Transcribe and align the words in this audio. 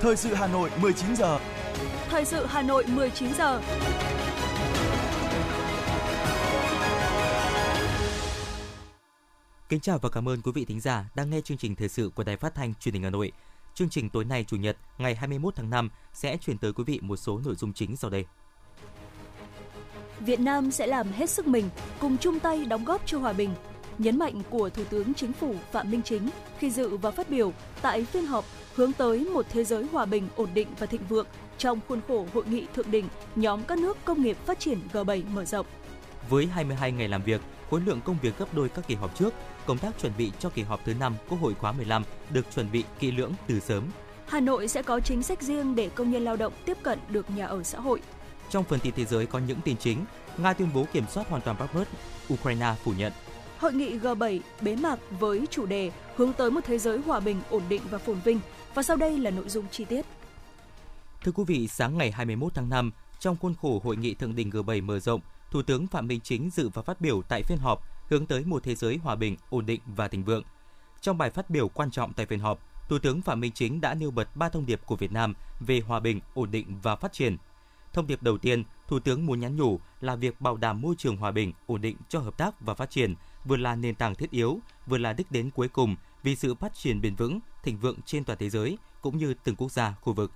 Thời 0.00 0.16
sự 0.16 0.34
Hà 0.34 0.46
Nội 0.46 0.70
19 0.80 1.16
giờ. 1.16 1.38
Thời 2.08 2.24
sự 2.24 2.46
Hà 2.46 2.62
Nội 2.62 2.84
19 2.88 3.34
giờ. 3.34 3.60
Kính 9.68 9.80
chào 9.80 9.98
và 9.98 10.08
cảm 10.08 10.28
ơn 10.28 10.42
quý 10.42 10.52
vị 10.54 10.64
thính 10.64 10.80
giả 10.80 11.04
đang 11.14 11.30
nghe 11.30 11.40
chương 11.40 11.58
trình 11.58 11.76
thời 11.76 11.88
sự 11.88 12.10
của 12.14 12.24
Đài 12.24 12.36
Phát 12.36 12.54
thanh 12.54 12.74
Truyền 12.74 12.94
hình 12.94 13.02
Hà 13.02 13.10
Nội. 13.10 13.32
Chương 13.74 13.88
trình 13.88 14.10
tối 14.10 14.24
nay 14.24 14.44
Chủ 14.48 14.56
nhật 14.56 14.76
ngày 14.98 15.14
21 15.14 15.54
tháng 15.54 15.70
5 15.70 15.90
sẽ 16.12 16.36
chuyển 16.36 16.58
tới 16.58 16.72
quý 16.72 16.84
vị 16.84 16.98
một 17.02 17.16
số 17.16 17.40
nội 17.44 17.54
dung 17.54 17.72
chính 17.72 17.96
sau 17.96 18.10
đây. 18.10 18.24
Việt 20.20 20.40
Nam 20.40 20.70
sẽ 20.70 20.86
làm 20.86 21.12
hết 21.12 21.30
sức 21.30 21.46
mình 21.46 21.68
cùng 22.00 22.16
chung 22.18 22.40
tay 22.40 22.64
đóng 22.64 22.84
góp 22.84 23.06
cho 23.06 23.18
hòa 23.18 23.32
bình, 23.32 23.50
nhấn 23.98 24.18
mạnh 24.18 24.42
của 24.50 24.70
Thủ 24.70 24.82
tướng 24.90 25.14
Chính 25.14 25.32
phủ 25.32 25.54
Phạm 25.72 25.90
Minh 25.90 26.02
Chính 26.02 26.28
khi 26.58 26.70
dự 26.70 26.96
và 26.96 27.10
phát 27.10 27.30
biểu 27.30 27.52
tại 27.82 28.04
phiên 28.04 28.26
họp 28.26 28.44
hướng 28.74 28.92
tới 28.92 29.18
một 29.18 29.46
thế 29.50 29.64
giới 29.64 29.84
hòa 29.92 30.04
bình, 30.04 30.28
ổn 30.36 30.48
định 30.54 30.68
và 30.78 30.86
thịnh 30.86 31.00
vượng 31.08 31.26
trong 31.58 31.80
khuôn 31.88 32.00
khổ 32.08 32.26
hội 32.34 32.44
nghị 32.50 32.66
thượng 32.74 32.90
đỉnh 32.90 33.08
nhóm 33.36 33.62
các 33.62 33.78
nước 33.78 33.96
công 34.04 34.22
nghiệp 34.22 34.36
phát 34.46 34.60
triển 34.60 34.78
G7 34.92 35.22
mở 35.34 35.44
rộng. 35.44 35.66
Với 36.28 36.46
22 36.46 36.92
ngày 36.92 37.08
làm 37.08 37.22
việc, 37.22 37.40
khối 37.70 37.80
lượng 37.80 38.00
công 38.04 38.16
việc 38.22 38.38
gấp 38.38 38.54
đôi 38.54 38.68
các 38.68 38.88
kỳ 38.88 38.94
họp 38.94 39.18
trước, 39.18 39.34
công 39.66 39.78
tác 39.78 39.98
chuẩn 40.00 40.12
bị 40.18 40.32
cho 40.38 40.48
kỳ 40.48 40.62
họp 40.62 40.84
thứ 40.84 40.94
5 40.94 41.16
Quốc 41.28 41.38
hội 41.40 41.54
khóa 41.54 41.72
15 41.72 42.02
được 42.30 42.46
chuẩn 42.54 42.72
bị 42.72 42.84
kỹ 42.98 43.10
lưỡng 43.10 43.32
từ 43.46 43.60
sớm. 43.60 43.84
Hà 44.26 44.40
Nội 44.40 44.68
sẽ 44.68 44.82
có 44.82 45.00
chính 45.00 45.22
sách 45.22 45.42
riêng 45.42 45.74
để 45.74 45.88
công 45.94 46.10
nhân 46.10 46.24
lao 46.24 46.36
động 46.36 46.52
tiếp 46.64 46.78
cận 46.82 46.98
được 47.08 47.30
nhà 47.30 47.46
ở 47.46 47.62
xã 47.62 47.80
hội. 47.80 48.00
Trong 48.50 48.64
phần 48.64 48.80
tin 48.80 48.92
thế 48.96 49.04
giới 49.04 49.26
có 49.26 49.38
những 49.38 49.60
tin 49.64 49.76
chính, 49.76 50.04
Nga 50.38 50.52
tuyên 50.52 50.68
bố 50.74 50.86
kiểm 50.92 51.04
soát 51.08 51.28
hoàn 51.28 51.42
toàn 51.42 51.56
Bakhmut, 51.58 51.88
Ukraine 52.32 52.74
phủ 52.84 52.92
nhận. 52.98 53.12
Hội 53.58 53.72
nghị 53.72 53.98
G7 53.98 54.40
bế 54.60 54.76
mạc 54.76 54.98
với 55.20 55.46
chủ 55.50 55.66
đề 55.66 55.90
hướng 56.16 56.32
tới 56.32 56.50
một 56.50 56.60
thế 56.64 56.78
giới 56.78 56.98
hòa 56.98 57.20
bình, 57.20 57.40
ổn 57.50 57.62
định 57.68 57.82
và 57.90 57.98
phồn 57.98 58.16
vinh. 58.24 58.40
Và 58.74 58.82
sau 58.82 58.96
đây 58.96 59.18
là 59.18 59.30
nội 59.30 59.48
dung 59.48 59.64
chi 59.70 59.84
tiết. 59.84 60.06
Thưa 61.24 61.32
quý 61.32 61.44
vị, 61.46 61.68
sáng 61.68 61.98
ngày 61.98 62.10
21 62.10 62.54
tháng 62.54 62.68
5, 62.68 62.92
trong 63.20 63.36
khuôn 63.36 63.54
khổ 63.62 63.80
hội 63.84 63.96
nghị 63.96 64.14
thượng 64.14 64.36
đỉnh 64.36 64.50
G7 64.50 64.84
mở 64.84 64.98
rộng, 65.00 65.20
Thủ 65.50 65.62
tướng 65.62 65.86
Phạm 65.86 66.06
Minh 66.06 66.20
Chính 66.20 66.50
dự 66.50 66.68
và 66.68 66.82
phát 66.82 67.00
biểu 67.00 67.22
tại 67.28 67.42
phiên 67.42 67.58
họp 67.58 67.82
hướng 68.08 68.26
tới 68.26 68.44
một 68.44 68.62
thế 68.62 68.74
giới 68.74 68.96
hòa 68.96 69.16
bình, 69.16 69.36
ổn 69.50 69.66
định 69.66 69.80
và 69.86 70.08
thịnh 70.08 70.24
vượng. 70.24 70.42
Trong 71.00 71.18
bài 71.18 71.30
phát 71.30 71.50
biểu 71.50 71.68
quan 71.68 71.90
trọng 71.90 72.12
tại 72.12 72.26
phiên 72.26 72.38
họp, 72.38 72.58
Thủ 72.88 72.98
tướng 72.98 73.22
Phạm 73.22 73.40
Minh 73.40 73.52
Chính 73.54 73.80
đã 73.80 73.94
nêu 73.94 74.10
bật 74.10 74.36
ba 74.36 74.48
thông 74.48 74.66
điệp 74.66 74.80
của 74.86 74.96
Việt 74.96 75.12
Nam 75.12 75.34
về 75.60 75.80
hòa 75.80 76.00
bình, 76.00 76.20
ổn 76.34 76.50
định 76.50 76.66
và 76.82 76.96
phát 76.96 77.12
triển. 77.12 77.36
Thông 77.92 78.06
điệp 78.06 78.22
đầu 78.22 78.38
tiên, 78.38 78.64
Thủ 78.88 78.98
tướng 78.98 79.26
muốn 79.26 79.40
nhắn 79.40 79.56
nhủ 79.56 79.80
là 80.00 80.16
việc 80.16 80.40
bảo 80.40 80.56
đảm 80.56 80.80
môi 80.80 80.94
trường 80.98 81.16
hòa 81.16 81.30
bình, 81.30 81.52
ổn 81.66 81.80
định 81.80 81.96
cho 82.08 82.18
hợp 82.18 82.38
tác 82.38 82.60
và 82.60 82.74
phát 82.74 82.90
triển 82.90 83.14
vừa 83.46 83.56
là 83.56 83.76
nền 83.76 83.94
tảng 83.94 84.14
thiết 84.14 84.30
yếu, 84.30 84.58
vừa 84.86 84.98
là 84.98 85.12
đích 85.12 85.32
đến 85.32 85.50
cuối 85.50 85.68
cùng 85.68 85.96
vì 86.22 86.36
sự 86.36 86.54
phát 86.54 86.74
triển 86.74 87.00
bền 87.00 87.14
vững, 87.14 87.40
thịnh 87.62 87.78
vượng 87.78 88.02
trên 88.02 88.24
toàn 88.24 88.38
thế 88.38 88.50
giới 88.50 88.78
cũng 89.02 89.18
như 89.18 89.34
từng 89.44 89.56
quốc 89.56 89.72
gia, 89.72 89.94
khu 90.00 90.12
vực. 90.12 90.32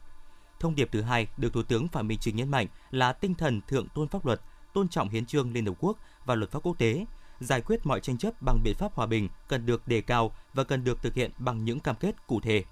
Thông 0.60 0.74
điệp 0.74 0.88
thứ 0.92 1.02
hai 1.02 1.26
được 1.36 1.52
Thủ 1.52 1.62
tướng 1.62 1.88
Phạm 1.88 2.08
Minh 2.08 2.18
Chính 2.18 2.36
nhấn 2.36 2.48
mạnh 2.48 2.66
là 2.90 3.12
tinh 3.12 3.34
thần 3.34 3.60
thượng 3.68 3.88
tôn 3.88 4.08
pháp 4.08 4.26
luật, 4.26 4.40
tôn 4.72 4.88
trọng 4.88 5.08
hiến 5.08 5.26
trương 5.26 5.52
Liên 5.52 5.66
Hợp 5.66 5.74
Quốc 5.80 5.98
và 6.24 6.34
luật 6.34 6.50
pháp 6.50 6.62
quốc 6.62 6.78
tế, 6.78 7.04
giải 7.40 7.60
quyết 7.60 7.86
mọi 7.86 8.00
tranh 8.00 8.18
chấp 8.18 8.42
bằng 8.42 8.60
biện 8.62 8.74
pháp 8.74 8.94
hòa 8.94 9.06
bình 9.06 9.28
cần 9.48 9.66
được 9.66 9.88
đề 9.88 10.00
cao 10.00 10.32
và 10.54 10.64
cần 10.64 10.84
được 10.84 11.02
thực 11.02 11.14
hiện 11.14 11.30
bằng 11.38 11.64
những 11.64 11.80
cam 11.80 11.96
kết 11.96 12.26
cụ 12.26 12.40
thể. 12.40 12.64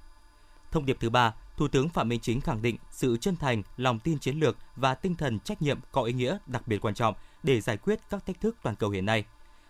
Thông 0.71 0.87
điệp 0.87 0.97
thứ 1.01 1.11
ba, 1.11 1.35
Thủ 1.57 1.69
tướng 1.69 1.89
Phạm 1.89 2.09
Minh 2.09 2.21
Chính 2.21 2.41
khẳng 2.41 2.63
định 2.63 2.77
sự 2.91 3.17
chân 3.17 3.37
thành, 3.37 3.63
lòng 3.77 3.99
tin 3.99 4.19
chiến 4.19 4.41
lược 4.41 4.57
và 4.77 4.95
tinh 4.95 5.15
thần 5.15 5.39
trách 5.39 5.63
nhiệm 5.63 5.79
có 5.93 6.03
ý 6.03 6.13
nghĩa 6.13 6.39
đặc 6.47 6.69
biệt 6.69 6.79
quan 6.79 6.95
trọng 6.95 7.15
để 7.43 7.61
giải 7.61 7.77
quyết 7.77 8.01
các 8.11 8.27
thách 8.27 8.41
thức 8.41 8.57
toàn 8.63 8.77
cầu 8.77 8.91
hiện 8.91 9.07
nay. 9.07 9.25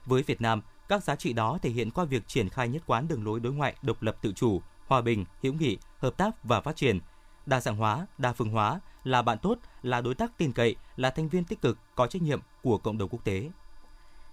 Với 0.07 0.23
Việt 0.23 0.41
Nam, 0.41 0.63
các 0.89 1.05
giá 1.05 1.17
trị 1.17 1.33
đó 1.33 1.59
thể 1.63 1.71
hiện 1.71 1.91
qua 1.91 2.05
việc 2.05 2.29
triển 2.29 2.49
khai 2.49 2.69
nhất 2.69 2.83
quán 2.87 3.09
đường 3.09 3.25
lối 3.25 3.41
đối 3.41 3.53
ngoại 3.53 3.75
độc 3.83 4.03
lập 4.03 4.17
tự 4.23 4.33
chủ, 4.33 4.61
hòa 4.87 5.01
bình, 5.01 5.25
hữu 5.43 5.53
nghị, 5.53 5.79
hợp 5.99 6.17
tác 6.17 6.45
và 6.45 6.61
phát 6.61 6.77
triển, 6.77 7.01
đa 7.47 7.61
dạng 7.61 7.77
hóa, 7.77 8.07
đa 8.19 8.33
phương 8.33 8.51
hóa, 8.51 8.81
là 9.05 9.23
bạn 9.23 9.39
tốt, 9.39 9.59
là 9.83 10.01
đối 10.01 10.15
tác 10.15 10.39
tin 10.39 10.53
cậy, 10.53 10.77
là 10.97 11.11
thành 11.11 11.29
viên 11.29 11.45
tích 11.45 11.63
cực, 11.63 11.79
có 11.95 12.07
trách 12.07 12.23
nhiệm 12.23 12.41
của 12.63 12.79
cộng 12.79 12.99
đồng 12.99 13.09
quốc 13.09 13.25
tế. 13.25 13.51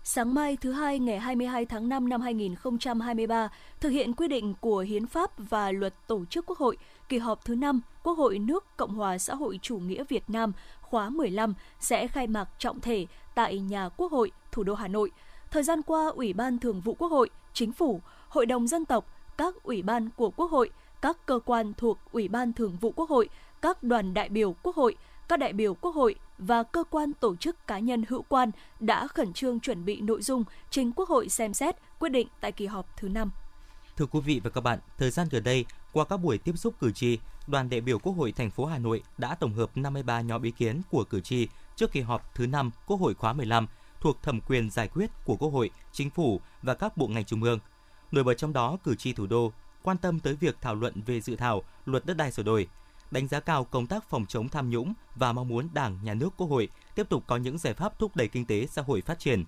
Sáng 0.03 0.34
mai 0.34 0.57
thứ 0.62 0.72
hai 0.72 1.00
ngày 1.00 1.19
22 1.19 1.66
tháng 1.66 1.90
5 1.90 2.09
năm 2.09 2.22
2023, 2.22 3.50
thực 3.79 3.90
hiện 3.90 4.13
quy 4.13 4.28
định 4.28 4.53
của 4.59 4.79
Hiến 4.79 5.07
pháp 5.07 5.31
và 5.38 5.72
Luật 5.72 5.94
Tổ 6.07 6.25
chức 6.25 6.45
Quốc 6.45 6.57
hội, 6.57 6.78
kỳ 7.09 7.17
họp 7.17 7.45
thứ 7.45 7.56
5 7.56 7.81
Quốc 8.03 8.17
hội 8.17 8.40
nước 8.40 8.78
Cộng 8.78 8.94
hòa 8.94 9.17
xã 9.17 9.35
hội 9.35 9.59
chủ 9.61 9.78
nghĩa 9.78 10.03
Việt 10.09 10.29
Nam 10.29 10.53
khóa 10.81 11.09
15 11.09 11.53
sẽ 11.79 12.07
khai 12.07 12.28
mạc 12.28 12.50
trọng 12.59 12.81
thể 12.81 13.06
tại 13.35 13.59
nhà 13.59 13.90
Quốc 13.90 14.11
hội, 14.11 14.31
thủ 14.51 14.63
đô 14.63 14.73
Hà 14.73 14.88
Nội. 14.88 15.11
Thời 15.55 15.63
gian 15.63 15.81
qua, 15.81 16.07
Ủy 16.16 16.33
ban 16.33 16.59
Thường 16.59 16.81
vụ 16.81 16.93
Quốc 16.93 17.11
hội, 17.11 17.29
Chính 17.53 17.71
phủ, 17.71 18.01
Hội 18.29 18.45
đồng 18.45 18.67
dân 18.67 18.85
tộc, 18.85 19.05
các 19.38 19.55
ủy 19.63 19.81
ban 19.81 20.09
của 20.09 20.29
Quốc 20.29 20.51
hội, 20.51 20.69
các 21.01 21.25
cơ 21.25 21.39
quan 21.45 21.73
thuộc 21.73 21.99
Ủy 22.11 22.27
ban 22.27 22.53
Thường 22.53 22.77
vụ 22.81 22.91
Quốc 22.95 23.09
hội, 23.09 23.29
các 23.61 23.83
đoàn 23.83 24.13
đại 24.13 24.29
biểu 24.29 24.55
Quốc 24.63 24.75
hội, 24.75 24.95
các 25.27 25.39
đại 25.39 25.53
biểu 25.53 25.73
Quốc 25.73 25.95
hội 25.95 26.16
và 26.38 26.63
cơ 26.63 26.83
quan 26.83 27.13
tổ 27.13 27.35
chức 27.35 27.67
cá 27.67 27.79
nhân 27.79 28.03
hữu 28.09 28.21
quan 28.21 28.51
đã 28.79 29.07
khẩn 29.07 29.33
trương 29.33 29.59
chuẩn 29.59 29.85
bị 29.85 30.01
nội 30.01 30.21
dung 30.21 30.43
trình 30.69 30.91
Quốc 30.91 31.09
hội 31.09 31.29
xem 31.29 31.53
xét 31.53 31.75
quyết 31.99 32.09
định 32.09 32.27
tại 32.41 32.51
kỳ 32.51 32.66
họp 32.66 32.97
thứ 32.97 33.09
năm. 33.09 33.31
Thưa 33.97 34.05
quý 34.05 34.19
vị 34.19 34.41
và 34.43 34.49
các 34.49 34.61
bạn, 34.61 34.79
thời 34.97 35.11
gian 35.11 35.27
gần 35.31 35.43
đây, 35.43 35.66
qua 35.93 36.05
các 36.05 36.17
buổi 36.17 36.37
tiếp 36.37 36.57
xúc 36.57 36.73
cử 36.79 36.91
tri, 36.91 37.19
đoàn 37.47 37.69
đại 37.69 37.81
biểu 37.81 37.99
Quốc 37.99 38.13
hội 38.13 38.31
thành 38.31 38.51
phố 38.51 38.66
Hà 38.66 38.77
Nội 38.77 39.03
đã 39.17 39.35
tổng 39.35 39.53
hợp 39.53 39.77
53 39.77 40.22
nhóm 40.22 40.41
ý 40.41 40.51
kiến 40.51 40.81
của 40.91 41.03
cử 41.03 41.22
tri 41.22 41.47
trước 41.75 41.91
kỳ 41.91 42.01
họp 42.01 42.35
thứ 42.35 42.47
5 42.47 42.72
Quốc 42.85 42.97
hội 42.97 43.13
khóa 43.13 43.33
15 43.33 43.67
thuộc 44.05 44.23
thẩm 44.23 44.41
quyền 44.41 44.69
giải 44.69 44.88
quyết 44.88 45.11
của 45.25 45.35
Quốc 45.35 45.49
hội, 45.49 45.69
Chính 45.91 46.09
phủ 46.09 46.41
và 46.61 46.73
các 46.73 46.97
bộ 46.97 47.07
ngành 47.07 47.25
trung 47.25 47.43
ương. 47.43 47.59
Nổi 48.11 48.23
bật 48.23 48.33
trong 48.33 48.53
đó, 48.53 48.77
cử 48.83 48.95
tri 48.95 49.13
thủ 49.13 49.27
đô 49.27 49.51
quan 49.83 49.97
tâm 49.97 50.19
tới 50.19 50.35
việc 50.35 50.57
thảo 50.61 50.75
luận 50.75 51.01
về 51.05 51.21
dự 51.21 51.35
thảo 51.35 51.63
luật 51.85 52.05
đất 52.05 52.17
đai 52.17 52.31
sửa 52.31 52.43
đổi, 52.43 52.67
đánh 53.11 53.27
giá 53.27 53.39
cao 53.39 53.63
công 53.63 53.88
tác 53.88 54.09
phòng 54.09 54.25
chống 54.25 54.49
tham 54.49 54.69
nhũng 54.69 54.93
và 55.16 55.33
mong 55.33 55.47
muốn 55.47 55.69
Đảng, 55.73 55.99
Nhà 56.03 56.13
nước, 56.13 56.29
Quốc 56.38 56.47
hội 56.47 56.69
tiếp 56.95 57.09
tục 57.09 57.23
có 57.27 57.38
những 57.38 57.57
giải 57.57 57.73
pháp 57.73 57.99
thúc 57.99 58.16
đẩy 58.16 58.27
kinh 58.27 58.45
tế 58.45 58.67
xã 58.67 58.81
hội 58.81 59.01
phát 59.01 59.19
triển. 59.19 59.43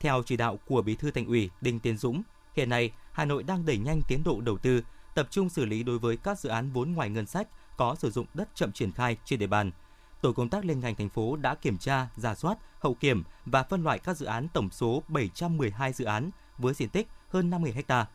Theo 0.00 0.22
chỉ 0.26 0.36
đạo 0.36 0.58
của 0.66 0.82
Bí 0.82 0.94
thư 0.94 1.10
Thành 1.10 1.26
ủy 1.26 1.50
Đinh 1.60 1.80
Tiến 1.80 1.96
Dũng, 1.96 2.22
hiện 2.56 2.68
nay 2.68 2.92
Hà 3.12 3.24
Nội 3.24 3.42
đang 3.42 3.66
đẩy 3.66 3.78
nhanh 3.78 4.00
tiến 4.08 4.22
độ 4.24 4.40
đầu 4.40 4.58
tư, 4.58 4.82
tập 5.14 5.28
trung 5.30 5.48
xử 5.48 5.64
lý 5.64 5.82
đối 5.82 5.98
với 5.98 6.16
các 6.16 6.38
dự 6.38 6.48
án 6.48 6.70
vốn 6.72 6.92
ngoài 6.92 7.10
ngân 7.10 7.26
sách 7.26 7.48
có 7.76 7.94
sử 7.94 8.10
dụng 8.10 8.26
đất 8.34 8.48
chậm 8.54 8.72
triển 8.72 8.92
khai 8.92 9.16
trên 9.24 9.38
địa 9.38 9.46
bàn. 9.46 9.70
Tổ 10.20 10.32
công 10.32 10.48
tác 10.48 10.64
liên 10.64 10.80
ngành 10.80 10.94
thành 10.94 11.08
phố 11.08 11.36
đã 11.36 11.54
kiểm 11.54 11.78
tra, 11.78 12.08
giả 12.16 12.34
soát, 12.34 12.58
hậu 12.78 12.94
kiểm 12.94 13.22
và 13.46 13.62
phân 13.62 13.82
loại 13.82 13.98
các 13.98 14.16
dự 14.16 14.26
án 14.26 14.48
tổng 14.48 14.70
số 14.70 15.02
712 15.08 15.92
dự 15.92 16.04
án 16.04 16.30
với 16.58 16.74
diện 16.74 16.88
tích 16.88 17.08
hơn 17.28 17.50
50 17.50 17.74
ha. 17.88 18.06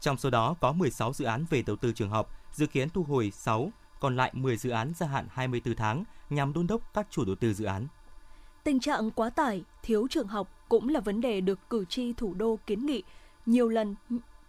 Trong 0.00 0.16
số 0.16 0.30
đó 0.30 0.54
có 0.60 0.72
16 0.72 1.12
dự 1.12 1.24
án 1.24 1.44
về 1.50 1.62
đầu 1.62 1.76
tư 1.76 1.92
trường 1.92 2.10
học, 2.10 2.28
dự 2.52 2.66
kiến 2.66 2.88
thu 2.88 3.02
hồi 3.02 3.30
6, 3.30 3.70
còn 4.00 4.16
lại 4.16 4.30
10 4.34 4.56
dự 4.56 4.70
án 4.70 4.92
gia 4.96 5.06
hạn 5.06 5.26
24 5.30 5.74
tháng 5.74 6.04
nhằm 6.30 6.52
đôn 6.52 6.66
đốc 6.66 6.94
các 6.94 7.06
chủ 7.10 7.24
đầu 7.24 7.34
tư 7.34 7.54
dự 7.54 7.64
án. 7.64 7.86
Tình 8.64 8.80
trạng 8.80 9.10
quá 9.10 9.30
tải, 9.30 9.64
thiếu 9.82 10.06
trường 10.10 10.28
học 10.28 10.48
cũng 10.68 10.88
là 10.88 11.00
vấn 11.00 11.20
đề 11.20 11.40
được 11.40 11.58
cử 11.70 11.84
tri 11.88 12.12
thủ 12.12 12.34
đô 12.34 12.58
kiến 12.66 12.86
nghị 12.86 13.02
nhiều 13.46 13.68
lần 13.68 13.94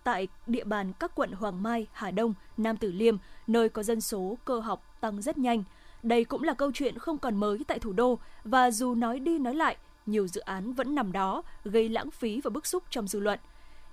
tại 0.04 0.28
địa 0.48 0.64
bàn 0.64 0.94
các 1.00 1.12
quận 1.16 1.32
Hoàng 1.32 1.64
Mai, 1.64 1.88
Hà 1.94 2.12
Đông, 2.12 2.34
Nam 2.58 2.78
Tử 2.78 2.92
Liêm, 2.92 3.18
nơi 3.48 3.70
có 3.70 3.84
dân 3.84 4.02
số 4.02 4.38
cơ 4.46 4.60
học 4.60 4.98
tăng 5.02 5.22
rất 5.22 5.38
nhanh. 5.38 5.64
Đây 6.06 6.26
cũng 6.26 6.44
là 6.44 6.54
câu 6.54 6.72
chuyện 6.72 6.98
không 6.98 7.18
còn 7.18 7.36
mới 7.36 7.60
tại 7.68 7.80
thủ 7.80 7.94
đô 7.94 8.20
và 8.44 8.72
dù 8.72 8.96
nói 8.96 9.20
đi 9.20 9.40
nói 9.40 9.56
lại, 9.56 9.78
nhiều 10.06 10.28
dự 10.28 10.42
án 10.42 10.74
vẫn 10.74 10.96
nằm 10.96 11.12
đó, 11.12 11.44
gây 11.64 11.90
lãng 11.90 12.12
phí 12.12 12.42
và 12.42 12.50
bức 12.50 12.66
xúc 12.66 12.84
trong 12.90 13.08
dư 13.08 13.20
luận. 13.20 13.40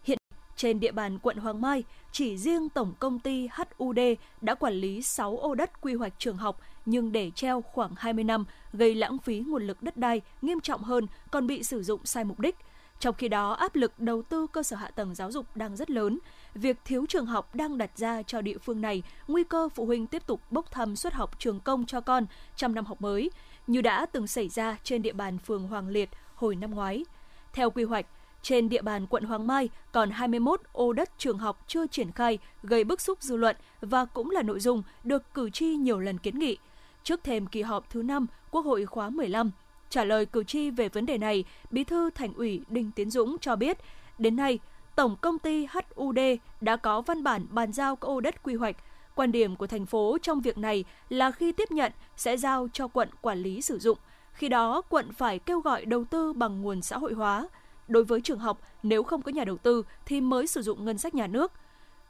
Hiện 0.05 0.19
trên 0.57 0.81
địa 0.81 0.93
bàn 0.93 1.19
quận 1.19 1.37
Hoàng 1.37 1.61
Mai, 1.61 1.85
chỉ 2.13 2.39
riêng 2.39 2.69
tổng 2.69 2.93
công 2.99 3.19
ty 3.19 3.49
HUD 3.79 3.99
đã 4.41 4.55
quản 4.55 4.75
lý 4.75 5.03
6 5.03 5.37
ô 5.37 5.55
đất 5.55 5.81
quy 5.81 5.95
hoạch 5.95 6.13
trường 6.19 6.37
học 6.37 6.61
nhưng 6.87 7.13
để 7.13 7.31
treo 7.31 7.61
khoảng 7.61 7.93
20 7.97 8.25
năm, 8.25 8.45
gây 8.73 8.95
lãng 8.95 9.19
phí 9.19 9.39
nguồn 9.39 9.67
lực 9.67 9.83
đất 9.83 9.97
đai 9.97 10.21
nghiêm 10.43 10.61
trọng 10.61 10.83
hơn 10.83 11.07
còn 11.31 11.47
bị 11.47 11.63
sử 11.63 11.83
dụng 11.83 12.01
sai 12.05 12.25
mục 12.25 12.41
đích– 12.41 12.57
trong 13.03 13.15
khi 13.15 13.29
đó, 13.29 13.53
áp 13.53 13.77
lực 13.77 14.01
đầu 14.01 14.23
tư 14.23 14.47
cơ 14.47 14.63
sở 14.63 14.77
hạ 14.77 14.91
tầng 14.91 15.15
giáo 15.15 15.33
dục 15.33 15.57
đang 15.57 15.77
rất 15.77 15.91
lớn. 15.91 16.19
Việc 16.55 16.77
thiếu 16.85 17.07
trường 17.09 17.27
học 17.27 17.55
đang 17.55 17.79
đặt 17.79 17.99
ra 17.99 18.23
cho 18.23 18.41
địa 18.41 18.59
phương 18.59 18.81
này 18.81 19.03
nguy 19.29 19.45
cơ 19.45 19.69
phụ 19.69 19.87
huynh 19.87 20.07
tiếp 20.07 20.27
tục 20.27 20.41
bốc 20.51 20.71
thăm 20.71 20.97
suất 20.97 21.15
học 21.15 21.39
trường 21.39 21.61
công 21.61 21.87
cho 21.87 22.01
con 22.01 22.27
trong 22.57 22.75
năm 22.75 22.85
học 22.85 23.01
mới, 23.01 23.31
như 23.67 23.81
đã 23.81 24.07
từng 24.07 24.27
xảy 24.27 24.49
ra 24.49 24.77
trên 24.83 25.03
địa 25.03 25.13
bàn 25.13 25.39
phường 25.39 25.69
Hoàng 25.69 25.89
Liệt 25.89 26.11
hồi 26.35 26.57
năm 26.57 26.71
ngoái. 26.71 27.05
Theo 27.53 27.71
quy 27.71 27.85
hoạch, 27.85 28.07
trên 28.43 28.69
địa 28.69 28.83
bàn 28.83 29.07
quận 29.07 29.25
Hoàng 29.25 29.47
Mai 29.47 29.69
còn 29.93 30.11
21 30.11 30.61
ô 30.73 30.93
đất 30.93 31.11
trường 31.19 31.39
học 31.39 31.65
chưa 31.67 31.87
triển 31.87 32.13
khai 32.13 32.39
gây 32.63 32.85
bức 32.85 33.01
xúc 33.01 33.23
dư 33.23 33.37
luận 33.37 33.57
và 33.81 34.05
cũng 34.05 34.31
là 34.31 34.43
nội 34.43 34.61
dung 34.61 34.83
được 35.05 35.35
cử 35.35 35.51
tri 35.51 35.67
nhiều 35.67 35.99
lần 35.99 36.19
kiến 36.19 36.39
nghị. 36.39 36.57
Trước 37.03 37.25
thêm 37.25 37.47
kỳ 37.47 37.63
họp 37.63 37.91
thứ 37.91 38.03
5 38.03 38.27
Quốc 38.51 38.65
hội 38.65 38.87
khóa 38.87 39.11
15, 39.11 39.51
Trả 39.93 40.05
lời 40.05 40.27
cử 40.27 40.45
tri 40.45 40.71
về 40.71 40.89
vấn 40.89 41.07
đề 41.07 41.19
này, 41.19 41.45
Bí 41.71 41.85
thư 41.85 42.11
Thành 42.11 42.35
ủy 42.35 42.61
Đinh 42.69 42.91
Tiến 42.91 43.11
Dũng 43.11 43.37
cho 43.41 43.57
biết, 43.57 43.79
đến 44.19 44.37
nay, 44.37 44.59
Tổng 44.97 45.17
công 45.21 45.39
ty 45.39 45.67
HUD 45.67 46.19
đã 46.61 46.77
có 46.77 47.01
văn 47.01 47.23
bản 47.23 47.47
bàn 47.51 47.73
giao 47.73 47.97
các 47.97 48.09
ô 48.09 48.21
đất 48.21 48.43
quy 48.43 48.55
hoạch. 48.55 48.77
Quan 49.15 49.33
điểm 49.33 49.57
của 49.57 49.67
thành 49.67 49.87
phố 49.87 50.19
trong 50.23 50.41
việc 50.41 50.59
này 50.59 50.85
là 51.09 51.31
khi 51.31 51.53
tiếp 51.53 51.71
nhận 51.71 51.93
sẽ 52.17 52.37
giao 52.37 52.69
cho 52.73 52.89
quận 52.89 53.09
quản 53.21 53.39
lý 53.39 53.63
sử 53.63 53.79
dụng. 53.79 53.99
Khi 54.33 54.49
đó, 54.49 54.83
quận 54.89 55.13
phải 55.13 55.39
kêu 55.39 55.61
gọi 55.61 55.85
đầu 55.85 56.05
tư 56.05 56.33
bằng 56.33 56.63
nguồn 56.63 56.83
xã 56.83 56.99
hội 56.99 57.13
hóa. 57.13 57.49
Đối 57.89 58.05
với 58.05 58.21
trường 58.21 58.39
học, 58.39 58.61
nếu 58.83 59.03
không 59.03 59.23
có 59.23 59.33
nhà 59.33 59.45
đầu 59.45 59.57
tư 59.57 59.83
thì 60.07 60.21
mới 60.21 60.47
sử 60.47 60.63
dụng 60.63 60.85
ngân 60.85 60.99
sách 60.99 61.15
nhà 61.15 61.27
nước. 61.27 61.53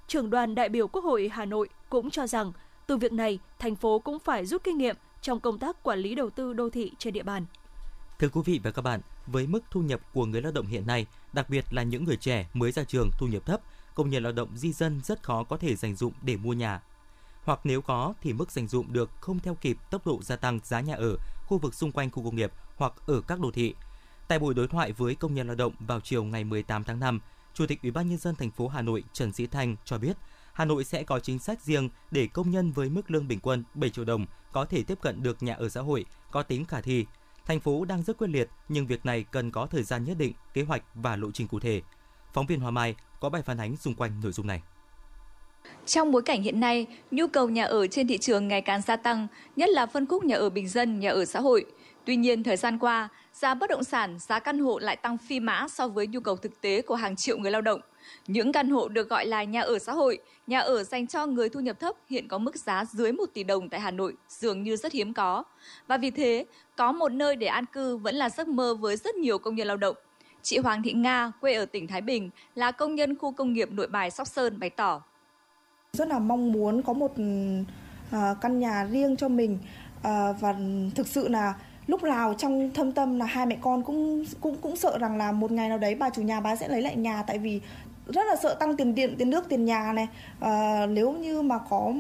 Trưởng 0.07 0.31
đoàn 0.31 0.55
đại 0.55 0.69
biểu 0.69 0.89
Quốc 0.89 1.05
hội 1.05 1.31
Hà 1.33 1.45
Nội 1.45 1.69
cũng 1.89 2.11
cho 2.11 2.27
rằng 2.27 2.53
Từ 2.87 2.97
việc 2.97 3.13
này, 3.13 3.39
thành 3.59 3.77
phố 3.77 3.99
cũng 3.99 4.19
phải 4.19 4.47
rút 4.47 4.65
kinh 4.65 4.79
nghiệm 4.79 4.97
trong 5.21 5.41
công 5.41 5.59
tác 5.59 5.83
quản 5.83 5.99
lý 5.99 6.15
đầu 6.15 6.31
tư 6.31 6.53
đô 6.53 6.71
thị 6.71 6.93
trên 6.99 7.13
địa 7.13 7.23
bàn. 7.23 7.45
Thưa 8.19 8.29
quý 8.29 8.41
vị 8.45 8.61
và 8.65 8.71
các 8.71 8.83
bạn, 8.83 9.01
với 9.27 9.47
mức 9.47 9.61
thu 9.71 9.81
nhập 9.81 10.01
của 10.15 10.27
người 10.27 10.43
lao 10.43 10.53
động 10.53 10.67
hiện 10.67 10.87
nay, 10.87 11.07
đặc 11.33 11.51
biệt 11.51 11.65
là 11.71 11.83
những 11.83 12.05
người 12.05 12.17
trẻ 12.17 12.47
mới 12.55 12.73
ra 12.73 12.85
trường 12.85 13.11
thu 13.19 13.27
nhập 13.27 13.47
thấp, 13.47 13.61
công 13.95 14.11
nhân 14.11 14.23
lao 14.23 14.33
động 14.33 14.57
di 14.57 14.73
dân 14.73 15.01
rất 15.05 15.23
khó 15.23 15.45
có 15.45 15.57
thể 15.57 15.77
dành 15.77 15.97
dụng 15.97 16.13
để 16.23 16.37
mua 16.37 16.53
nhà. 16.53 16.81
Hoặc 17.45 17.61
nếu 17.65 17.83
có 17.83 18.15
thì 18.23 18.33
mức 18.33 18.51
dành 18.51 18.69
dụng 18.69 18.93
được 18.93 19.11
không 19.21 19.39
theo 19.39 19.55
kịp 19.55 19.77
tốc 19.91 20.07
độ 20.07 20.23
gia 20.23 20.37
tăng 20.37 20.61
giá 20.65 20.81
nhà 20.81 20.95
ở 20.95 21.17
khu 21.47 21.59
vực 21.59 21.75
xung 21.75 21.93
quanh 21.93 22.11
khu 22.11 22.25
công 22.25 22.37
nghiệp 22.37 22.53
hoặc 22.77 22.93
ở 23.07 23.21
các 23.21 23.41
đô 23.41 23.51
thị. 23.51 23.75
Tại 24.29 24.39
buổi 24.39 24.55
đối 24.55 24.69
thoại 24.69 24.93
với 24.93 25.15
công 25.15 25.35
nhân 25.35 25.47
lao 25.47 25.57
động 25.57 25.73
vào 25.81 26.01
chiều 26.01 26.25
ngày 26.25 26.45
18 26.45 26.85
tháng 26.85 27.01
5, 27.01 27.21
Chủ 27.55 27.67
tịch 27.67 27.83
Ủy 27.83 27.91
ban 27.91 28.09
nhân 28.09 28.19
dân 28.19 28.35
thành 28.35 28.51
phố 28.51 28.69
Hà 28.69 28.83
Nội 28.83 29.05
Trần 29.13 29.33
Sĩ 29.33 29.47
Thanh 29.47 29.77
cho 29.85 29.99
biết, 29.99 30.17
Hà 30.53 30.65
Nội 30.65 30.85
sẽ 30.85 31.03
có 31.03 31.21
chính 31.21 31.39
sách 31.39 31.63
riêng 31.63 31.89
để 32.11 32.27
công 32.27 32.51
nhân 32.51 32.73
với 32.73 32.89
mức 32.89 33.11
lương 33.11 33.29
bình 33.29 33.41
quân 33.43 33.65
7 33.75 33.91
triệu 33.91 34.05
đồng 34.05 34.27
có 34.53 34.65
thể 34.65 34.83
tiếp 34.83 34.99
cận 35.03 35.23
được 35.23 35.43
nhà 35.43 35.55
ở 35.55 35.69
xã 35.69 35.81
hội 35.81 36.05
có 36.31 36.43
tính 36.43 36.65
khả 36.65 36.81
thi. 36.81 37.07
Thành 37.47 37.61
phố 37.61 37.85
đang 37.85 38.03
rất 38.03 38.19
quyết 38.19 38.31
liệt 38.31 38.49
nhưng 38.69 38.87
việc 38.87 39.07
này 39.07 39.25
cần 39.31 39.51
có 39.51 39.67
thời 39.67 39.83
gian 39.83 40.05
nhất 40.05 40.17
định, 40.19 40.33
kế 40.55 40.63
hoạch 40.63 40.83
và 40.95 41.17
lộ 41.17 41.31
trình 41.31 41.49
cụ 41.49 41.61
thể. 41.61 41.83
Phóng 42.33 42.47
viên 42.47 42.61
Hoa 42.61 42.71
Mai 42.71 42.95
có 43.21 43.29
bài 43.29 43.43
phản 43.43 43.59
ánh 43.59 43.77
xung 43.77 43.95
quanh 43.95 44.21
nội 44.23 44.33
dung 44.33 44.47
này. 44.47 44.63
Trong 45.87 46.13
bối 46.13 46.23
cảnh 46.23 46.43
hiện 46.43 46.61
nay, 46.61 46.87
nhu 47.11 47.27
cầu 47.27 47.49
nhà 47.49 47.65
ở 47.65 47.87
trên 47.87 48.09
thị 48.09 48.19
trường 48.19 48.49
ngày 48.49 48.63
càng 48.63 48.83
gia 48.83 48.97
tăng, 48.97 49.27
nhất 49.57 49.69
là 49.69 49.87
phân 49.87 50.07
khúc 50.07 50.25
nhà 50.25 50.37
ở 50.37 50.51
bình 50.51 50.69
dân, 50.69 51.01
nhà 51.01 51.11
ở 51.11 51.25
xã 51.25 51.41
hội. 51.41 51.65
Tuy 52.05 52.17
nhiên, 52.17 52.43
thời 52.43 52.57
gian 52.57 52.79
qua, 52.79 53.09
giá 53.33 53.55
bất 53.55 53.71
động 53.71 53.85
sản, 53.85 54.19
giá 54.19 54.39
căn 54.39 54.59
hộ 54.59 54.79
lại 54.79 54.97
tăng 54.97 55.19
phi 55.19 55.41
mã 55.41 55.67
so 55.69 55.89
với 55.89 56.07
nhu 56.07 56.21
cầu 56.21 56.37
thực 56.37 56.61
tế 56.61 56.83
của 56.83 56.95
hàng 56.95 57.17
triệu 57.17 57.39
người 57.39 57.51
lao 57.51 57.61
động. 57.61 57.81
Những 58.27 58.53
căn 58.53 58.71
hộ 58.71 58.89
được 58.89 59.09
gọi 59.09 59.27
là 59.27 59.45
nhà 59.45 59.61
ở 59.61 59.79
xã 59.79 59.93
hội, 59.93 60.19
nhà 60.47 60.61
ở 60.61 60.85
dành 60.85 61.07
cho 61.07 61.27
người 61.27 61.49
thu 61.49 61.61
nhập 61.61 61.81
thấp 61.81 61.97
hiện 62.11 62.29
có 62.29 62.39
mức 62.39 62.57
giá 62.57 62.85
dưới 62.85 63.13
1 63.13 63.25
tỷ 63.35 63.45
đồng 63.45 63.69
tại 63.69 63.81
Hà 63.81 63.91
Nội 63.91 64.15
dường 64.29 64.63
như 64.63 64.77
rất 64.77 64.93
hiếm 64.93 65.15
có. 65.15 65.45
Và 65.87 65.97
vì 65.97 66.11
thế, 66.11 66.45
có 66.77 66.93
một 66.93 67.09
nơi 67.09 67.37
để 67.37 67.47
an 67.47 67.65
cư 67.67 67.97
vẫn 67.97 68.15
là 68.15 68.31
giấc 68.31 68.49
mơ 68.49 68.75
với 68.75 68.97
rất 68.97 69.15
nhiều 69.15 69.39
công 69.39 69.55
nhân 69.55 69.67
lao 69.67 69.77
động. 69.77 69.97
Chị 70.43 70.59
Hoàng 70.59 70.83
Thị 70.83 70.93
Nga, 70.93 71.33
quê 71.41 71.55
ở 71.55 71.65
tỉnh 71.65 71.87
Thái 71.87 72.01
Bình, 72.01 72.31
là 72.55 72.71
công 72.71 72.95
nhân 72.95 73.17
khu 73.19 73.33
công 73.33 73.53
nghiệp 73.53 73.73
Nội 73.73 73.87
Bài 73.87 74.11
Sóc 74.11 74.29
Sơn 74.29 74.61
bày 74.61 74.71
tỏ. 74.71 75.03
Rất 75.93 76.09
là 76.09 76.19
mong 76.19 76.53
muốn 76.53 76.83
có 76.83 76.93
một 76.93 77.13
à, 78.11 78.35
căn 78.41 78.59
nhà 78.59 78.87
riêng 78.91 79.17
cho 79.17 79.29
mình 79.29 79.59
à, 80.03 80.33
và 80.41 80.55
thực 80.95 81.07
sự 81.07 81.29
là 81.29 81.55
lúc 81.87 82.03
nào 82.03 82.35
trong 82.39 82.71
thâm 82.75 82.93
tâm 82.93 83.19
là 83.19 83.27
hai 83.27 83.47
mẹ 83.47 83.59
con 83.61 83.83
cũng 83.83 84.25
cũng 84.41 84.57
cũng 84.61 84.77
sợ 84.77 84.99
rằng 84.99 85.17
là 85.17 85.33
một 85.33 85.51
ngày 85.51 85.69
nào 85.69 85.79
đấy 85.79 85.95
bà 85.95 86.11
chủ 86.11 86.23
nhà 86.23 86.41
bà 86.41 86.57
sẽ 86.57 86.69
lấy 86.69 86.83
lại 86.83 86.97
nhà 86.97 87.23
tại 87.27 87.39
vì 87.39 87.61
rất 88.07 88.27
là 88.27 88.37
sợ 88.37 88.55
tăng 88.55 88.77
tiền 88.77 88.95
điện 88.95 89.15
tiền 89.19 89.31
nước 89.31 89.49
tiền 89.49 89.65
nhà 89.65 89.93
này 89.93 90.09
à, 90.41 90.87
nếu 90.87 91.13
như 91.13 91.43
mà 91.43 91.59
có 91.71 91.93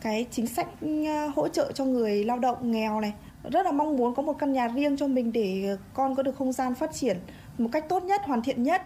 cái 0.00 0.26
chính 0.30 0.46
sách 0.46 0.66
ờ, 0.80 1.28
hỗ 1.36 1.48
trợ 1.48 1.72
cho 1.72 1.84
người 1.84 2.24
lao 2.24 2.38
động 2.38 2.70
nghèo 2.72 3.00
này 3.00 3.12
rất 3.50 3.66
là 3.66 3.72
mong 3.72 3.96
muốn 3.96 4.14
có 4.14 4.22
một 4.22 4.32
căn 4.38 4.52
nhà 4.52 4.68
riêng 4.68 4.96
cho 4.96 5.06
mình 5.06 5.32
để 5.32 5.76
con 5.94 6.14
có 6.14 6.22
được 6.22 6.36
không 6.36 6.52
gian 6.52 6.74
phát 6.74 6.92
triển 6.92 7.18
một 7.58 7.68
cách 7.72 7.88
tốt 7.88 8.02
nhất 8.02 8.22
hoàn 8.24 8.42
thiện 8.42 8.62
nhất 8.62 8.82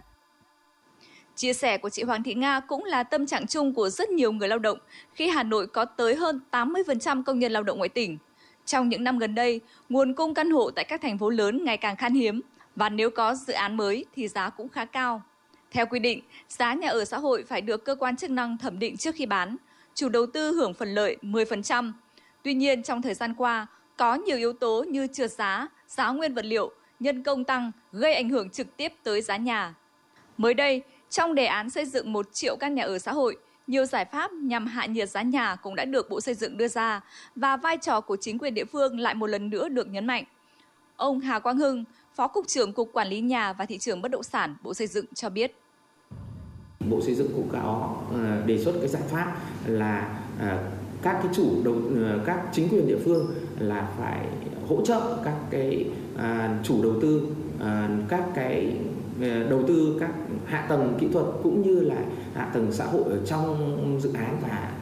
Chia 1.36 1.52
sẻ 1.52 1.78
của 1.78 1.90
chị 1.90 2.02
Hoàng 2.02 2.22
Thị 2.22 2.34
Nga 2.34 2.60
cũng 2.60 2.84
là 2.84 3.02
tâm 3.02 3.26
trạng 3.26 3.46
chung 3.46 3.74
của 3.74 3.88
rất 3.88 4.08
nhiều 4.08 4.32
người 4.32 4.48
lao 4.48 4.58
động 4.58 4.78
khi 5.14 5.28
Hà 5.28 5.42
Nội 5.42 5.66
có 5.66 5.84
tới 5.84 6.14
hơn 6.14 6.40
80% 6.50 7.22
công 7.22 7.38
nhân 7.38 7.52
lao 7.52 7.62
động 7.62 7.78
ngoại 7.78 7.88
tỉnh. 7.88 8.18
Trong 8.64 8.88
những 8.88 9.04
năm 9.04 9.18
gần 9.18 9.34
đây, 9.34 9.60
nguồn 9.88 10.14
cung 10.14 10.34
căn 10.34 10.50
hộ 10.50 10.70
tại 10.70 10.84
các 10.84 11.00
thành 11.00 11.18
phố 11.18 11.30
lớn 11.30 11.64
ngày 11.64 11.76
càng 11.76 11.96
khan 11.96 12.14
hiếm 12.14 12.40
và 12.76 12.88
nếu 12.88 13.10
có 13.10 13.34
dự 13.34 13.52
án 13.52 13.76
mới 13.76 14.04
thì 14.14 14.28
giá 14.28 14.50
cũng 14.50 14.68
khá 14.68 14.84
cao. 14.84 15.22
Theo 15.70 15.86
quy 15.86 15.98
định, 15.98 16.22
giá 16.48 16.74
nhà 16.74 16.88
ở 16.88 17.04
xã 17.04 17.18
hội 17.18 17.44
phải 17.48 17.60
được 17.60 17.84
cơ 17.84 17.94
quan 17.94 18.16
chức 18.16 18.30
năng 18.30 18.58
thẩm 18.58 18.78
định 18.78 18.96
trước 18.96 19.14
khi 19.14 19.26
bán, 19.26 19.56
chủ 19.94 20.08
đầu 20.08 20.26
tư 20.26 20.52
hưởng 20.52 20.74
phần 20.74 20.94
lợi 20.94 21.16
10%. 21.22 21.92
Tuy 22.42 22.54
nhiên, 22.54 22.82
trong 22.82 23.02
thời 23.02 23.14
gian 23.14 23.34
qua, 23.34 23.66
có 23.96 24.14
nhiều 24.14 24.36
yếu 24.36 24.52
tố 24.52 24.84
như 24.88 25.06
trượt 25.06 25.30
giá, 25.30 25.68
giá 25.88 26.10
nguyên 26.10 26.34
vật 26.34 26.44
liệu, 26.44 26.72
nhân 27.00 27.22
công 27.22 27.44
tăng 27.44 27.72
gây 27.92 28.14
ảnh 28.14 28.28
hưởng 28.28 28.50
trực 28.50 28.76
tiếp 28.76 28.92
tới 29.02 29.22
giá 29.22 29.36
nhà. 29.36 29.74
Mới 30.36 30.54
đây, 30.54 30.82
trong 31.10 31.34
đề 31.34 31.46
án 31.46 31.70
xây 31.70 31.86
dựng 31.86 32.12
1 32.12 32.32
triệu 32.32 32.56
căn 32.56 32.74
nhà 32.74 32.82
ở 32.82 32.98
xã 32.98 33.12
hội, 33.12 33.36
nhiều 33.66 33.84
giải 33.84 34.04
pháp 34.04 34.32
nhằm 34.32 34.66
hạ 34.66 34.86
nhiệt 34.86 35.10
giá 35.10 35.22
nhà 35.22 35.56
cũng 35.56 35.74
đã 35.74 35.84
được 35.84 36.10
Bộ 36.10 36.20
Xây 36.20 36.34
dựng 36.34 36.56
đưa 36.56 36.68
ra 36.68 37.00
và 37.36 37.56
vai 37.56 37.76
trò 37.76 38.00
của 38.00 38.16
chính 38.20 38.38
quyền 38.38 38.54
địa 38.54 38.64
phương 38.64 38.98
lại 38.98 39.14
một 39.14 39.26
lần 39.26 39.50
nữa 39.50 39.68
được 39.68 39.88
nhấn 39.88 40.06
mạnh. 40.06 40.24
Ông 40.96 41.20
Hà 41.20 41.38
Quang 41.38 41.56
Hưng, 41.56 41.84
Phó 42.14 42.28
Cục 42.28 42.48
trưởng 42.48 42.72
Cục 42.72 42.90
Quản 42.92 43.08
lý 43.08 43.20
Nhà 43.20 43.52
và 43.52 43.66
Thị 43.66 43.78
trường 43.78 44.02
Bất 44.02 44.10
động 44.10 44.22
sản, 44.22 44.56
Bộ 44.62 44.74
Xây 44.74 44.86
dựng 44.86 45.04
cho 45.14 45.30
biết. 45.30 45.52
Bộ 46.90 47.00
Xây 47.00 47.14
dựng 47.14 47.28
cũng 47.36 47.48
có 47.52 47.96
ờ, 48.12 48.42
đề 48.46 48.58
xuất 48.58 48.72
cái 48.78 48.88
giải 48.88 49.02
pháp 49.08 49.36
là 49.66 50.20
ờ, 50.40 50.58
các 51.02 51.20
cái 51.22 51.32
chủ 51.34 51.64
đầu 51.64 51.74
ờ, 51.94 52.20
các 52.26 52.40
chính 52.52 52.68
quyền 52.68 52.86
địa 52.86 52.98
phương 53.04 53.26
là 53.58 53.88
phải 53.98 54.26
hỗ 54.68 54.84
trợ 54.84 55.16
các 55.24 55.36
cái 55.50 55.90
chủ 56.62 56.82
đầu 56.82 56.92
tư 57.02 57.28
các 58.08 58.24
cái 58.34 58.76
đầu 59.50 59.62
tư 59.68 59.96
các 60.00 60.10
hạ 60.46 60.66
tầng 60.68 60.96
kỹ 61.00 61.08
thuật 61.12 61.26
cũng 61.42 61.62
như 61.62 61.80
là 61.80 62.02
hạ 62.34 62.50
tầng 62.54 62.72
xã 62.72 62.84
hội 62.84 63.02
ở 63.04 63.26
trong 63.26 63.98
dự 64.02 64.12
án 64.12 64.36
và 64.42 64.72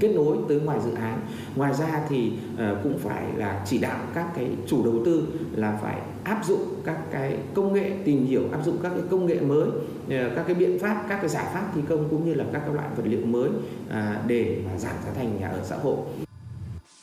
kết 0.00 0.08
nối 0.08 0.36
tới 0.48 0.60
ngoài 0.60 0.78
dự 0.84 0.94
án. 0.94 1.20
Ngoài 1.56 1.74
ra 1.74 2.02
thì 2.08 2.32
ờ, 2.58 2.80
cũng 2.82 2.98
phải 2.98 3.24
là 3.36 3.64
chỉ 3.66 3.78
đạo 3.78 3.98
các 4.14 4.26
cái 4.36 4.48
chủ 4.66 4.84
đầu 4.84 4.94
tư 5.04 5.26
là 5.52 5.78
phải 5.82 6.00
áp 6.24 6.44
dụng 6.44 6.74
các 6.84 6.98
cái 7.10 7.38
công 7.54 7.72
nghệ, 7.72 7.90
tìm 8.04 8.26
hiểu, 8.26 8.42
áp 8.52 8.64
dụng 8.64 8.78
các 8.82 8.88
cái 8.88 9.02
công 9.10 9.26
nghệ 9.26 9.40
mới 9.40 9.68
ờ, 10.10 10.30
các 10.36 10.44
cái 10.46 10.54
biện 10.54 10.78
pháp, 10.78 11.04
các 11.08 11.16
cái 11.16 11.28
giải 11.28 11.46
pháp 11.54 11.70
thi 11.74 11.80
công 11.88 12.08
cũng 12.10 12.24
như 12.24 12.34
là 12.34 12.44
các 12.52 12.62
cái 12.66 12.74
loại 12.74 12.88
vật 12.96 13.02
liệu 13.06 13.26
mới 13.26 13.50
à, 13.90 14.22
để 14.26 14.58
mà 14.66 14.78
giảm 14.78 14.94
giá 15.06 15.12
thành 15.16 15.40
nhà 15.40 15.48
ở 15.48 15.60
xã 15.64 15.76
hội. 15.76 15.96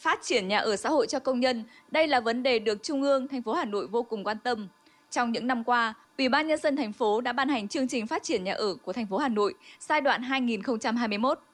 Phát 0.02 0.20
triển 0.24 0.48
nhà 0.48 0.58
ở 0.58 0.76
xã 0.76 0.90
hội 0.90 1.08
cho 1.08 1.20
công 1.20 1.40
nhân, 1.40 1.64
đây 1.92 2.08
là 2.08 2.20
vấn 2.20 2.44
đề 2.44 2.60
được 2.60 2.84
trung 2.84 3.02
ương, 3.02 3.28
thành 3.28 3.44
phố 3.44 3.54
hà 3.54 3.66
nội 3.66 3.88
vô 3.88 4.04
cùng 4.04 4.24
quan 4.24 4.38
tâm 4.44 4.68
trong 5.14 5.32
những 5.32 5.48
năm 5.48 5.64
qua 5.64 5.94
Ủy 6.18 6.30
ban 6.30 6.48
nhân 6.48 6.60
dân 6.60 6.76
thành 6.76 6.94
phố 6.94 7.22
đã 7.22 7.34
ban 7.34 7.50
hành 7.50 7.68
chương 7.68 7.88
trình 7.88 8.08
phát 8.08 8.24
triển 8.24 8.44
nhà 8.44 8.54
ở 8.54 8.76
của 8.76 8.94
thành 8.94 9.08
phố 9.08 9.18
Hà 9.18 9.28
Nội 9.28 9.54
giai 9.80 10.02
đoạn 10.02 10.22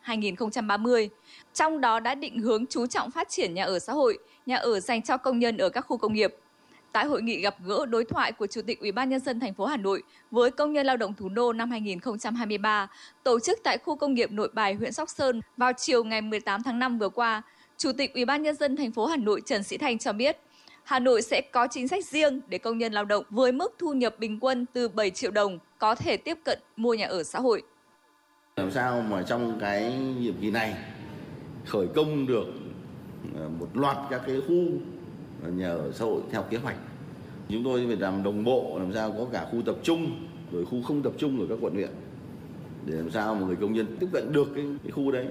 2021-2030. 0.05 1.07
Trong 1.53 1.81
đó 1.81 1.99
đã 1.99 2.15
định 2.15 2.39
hướng 2.39 2.65
chú 2.65 2.87
trọng 2.87 3.11
phát 3.11 3.29
triển 3.29 3.53
nhà 3.53 3.63
ở 3.63 3.79
xã 3.79 3.93
hội, 3.93 4.17
nhà 4.45 4.55
ở 4.55 4.79
dành 4.79 5.01
cho 5.01 5.17
công 5.17 5.39
nhân 5.39 5.57
ở 5.57 5.69
các 5.69 5.81
khu 5.81 5.97
công 5.97 6.13
nghiệp. 6.13 6.35
Tại 6.91 7.05
hội 7.05 7.21
nghị 7.21 7.41
gặp 7.41 7.55
gỡ 7.65 7.85
đối 7.85 8.05
thoại 8.05 8.31
của 8.31 8.47
Chủ 8.47 8.61
tịch 8.61 8.79
Ủy 8.79 8.91
ban 8.91 9.09
nhân 9.09 9.19
dân 9.19 9.39
thành 9.39 9.53
phố 9.53 9.65
Hà 9.65 9.77
Nội 9.77 10.03
với 10.31 10.51
công 10.51 10.73
nhân 10.73 10.85
lao 10.85 10.97
động 10.97 11.13
thủ 11.13 11.29
đô 11.29 11.53
năm 11.53 11.71
2023, 11.71 12.87
tổ 13.23 13.39
chức 13.39 13.59
tại 13.63 13.77
khu 13.77 13.95
công 13.95 14.13
nghiệp 14.13 14.31
Nội 14.31 14.49
Bài, 14.53 14.73
huyện 14.73 14.93
Sóc 14.93 15.09
Sơn 15.09 15.41
vào 15.57 15.71
chiều 15.77 16.03
ngày 16.03 16.21
18 16.21 16.63
tháng 16.63 16.79
5 16.79 16.99
vừa 16.99 17.09
qua, 17.09 17.41
Chủ 17.77 17.91
tịch 17.91 18.13
Ủy 18.13 18.25
ban 18.25 18.43
nhân 18.43 18.55
dân 18.55 18.75
thành 18.75 18.91
phố 18.91 19.05
Hà 19.05 19.17
Nội 19.17 19.41
Trần 19.45 19.63
Sĩ 19.63 19.77
Thanh 19.77 19.97
cho 19.97 20.13
biết, 20.13 20.37
Hà 20.89 20.99
Nội 20.99 21.21
sẽ 21.21 21.41
có 21.41 21.67
chính 21.71 21.87
sách 21.87 22.05
riêng 22.05 22.41
để 22.47 22.57
công 22.57 22.77
nhân 22.77 22.93
lao 22.93 23.05
động 23.05 23.23
với 23.29 23.51
mức 23.51 23.75
thu 23.79 23.93
nhập 23.93 24.15
bình 24.19 24.39
quân 24.41 24.65
từ 24.73 24.87
7 24.87 25.11
triệu 25.11 25.31
đồng 25.31 25.59
có 25.77 25.95
thể 25.95 26.17
tiếp 26.17 26.37
cận 26.45 26.59
mua 26.75 26.93
nhà 26.93 27.07
ở 27.07 27.23
xã 27.23 27.39
hội. 27.39 27.61
Làm 28.55 28.71
sao 28.71 29.01
mà 29.01 29.23
trong 29.23 29.57
cái 29.61 29.93
nhiệm 30.19 30.33
kỳ 30.41 30.51
này 30.51 30.75
khởi 31.65 31.87
công 31.95 32.27
được 32.27 32.45
ờ, 33.35 33.49
một 33.59 33.67
loạt 33.73 33.97
các 34.09 34.21
cái 34.27 34.41
khu 34.47 34.55
nhà 35.55 35.69
ở 35.69 35.91
xã 35.91 36.05
hội 36.05 36.21
theo 36.31 36.43
kế 36.49 36.57
hoạch. 36.57 36.77
Chúng 37.49 37.63
tôi 37.63 37.85
phải 37.87 37.95
làm 37.95 38.23
đồng 38.23 38.43
bộ 38.43 38.75
làm 38.79 38.93
sao 38.93 39.11
có 39.11 39.25
cả 39.31 39.47
khu 39.51 39.61
tập 39.65 39.75
trung 39.83 40.27
rồi 40.51 40.65
khu 40.65 40.81
không 40.81 41.03
tập 41.03 41.13
trung 41.17 41.39
ở 41.39 41.45
các 41.49 41.57
quận 41.61 41.73
huyện 41.73 41.91
để 42.85 42.95
làm 42.95 43.11
sao 43.11 43.35
mà 43.35 43.47
người 43.47 43.55
công 43.55 43.73
nhân 43.73 43.97
tiếp 43.99 44.07
cận 44.13 44.31
được 44.31 44.47
cái, 44.55 44.65
cái 44.83 44.91
khu 44.91 45.11
đấy. 45.11 45.25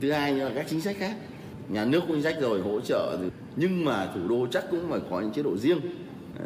Thứ 0.00 0.12
hai 0.12 0.32
là 0.32 0.50
các 0.54 0.66
chính 0.68 0.80
sách 0.80 0.96
khác. 0.98 1.16
Nhà 1.68 1.84
nước 1.84 2.00
có 2.00 2.06
chính 2.08 2.22
sách 2.22 2.36
rồi 2.40 2.60
hỗ 2.60 2.80
trợ 2.80 3.18
nhưng 3.56 3.84
mà 3.84 4.12
thủ 4.14 4.28
đô 4.28 4.46
chắc 4.46 4.64
cũng 4.70 4.90
phải 4.90 5.00
có 5.10 5.20
những 5.20 5.32
chế 5.32 5.42
độ 5.42 5.56
riêng 5.56 5.80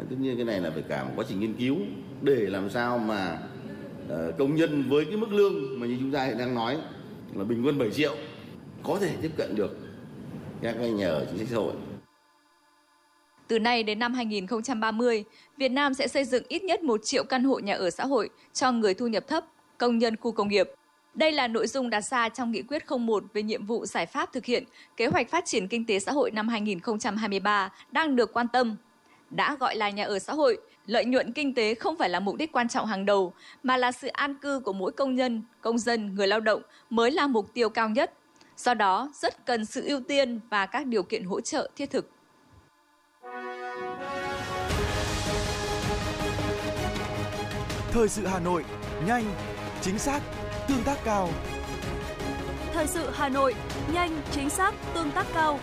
tất 0.09 0.15
nhiên 0.19 0.35
cái 0.35 0.45
này 0.45 0.59
là 0.61 0.71
phải 0.71 0.83
cả 0.89 1.03
một 1.03 1.11
quá 1.15 1.25
trình 1.29 1.39
nghiên 1.39 1.53
cứu 1.53 1.77
để 2.21 2.35
làm 2.35 2.69
sao 2.69 2.97
mà 2.97 3.39
uh, 4.05 4.37
công 4.37 4.55
nhân 4.55 4.89
với 4.89 5.05
cái 5.05 5.17
mức 5.17 5.33
lương 5.33 5.79
mà 5.79 5.87
như 5.87 5.97
chúng 5.99 6.11
ta 6.11 6.25
hiện 6.25 6.37
đang 6.37 6.55
nói 6.55 6.77
là 7.33 7.43
bình 7.43 7.65
quân 7.65 7.77
7 7.77 7.91
triệu 7.91 8.15
có 8.83 8.97
thể 8.99 9.15
tiếp 9.21 9.31
cận 9.37 9.55
được 9.55 9.77
các 10.61 10.75
cái 10.79 10.91
nhà 10.91 11.07
ở 11.07 11.25
chính 11.29 11.37
sách 11.37 11.47
xã 11.49 11.55
hội. 11.55 11.73
Từ 13.47 13.59
nay 13.59 13.83
đến 13.83 13.99
năm 13.99 14.13
2030, 14.13 15.23
Việt 15.57 15.69
Nam 15.69 15.93
sẽ 15.93 16.07
xây 16.07 16.23
dựng 16.23 16.43
ít 16.47 16.63
nhất 16.63 16.83
1 16.83 16.99
triệu 17.03 17.23
căn 17.23 17.43
hộ 17.43 17.59
nhà 17.59 17.73
ở 17.73 17.89
xã 17.89 18.05
hội 18.05 18.29
cho 18.53 18.71
người 18.71 18.93
thu 18.93 19.07
nhập 19.07 19.27
thấp, 19.27 19.45
công 19.77 19.97
nhân 19.97 20.15
khu 20.15 20.31
công 20.31 20.47
nghiệp. 20.47 20.69
Đây 21.13 21.31
là 21.31 21.47
nội 21.47 21.67
dung 21.67 21.89
đặt 21.89 22.01
ra 22.01 22.29
trong 22.29 22.51
nghị 22.51 22.61
quyết 22.61 22.83
01 22.99 23.23
về 23.33 23.43
nhiệm 23.43 23.65
vụ 23.65 23.85
giải 23.85 24.05
pháp 24.05 24.33
thực 24.33 24.45
hiện 24.45 24.63
kế 24.97 25.07
hoạch 25.07 25.29
phát 25.29 25.45
triển 25.45 25.67
kinh 25.67 25.85
tế 25.85 25.99
xã 25.99 26.11
hội 26.11 26.31
năm 26.31 26.47
2023 26.47 27.71
đang 27.91 28.15
được 28.15 28.33
quan 28.33 28.47
tâm. 28.47 28.75
Đã 29.29 29.55
gọi 29.59 29.75
là 29.75 29.89
nhà 29.89 30.03
ở 30.03 30.19
xã 30.19 30.33
hội, 30.33 30.57
lợi 30.85 31.05
nhuận 31.05 31.31
kinh 31.31 31.55
tế 31.55 31.75
không 31.75 31.97
phải 31.97 32.09
là 32.09 32.19
mục 32.19 32.35
đích 32.35 32.51
quan 32.51 32.69
trọng 32.69 32.85
hàng 32.85 33.05
đầu, 33.05 33.33
mà 33.63 33.77
là 33.77 33.91
sự 33.91 34.07
an 34.07 34.35
cư 34.35 34.59
của 34.59 34.73
mỗi 34.73 34.91
công 34.91 35.15
nhân, 35.15 35.43
công 35.61 35.77
dân, 35.77 36.15
người 36.15 36.27
lao 36.27 36.39
động 36.39 36.61
mới 36.89 37.11
là 37.11 37.27
mục 37.27 37.53
tiêu 37.53 37.69
cao 37.69 37.89
nhất. 37.89 38.13
Do 38.57 38.73
đó, 38.73 39.11
rất 39.15 39.45
cần 39.45 39.65
sự 39.65 39.87
ưu 39.87 40.01
tiên 40.01 40.39
và 40.49 40.65
các 40.65 40.85
điều 40.85 41.03
kiện 41.03 41.23
hỗ 41.23 41.41
trợ 41.41 41.69
thiết 41.75 41.91
thực. 41.91 42.09
Thời 47.91 48.07
sự 48.07 48.25
Hà 48.25 48.39
Nội, 48.39 48.65
nhanh, 49.07 49.25
chính 49.81 49.99
xác, 49.99 50.21
tương 50.71 50.83
tác 50.83 50.97
cao. 51.03 51.29
Thời 52.73 52.87
sự 52.87 53.09
Hà 53.13 53.29
Nội, 53.29 53.55
nhanh, 53.93 54.21
chính 54.31 54.49
xác, 54.49 54.73
tương 54.93 55.11
tác 55.11 55.27
cao. 55.33 55.59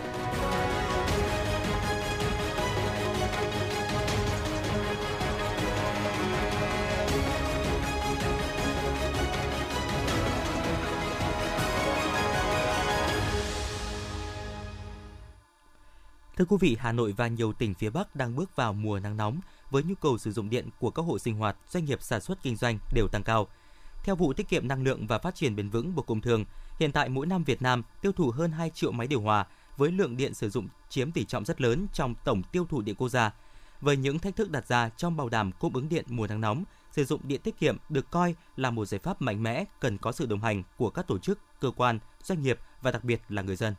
Thưa 16.37 16.45
quý 16.45 16.57
vị, 16.59 16.77
Hà 16.79 16.91
Nội 16.91 17.13
và 17.17 17.27
nhiều 17.27 17.53
tỉnh 17.53 17.73
phía 17.73 17.89
Bắc 17.89 18.15
đang 18.15 18.35
bước 18.35 18.55
vào 18.55 18.73
mùa 18.73 18.99
nắng 18.99 19.17
nóng 19.17 19.39
với 19.71 19.83
nhu 19.83 19.95
cầu 19.95 20.17
sử 20.17 20.31
dụng 20.31 20.49
điện 20.49 20.69
của 20.79 20.91
các 20.91 21.01
hộ 21.01 21.19
sinh 21.19 21.35
hoạt, 21.35 21.57
doanh 21.69 21.85
nghiệp 21.85 22.01
sản 22.01 22.21
xuất 22.21 22.43
kinh 22.43 22.55
doanh 22.55 22.77
đều 22.93 23.07
tăng 23.07 23.23
cao. 23.23 23.47
Theo 24.03 24.15
vụ 24.15 24.33
tiết 24.33 24.49
kiệm 24.49 24.67
năng 24.67 24.83
lượng 24.83 25.07
và 25.07 25.17
phát 25.17 25.35
triển 25.35 25.55
bền 25.55 25.69
vững 25.69 25.95
Bộ 25.95 26.03
Công 26.03 26.21
Thương, 26.21 26.45
hiện 26.79 26.91
tại 26.91 27.09
mỗi 27.09 27.27
năm 27.27 27.43
Việt 27.43 27.61
Nam 27.61 27.83
tiêu 28.01 28.11
thụ 28.11 28.31
hơn 28.31 28.51
2 28.51 28.69
triệu 28.69 28.91
máy 28.91 29.07
điều 29.07 29.21
hòa 29.21 29.45
với 29.77 29.91
lượng 29.91 30.17
điện 30.17 30.33
sử 30.33 30.49
dụng 30.49 30.67
chiếm 30.89 31.11
tỷ 31.11 31.25
trọng 31.25 31.45
rất 31.45 31.61
lớn 31.61 31.87
trong 31.93 32.15
tổng 32.23 32.43
tiêu 32.51 32.65
thụ 32.69 32.81
điện 32.81 32.95
quốc 32.95 33.09
gia. 33.09 33.33
Với 33.81 33.97
những 33.97 34.19
thách 34.19 34.35
thức 34.35 34.51
đặt 34.51 34.67
ra 34.67 34.89
trong 34.89 35.17
bảo 35.17 35.29
đảm 35.29 35.51
cung 35.51 35.73
ứng 35.73 35.89
điện 35.89 36.05
mùa 36.07 36.27
nắng 36.27 36.41
nóng, 36.41 36.63
sử 36.91 37.05
dụng 37.05 37.21
điện 37.23 37.41
tiết 37.43 37.59
kiệm 37.59 37.77
được 37.89 38.11
coi 38.11 38.35
là 38.55 38.71
một 38.71 38.85
giải 38.85 38.99
pháp 38.99 39.21
mạnh 39.21 39.43
mẽ 39.43 39.65
cần 39.79 39.97
có 39.97 40.11
sự 40.11 40.25
đồng 40.25 40.41
hành 40.41 40.63
của 40.77 40.89
các 40.89 41.07
tổ 41.07 41.17
chức, 41.17 41.39
cơ 41.59 41.71
quan, 41.71 41.99
doanh 42.23 42.41
nghiệp 42.41 42.59
và 42.81 42.91
đặc 42.91 43.03
biệt 43.03 43.21
là 43.29 43.41
người 43.41 43.55
dân. 43.55 43.73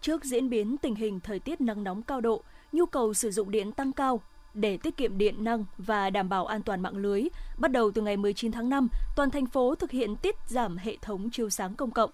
Trước 0.00 0.24
diễn 0.24 0.50
biến 0.50 0.76
tình 0.78 0.94
hình 0.94 1.20
thời 1.20 1.38
tiết 1.38 1.60
nắng 1.60 1.84
nóng 1.84 2.02
cao 2.02 2.20
độ, 2.20 2.42
nhu 2.72 2.86
cầu 2.86 3.14
sử 3.14 3.30
dụng 3.30 3.50
điện 3.50 3.72
tăng 3.72 3.92
cao, 3.92 4.22
để 4.54 4.76
tiết 4.76 4.96
kiệm 4.96 5.18
điện 5.18 5.44
năng 5.44 5.64
và 5.78 6.10
đảm 6.10 6.28
bảo 6.28 6.46
an 6.46 6.62
toàn 6.62 6.80
mạng 6.80 6.96
lưới, 6.96 7.22
bắt 7.58 7.72
đầu 7.72 7.90
từ 7.90 8.02
ngày 8.02 8.16
19 8.16 8.52
tháng 8.52 8.68
5, 8.68 8.88
toàn 9.16 9.30
thành 9.30 9.46
phố 9.46 9.74
thực 9.74 9.90
hiện 9.90 10.16
tiết 10.16 10.36
giảm 10.46 10.76
hệ 10.76 10.96
thống 11.02 11.30
chiếu 11.30 11.50
sáng 11.50 11.74
công 11.74 11.90
cộng. 11.90 12.10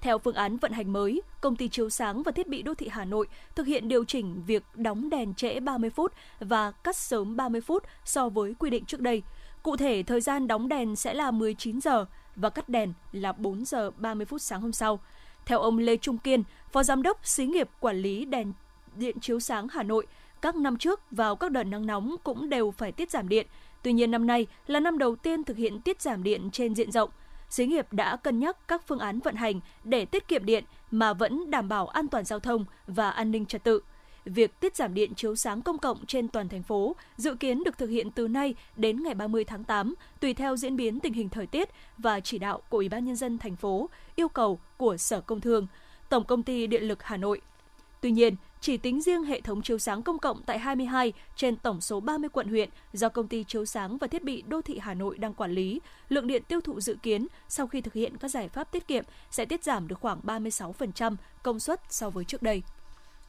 Theo 0.00 0.18
phương 0.18 0.34
án 0.34 0.56
vận 0.56 0.72
hành 0.72 0.92
mới, 0.92 1.22
công 1.40 1.56
ty 1.56 1.68
chiếu 1.68 1.90
sáng 1.90 2.22
và 2.22 2.32
thiết 2.32 2.48
bị 2.48 2.62
đô 2.62 2.74
thị 2.74 2.88
Hà 2.90 3.04
Nội 3.04 3.26
thực 3.54 3.66
hiện 3.66 3.88
điều 3.88 4.04
chỉnh 4.04 4.42
việc 4.46 4.62
đóng 4.74 5.10
đèn 5.10 5.34
trễ 5.34 5.60
30 5.60 5.90
phút 5.90 6.12
và 6.40 6.70
cắt 6.70 6.96
sớm 6.96 7.36
30 7.36 7.60
phút 7.60 7.84
so 8.04 8.28
với 8.28 8.54
quy 8.58 8.70
định 8.70 8.84
trước 8.84 9.00
đây. 9.00 9.22
Cụ 9.62 9.76
thể, 9.76 10.02
thời 10.02 10.20
gian 10.20 10.46
đóng 10.46 10.68
đèn 10.68 10.96
sẽ 10.96 11.14
là 11.14 11.30
19 11.30 11.80
giờ 11.80 12.04
và 12.36 12.50
cắt 12.50 12.68
đèn 12.68 12.92
là 13.12 13.32
4 13.32 13.64
giờ 13.64 13.90
30 13.90 14.26
phút 14.26 14.42
sáng 14.42 14.60
hôm 14.60 14.72
sau. 14.72 15.00
Theo 15.46 15.58
ông 15.58 15.78
Lê 15.78 15.96
Trung 15.96 16.18
Kiên, 16.18 16.42
Phó 16.72 16.82
Giám 16.82 17.02
đốc 17.02 17.26
Xí 17.26 17.46
nghiệp 17.46 17.68
Quản 17.80 17.96
lý 17.96 18.24
Đèn 18.24 18.52
Điện 18.96 19.20
Chiếu 19.20 19.40
Sáng 19.40 19.68
Hà 19.68 19.82
Nội, 19.82 20.06
các 20.42 20.56
năm 20.56 20.76
trước 20.76 21.00
vào 21.10 21.36
các 21.36 21.50
đợt 21.50 21.64
nắng 21.64 21.86
nóng 21.86 22.16
cũng 22.24 22.48
đều 22.48 22.70
phải 22.70 22.92
tiết 22.92 23.10
giảm 23.10 23.28
điện. 23.28 23.46
Tuy 23.82 23.92
nhiên 23.92 24.10
năm 24.10 24.26
nay 24.26 24.46
là 24.66 24.80
năm 24.80 24.98
đầu 24.98 25.16
tiên 25.16 25.44
thực 25.44 25.56
hiện 25.56 25.80
tiết 25.80 26.02
giảm 26.02 26.22
điện 26.22 26.50
trên 26.52 26.74
diện 26.74 26.92
rộng. 26.92 27.10
Xí 27.50 27.66
nghiệp 27.66 27.92
đã 27.92 28.16
cân 28.16 28.38
nhắc 28.38 28.68
các 28.68 28.82
phương 28.86 28.98
án 28.98 29.18
vận 29.20 29.34
hành 29.34 29.60
để 29.84 30.04
tiết 30.04 30.28
kiệm 30.28 30.44
điện 30.44 30.64
mà 30.90 31.12
vẫn 31.12 31.50
đảm 31.50 31.68
bảo 31.68 31.86
an 31.86 32.08
toàn 32.08 32.24
giao 32.24 32.40
thông 32.40 32.64
và 32.86 33.10
an 33.10 33.30
ninh 33.30 33.46
trật 33.46 33.64
tự. 33.64 33.82
Việc 34.24 34.60
tiết 34.60 34.76
giảm 34.76 34.94
điện 34.94 35.14
chiếu 35.14 35.36
sáng 35.36 35.62
công 35.62 35.78
cộng 35.78 36.06
trên 36.06 36.28
toàn 36.28 36.48
thành 36.48 36.62
phố 36.62 36.96
dự 37.16 37.34
kiến 37.34 37.62
được 37.64 37.78
thực 37.78 37.90
hiện 37.90 38.10
từ 38.10 38.28
nay 38.28 38.54
đến 38.76 39.02
ngày 39.02 39.14
30 39.14 39.44
tháng 39.44 39.64
8, 39.64 39.94
tùy 40.20 40.34
theo 40.34 40.56
diễn 40.56 40.76
biến 40.76 41.00
tình 41.00 41.12
hình 41.12 41.28
thời 41.28 41.46
tiết 41.46 41.68
và 41.98 42.20
chỉ 42.20 42.38
đạo 42.38 42.62
của 42.68 42.78
Ủy 42.78 42.88
ban 42.88 43.04
nhân 43.04 43.16
dân 43.16 43.38
thành 43.38 43.56
phố, 43.56 43.90
yêu 44.16 44.28
cầu 44.28 44.60
của 44.76 44.96
Sở 44.96 45.20
Công 45.20 45.40
Thương, 45.40 45.66
Tổng 46.08 46.24
công 46.24 46.42
ty 46.42 46.66
Điện 46.66 46.82
lực 46.82 47.02
Hà 47.02 47.16
Nội. 47.16 47.40
Tuy 48.00 48.10
nhiên, 48.10 48.36
chỉ 48.60 48.76
tính 48.76 49.02
riêng 49.02 49.24
hệ 49.24 49.40
thống 49.40 49.62
chiếu 49.62 49.78
sáng 49.78 50.02
công 50.02 50.18
cộng 50.18 50.42
tại 50.42 50.58
22 50.58 51.12
trên 51.36 51.56
tổng 51.56 51.80
số 51.80 52.00
30 52.00 52.28
quận 52.32 52.48
huyện 52.48 52.68
do 52.92 53.08
công 53.08 53.28
ty 53.28 53.44
chiếu 53.44 53.64
sáng 53.64 53.98
và 53.98 54.06
thiết 54.06 54.24
bị 54.24 54.42
đô 54.46 54.62
thị 54.62 54.78
Hà 54.82 54.94
Nội 54.94 55.18
đang 55.18 55.34
quản 55.34 55.52
lý, 55.52 55.80
lượng 56.08 56.26
điện 56.26 56.42
tiêu 56.48 56.60
thụ 56.60 56.80
dự 56.80 56.96
kiến 57.02 57.26
sau 57.48 57.66
khi 57.66 57.80
thực 57.80 57.94
hiện 57.94 58.16
các 58.16 58.28
giải 58.28 58.48
pháp 58.48 58.72
tiết 58.72 58.88
kiệm 58.88 59.04
sẽ 59.30 59.44
tiết 59.44 59.64
giảm 59.64 59.88
được 59.88 60.00
khoảng 60.00 60.20
36% 60.24 61.16
công 61.42 61.60
suất 61.60 61.80
so 61.88 62.10
với 62.10 62.24
trước 62.24 62.42
đây. 62.42 62.62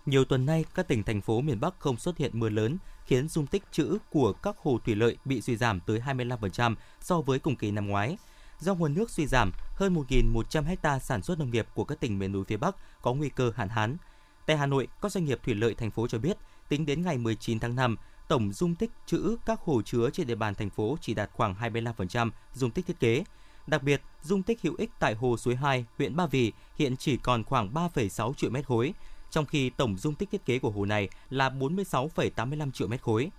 Nhiều 0.06 0.26
tuần 0.26 0.46
nay, 0.46 0.66
các 0.76 0.88
tỉnh 0.88 1.04
thành 1.04 1.22
phố 1.22 1.42
miền 1.42 1.60
Bắc 1.60 1.80
không 1.80 1.98
xuất 1.98 2.18
hiện 2.18 2.32
mưa 2.34 2.50
lớn, 2.50 2.78
khiến 3.06 3.28
dung 3.28 3.48
tích 3.48 3.64
trữ 3.72 3.98
của 4.10 4.34
các 4.34 4.58
hồ 4.58 4.80
thủy 4.86 4.96
lợi 4.96 5.18
bị 5.26 5.42
suy 5.42 5.56
giảm 5.56 5.80
tới 5.80 6.02
25% 6.06 6.76
so 7.00 7.22
với 7.22 7.40
cùng 7.40 7.56
kỳ 7.56 7.72
năm 7.72 7.88
ngoái. 7.88 8.18
Do 8.60 8.76
nguồn 8.76 8.94
nước 8.94 9.10
suy 9.10 9.28
giảm, 9.28 9.52
hơn 9.76 9.96
1.100 9.96 10.76
ha 10.84 11.00
sản 11.00 11.22
xuất 11.22 11.40
nông 11.40 11.52
nghiệp 11.52 11.68
của 11.74 11.84
các 11.84 12.00
tỉnh 12.00 12.20
miền 12.20 12.32
núi 12.32 12.44
phía 12.48 12.58
Bắc 12.58 12.76
có 13.02 13.14
nguy 13.14 13.30
cơ 13.30 13.52
hạn 13.56 13.70
hán. 13.70 13.98
Tại 14.46 14.58
Hà 14.58 14.66
Nội, 14.66 14.88
các 15.02 15.12
doanh 15.12 15.26
nghiệp 15.26 15.40
thủy 15.44 15.56
lợi 15.56 15.74
thành 15.74 15.92
phố 15.92 16.08
cho 16.08 16.18
biết, 16.18 16.38
tính 16.70 16.86
đến 16.86 17.02
ngày 17.02 17.18
19 17.18 17.60
tháng 17.60 17.76
5, 17.76 17.96
tổng 18.28 18.54
dung 18.54 18.76
tích 18.76 18.92
trữ 19.06 19.38
các 19.46 19.60
hồ 19.60 19.82
chứa 19.82 20.10
trên 20.14 20.28
địa 20.28 20.36
bàn 20.36 20.56
thành 20.56 20.70
phố 20.70 20.98
chỉ 21.02 21.14
đạt 21.14 21.30
khoảng 21.34 21.56
25% 21.56 22.30
dung 22.54 22.72
tích 22.72 22.86
thiết 22.86 23.00
kế. 23.00 23.24
Đặc 23.68 23.84
biệt, 23.84 24.02
dung 24.24 24.44
tích 24.44 24.62
hữu 24.62 24.76
ích 24.78 24.90
tại 25.00 25.16
hồ 25.16 25.38
Suối 25.38 25.56
2, 25.56 25.86
huyện 25.98 26.16
Ba 26.16 26.26
Vì 26.26 26.52
hiện 26.76 26.98
chỉ 26.98 27.18
còn 27.18 27.44
khoảng 27.44 27.74
3,6 27.74 28.34
triệu 28.34 28.50
mét 28.50 28.66
khối, 28.66 28.94
trong 29.32 29.46
khi 29.46 29.70
tổng 29.70 29.98
dung 29.98 30.16
tích 30.16 30.32
thiết 30.32 30.46
kế 30.46 30.60
của 30.60 30.72
hồ 30.72 30.86
này 30.86 31.10
là 31.30 31.50
46,85 31.50 32.72
triệu 32.72 32.88
mét 32.88 33.02
khối. 33.02 33.32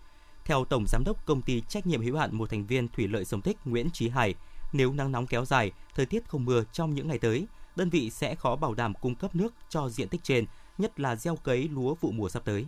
Theo 0.44 0.64
Tổng 0.64 0.85
Giám 0.88 1.02
đốc 1.04 1.26
Công 1.26 1.42
ty 1.42 1.62
Trách 1.68 1.87
nhiệm 1.87 2.02
hữu 2.02 2.16
hạn 2.16 2.35
một 2.35 2.50
thành 2.50 2.66
viên 2.66 2.88
Thủy 2.88 3.09
lợi 3.09 3.25
Sông 3.25 3.40
Tích 3.40 3.56
Nguyễn 3.64 3.90
Trí 3.90 4.09
Hải, 4.09 4.35
nếu 4.73 4.92
nắng 4.92 5.12
nóng 5.12 5.26
kéo 5.26 5.44
dài, 5.44 5.73
thời 5.94 6.06
tiết 6.06 6.28
không 6.28 6.44
mưa 6.44 6.64
trong 6.73 6.94
những 6.94 7.09
ngày 7.09 7.18
tới, 7.18 7.47
đơn 7.76 7.90
vị 7.90 8.11
sẽ 8.11 8.35
khó 8.35 8.56
bảo 8.56 8.75
đảm 8.75 8.94
cung 8.94 9.14
cấp 9.14 9.35
nước 9.35 9.54
cho 9.68 9.88
diện 9.88 10.09
tích 10.09 10.25
trên 10.25 10.47
nhất 10.79 11.00
là 11.00 11.17
gieo 11.17 11.37
cấy 11.37 11.69
lúa 11.69 11.95
vụ 11.95 12.11
mùa 12.11 12.29
sắp 12.29 12.45
tới. 12.45 12.67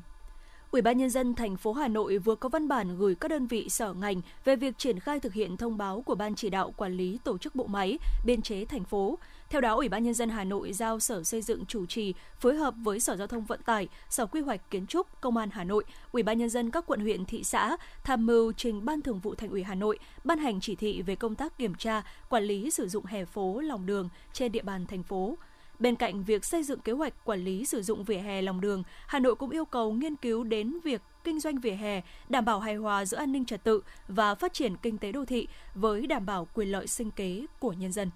Ủy 0.74 0.82
ban 0.82 0.98
nhân 0.98 1.10
dân 1.10 1.34
thành 1.34 1.56
phố 1.56 1.72
Hà 1.72 1.88
Nội 1.88 2.18
vừa 2.18 2.34
có 2.34 2.48
văn 2.48 2.68
bản 2.68 2.98
gửi 2.98 3.14
các 3.14 3.28
đơn 3.28 3.46
vị 3.46 3.68
sở 3.68 3.92
ngành 3.92 4.20
về 4.44 4.56
việc 4.56 4.78
triển 4.78 5.00
khai 5.00 5.20
thực 5.20 5.32
hiện 5.32 5.56
thông 5.56 5.76
báo 5.76 6.02
của 6.02 6.14
Ban 6.14 6.34
chỉ 6.34 6.50
đạo 6.50 6.74
quản 6.76 6.92
lý 6.92 7.18
tổ 7.24 7.38
chức 7.38 7.54
bộ 7.54 7.66
máy, 7.66 7.98
biên 8.24 8.42
chế 8.42 8.64
thành 8.64 8.84
phố. 8.84 9.18
Theo 9.50 9.60
đó, 9.60 9.74
Ủy 9.74 9.88
ban 9.88 10.04
nhân 10.04 10.14
dân 10.14 10.28
Hà 10.28 10.44
Nội 10.44 10.72
giao 10.72 11.00
Sở 11.00 11.22
Xây 11.22 11.42
dựng 11.42 11.66
chủ 11.66 11.86
trì 11.86 12.14
phối 12.38 12.54
hợp 12.54 12.74
với 12.76 13.00
Sở 13.00 13.16
Giao 13.16 13.26
thông 13.26 13.44
Vận 13.44 13.62
tải, 13.62 13.88
Sở 14.10 14.26
Quy 14.26 14.40
hoạch 14.40 14.70
Kiến 14.70 14.86
trúc, 14.86 15.20
Công 15.20 15.36
an 15.36 15.48
Hà 15.52 15.64
Nội, 15.64 15.84
Ủy 16.12 16.22
ban 16.22 16.38
nhân 16.38 16.50
dân 16.50 16.70
các 16.70 16.86
quận 16.86 17.00
huyện 17.00 17.24
thị 17.24 17.44
xã 17.44 17.76
tham 18.04 18.26
mưu 18.26 18.52
trình 18.52 18.84
Ban 18.84 19.02
Thường 19.02 19.20
vụ 19.20 19.34
Thành 19.34 19.50
ủy 19.50 19.62
Hà 19.62 19.74
Nội 19.74 19.98
ban 20.24 20.38
hành 20.38 20.60
chỉ 20.60 20.76
thị 20.76 21.02
về 21.02 21.16
công 21.16 21.34
tác 21.34 21.58
kiểm 21.58 21.74
tra, 21.74 22.02
quản 22.28 22.44
lý 22.44 22.70
sử 22.70 22.88
dụng 22.88 23.04
hè 23.04 23.24
phố, 23.24 23.60
lòng 23.60 23.86
đường 23.86 24.08
trên 24.32 24.52
địa 24.52 24.62
bàn 24.62 24.86
thành 24.86 25.02
phố 25.02 25.36
Bên 25.84 25.96
cạnh 25.96 26.24
việc 26.24 26.44
xây 26.44 26.62
dựng 26.62 26.80
kế 26.80 26.92
hoạch 26.92 27.24
quản 27.24 27.44
lý 27.44 27.64
sử 27.64 27.82
dụng 27.82 28.04
vỉa 28.04 28.18
hè 28.18 28.42
lòng 28.42 28.60
đường, 28.60 28.82
Hà 29.06 29.18
Nội 29.18 29.34
cũng 29.34 29.50
yêu 29.50 29.64
cầu 29.64 29.92
nghiên 29.92 30.16
cứu 30.16 30.44
đến 30.44 30.78
việc 30.84 31.02
kinh 31.24 31.40
doanh 31.40 31.58
vỉa 31.58 31.70
hè, 31.70 32.02
đảm 32.28 32.44
bảo 32.44 32.60
hài 32.60 32.74
hòa 32.74 33.04
giữa 33.04 33.18
an 33.18 33.32
ninh 33.32 33.44
trật 33.44 33.64
tự 33.64 33.82
và 34.08 34.34
phát 34.34 34.52
triển 34.52 34.76
kinh 34.76 34.98
tế 34.98 35.12
đô 35.12 35.24
thị 35.24 35.48
với 35.74 36.06
đảm 36.06 36.26
bảo 36.26 36.48
quyền 36.54 36.68
lợi 36.68 36.86
sinh 36.86 37.10
kế 37.10 37.46
của 37.58 37.72
nhân 37.72 37.92
dân. 37.92 38.10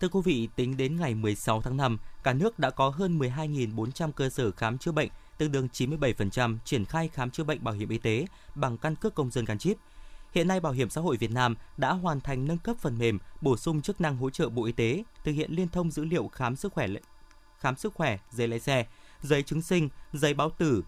Thưa 0.00 0.08
quý 0.08 0.20
vị, 0.24 0.48
tính 0.56 0.76
đến 0.76 0.96
ngày 0.96 1.14
16 1.14 1.62
tháng 1.62 1.76
5, 1.76 1.98
cả 2.22 2.32
nước 2.32 2.58
đã 2.58 2.70
có 2.70 2.88
hơn 2.88 3.18
12.400 3.18 4.12
cơ 4.12 4.28
sở 4.28 4.50
khám 4.50 4.78
chữa 4.78 4.92
bệnh, 4.92 5.08
tương 5.38 5.52
đương 5.52 5.68
97% 5.72 6.58
triển 6.64 6.84
khai 6.84 7.08
khám 7.08 7.30
chữa 7.30 7.44
bệnh 7.44 7.64
bảo 7.64 7.74
hiểm 7.74 7.88
y 7.88 7.98
tế 7.98 8.26
bằng 8.54 8.78
căn 8.78 8.96
cước 8.96 9.14
công 9.14 9.30
dân 9.30 9.44
gắn 9.44 9.58
chip– 9.58 9.76
Hiện 10.34 10.48
nay 10.48 10.60
Bảo 10.60 10.72
hiểm 10.72 10.90
xã 10.90 11.00
hội 11.00 11.16
Việt 11.16 11.30
Nam 11.30 11.54
đã 11.76 11.92
hoàn 11.92 12.20
thành 12.20 12.46
nâng 12.46 12.58
cấp 12.58 12.76
phần 12.80 12.98
mềm, 12.98 13.18
bổ 13.40 13.56
sung 13.56 13.82
chức 13.82 14.00
năng 14.00 14.16
hỗ 14.16 14.30
trợ 14.30 14.48
Bộ 14.48 14.64
Y 14.64 14.72
tế 14.72 15.04
thực 15.24 15.32
hiện 15.32 15.50
liên 15.52 15.68
thông 15.68 15.90
dữ 15.90 16.04
liệu 16.04 16.28
khám 16.28 16.56
sức 16.56 16.72
khỏe 16.72 16.88
khám 17.58 17.76
sức 17.76 17.94
khỏe, 17.94 18.18
giấy 18.30 18.48
lái 18.48 18.60
xe, 18.60 18.86
giấy 19.22 19.42
chứng 19.42 19.62
sinh, 19.62 19.88
giấy 20.12 20.34
báo 20.34 20.50
tử 20.50 20.84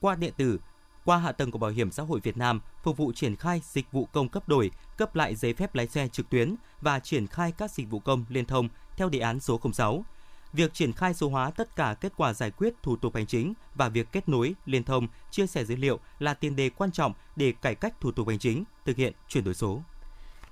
qua 0.00 0.14
điện 0.14 0.32
tử 0.36 0.60
qua 1.04 1.18
hạ 1.18 1.32
tầng 1.32 1.50
của 1.50 1.58
Bảo 1.58 1.70
hiểm 1.70 1.90
xã 1.90 2.02
hội 2.02 2.20
Việt 2.22 2.36
Nam 2.36 2.60
phục 2.82 2.96
vụ 2.96 3.12
triển 3.12 3.36
khai 3.36 3.60
dịch 3.64 3.92
vụ 3.92 4.08
công 4.12 4.28
cấp 4.28 4.48
đổi, 4.48 4.70
cấp 4.96 5.16
lại 5.16 5.36
giấy 5.36 5.54
phép 5.54 5.74
lái 5.74 5.86
xe 5.86 6.08
trực 6.08 6.30
tuyến 6.30 6.54
và 6.80 6.98
triển 6.98 7.26
khai 7.26 7.52
các 7.52 7.70
dịch 7.70 7.90
vụ 7.90 7.98
công 7.98 8.24
liên 8.28 8.44
thông 8.44 8.68
theo 8.96 9.08
đề 9.08 9.18
án 9.18 9.40
số 9.40 9.60
06 9.72 10.04
Việc 10.52 10.74
triển 10.74 10.92
khai 10.92 11.14
số 11.14 11.28
hóa 11.28 11.50
tất 11.50 11.76
cả 11.76 11.96
kết 12.00 12.12
quả 12.16 12.32
giải 12.32 12.50
quyết 12.50 12.74
thủ 12.82 12.96
tục 12.96 13.14
hành 13.14 13.26
chính 13.26 13.54
và 13.74 13.88
việc 13.88 14.12
kết 14.12 14.28
nối, 14.28 14.54
liên 14.64 14.84
thông, 14.84 15.08
chia 15.30 15.46
sẻ 15.46 15.64
dữ 15.64 15.76
liệu 15.76 15.98
là 16.18 16.34
tiền 16.34 16.56
đề 16.56 16.70
quan 16.70 16.92
trọng 16.92 17.12
để 17.36 17.52
cải 17.52 17.74
cách 17.74 18.00
thủ 18.00 18.12
tục 18.12 18.28
hành 18.28 18.38
chính, 18.38 18.64
thực 18.86 18.96
hiện 18.96 19.12
chuyển 19.28 19.44
đổi 19.44 19.54
số. 19.54 19.82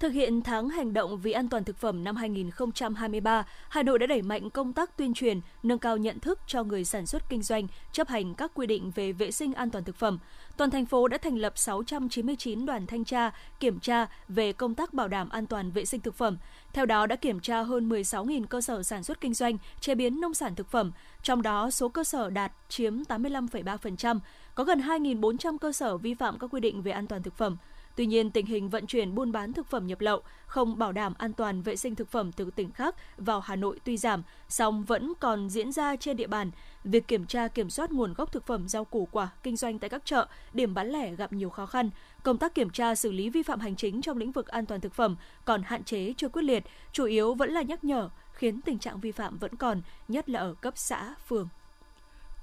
Thực 0.00 0.12
hiện 0.12 0.43
tháng 0.43 0.69
hành 0.69 0.93
động 0.93 1.21
vì 1.21 1.33
an 1.33 1.49
toàn 1.49 1.64
thực 1.64 1.76
phẩm 1.76 2.05
năm 2.05 2.17
2023, 2.17 3.47
Hà 3.69 3.83
Nội 3.83 3.99
đã 3.99 4.07
đẩy 4.07 4.23
mạnh 4.23 4.50
công 4.50 4.73
tác 4.73 4.97
tuyên 4.97 5.14
truyền, 5.14 5.41
nâng 5.62 5.79
cao 5.79 5.97
nhận 5.97 6.21
thức 6.21 6.41
cho 6.47 6.62
người 6.62 6.85
sản 6.85 7.07
xuất 7.07 7.29
kinh 7.29 7.43
doanh 7.43 7.67
chấp 7.93 8.09
hành 8.09 8.35
các 8.35 8.50
quy 8.55 8.67
định 8.67 8.91
về 8.95 9.12
vệ 9.12 9.31
sinh 9.31 9.55
an 9.55 9.71
toàn 9.71 9.85
thực 9.85 9.97
phẩm. 9.97 10.19
Toàn 10.57 10.71
thành 10.71 10.87
phố 10.87 11.09
đã 11.09 11.19
thành 11.19 11.37
lập 11.37 11.53
699 11.57 12.67
đoàn 12.67 12.87
thanh 12.87 13.05
tra, 13.05 13.31
kiểm 13.61 13.81
tra 13.81 14.07
về 14.29 14.53
công 14.53 14.75
tác 14.75 14.95
bảo 14.95 15.09
đảm 15.09 15.29
an 15.29 15.47
toàn 15.47 15.71
vệ 15.71 15.85
sinh 15.85 16.00
thực 16.00 16.14
phẩm. 16.14 16.38
Theo 16.73 16.87
đó 16.87 17.07
đã 17.07 17.17
kiểm 17.17 17.41
tra 17.41 17.62
hơn 17.62 17.88
16.000 17.88 18.47
cơ 18.47 18.61
sở 18.61 18.83
sản 18.83 19.03
xuất 19.03 19.21
kinh 19.21 19.35
doanh, 19.35 19.59
chế 19.81 19.95
biến 19.95 20.21
nông 20.21 20.35
sản 20.35 20.55
thực 20.55 20.71
phẩm, 20.71 20.93
trong 21.23 21.43
đó 21.43 21.71
số 21.71 21.88
cơ 21.88 22.05
sở 22.05 22.31
đạt 22.31 22.53
chiếm 22.69 23.03
85,3%, 23.03 24.19
có 24.55 24.64
gần 24.64 24.81
2.400 24.81 25.59
cơ 25.59 25.73
sở 25.73 25.97
vi 25.97 26.14
phạm 26.14 26.38
các 26.38 26.50
quy 26.53 26.61
định 26.61 26.83
về 26.83 26.93
an 26.93 27.07
toàn 27.07 27.23
thực 27.23 27.37
phẩm. 27.37 27.57
Tuy 27.97 28.07
nhiên, 28.07 28.31
tình 28.31 28.47
hình 28.47 28.69
vận 28.69 28.87
chuyển 28.87 29.15
buôn 29.15 29.33
bán 29.33 29.53
thực 29.53 29.67
phẩm 29.67 29.87
nhập 29.87 30.01
lậu 30.01 30.23
không 30.47 30.79
bảo 30.79 30.93
đảm 30.93 31.15
an 31.19 31.33
toàn 31.33 31.63
vệ 31.63 31.77
sinh 31.77 31.95
thực 31.95 32.09
phẩm 32.09 32.33
từ 32.33 32.51
tỉnh 32.51 32.71
khác 32.71 32.95
vào 33.17 33.41
Hà 33.41 33.57
Nội 33.57 33.81
tuy 33.85 33.97
giảm, 33.97 34.23
song 34.49 34.85
vẫn 34.85 35.13
còn 35.21 35.51
diễn 35.51 35.73
ra 35.73 35.97
trên 35.97 36.17
địa 36.17 36.27
bàn. 36.27 36.51
Việc 36.85 37.09
kiểm 37.09 37.27
tra 37.27 37.49
kiểm 37.49 37.71
soát 37.71 37.93
nguồn 37.93 38.15
gốc 38.15 38.33
thực 38.33 38.47
phẩm 38.47 38.69
rau 38.69 38.85
củ 38.85 39.09
quả 39.13 39.29
kinh 39.43 39.57
doanh 39.57 39.79
tại 39.79 39.91
các 39.91 40.03
chợ, 40.05 40.27
điểm 40.53 40.75
bán 40.75 40.89
lẻ 40.89 41.15
gặp 41.15 41.33
nhiều 41.33 41.51
khó 41.51 41.67
khăn. 41.67 41.91
Công 42.23 42.39
tác 42.39 42.55
kiểm 42.55 42.71
tra 42.71 42.95
xử 42.95 43.13
lý 43.13 43.31
vi 43.31 43.43
phạm 43.43 43.61
hành 43.61 43.77
chính 43.77 44.03
trong 44.03 44.19
lĩnh 44.19 44.33
vực 44.33 44.47
an 44.47 44.67
toàn 44.67 44.81
thực 44.81 44.95
phẩm 44.95 45.17
còn 45.45 45.63
hạn 45.63 45.85
chế 45.85 46.15
chưa 46.17 46.29
quyết 46.29 46.43
liệt, 46.43 46.65
chủ 46.93 47.05
yếu 47.05 47.35
vẫn 47.35 47.51
là 47.51 47.63
nhắc 47.63 47.85
nhở, 47.85 48.09
khiến 48.33 48.61
tình 48.61 48.79
trạng 48.79 49.01
vi 49.01 49.13
phạm 49.13 49.39
vẫn 49.39 49.57
còn, 49.57 49.83
nhất 50.09 50.29
là 50.29 50.41
ở 50.41 50.55
cấp 50.55 50.75
xã, 50.77 51.15
phường. 51.27 51.49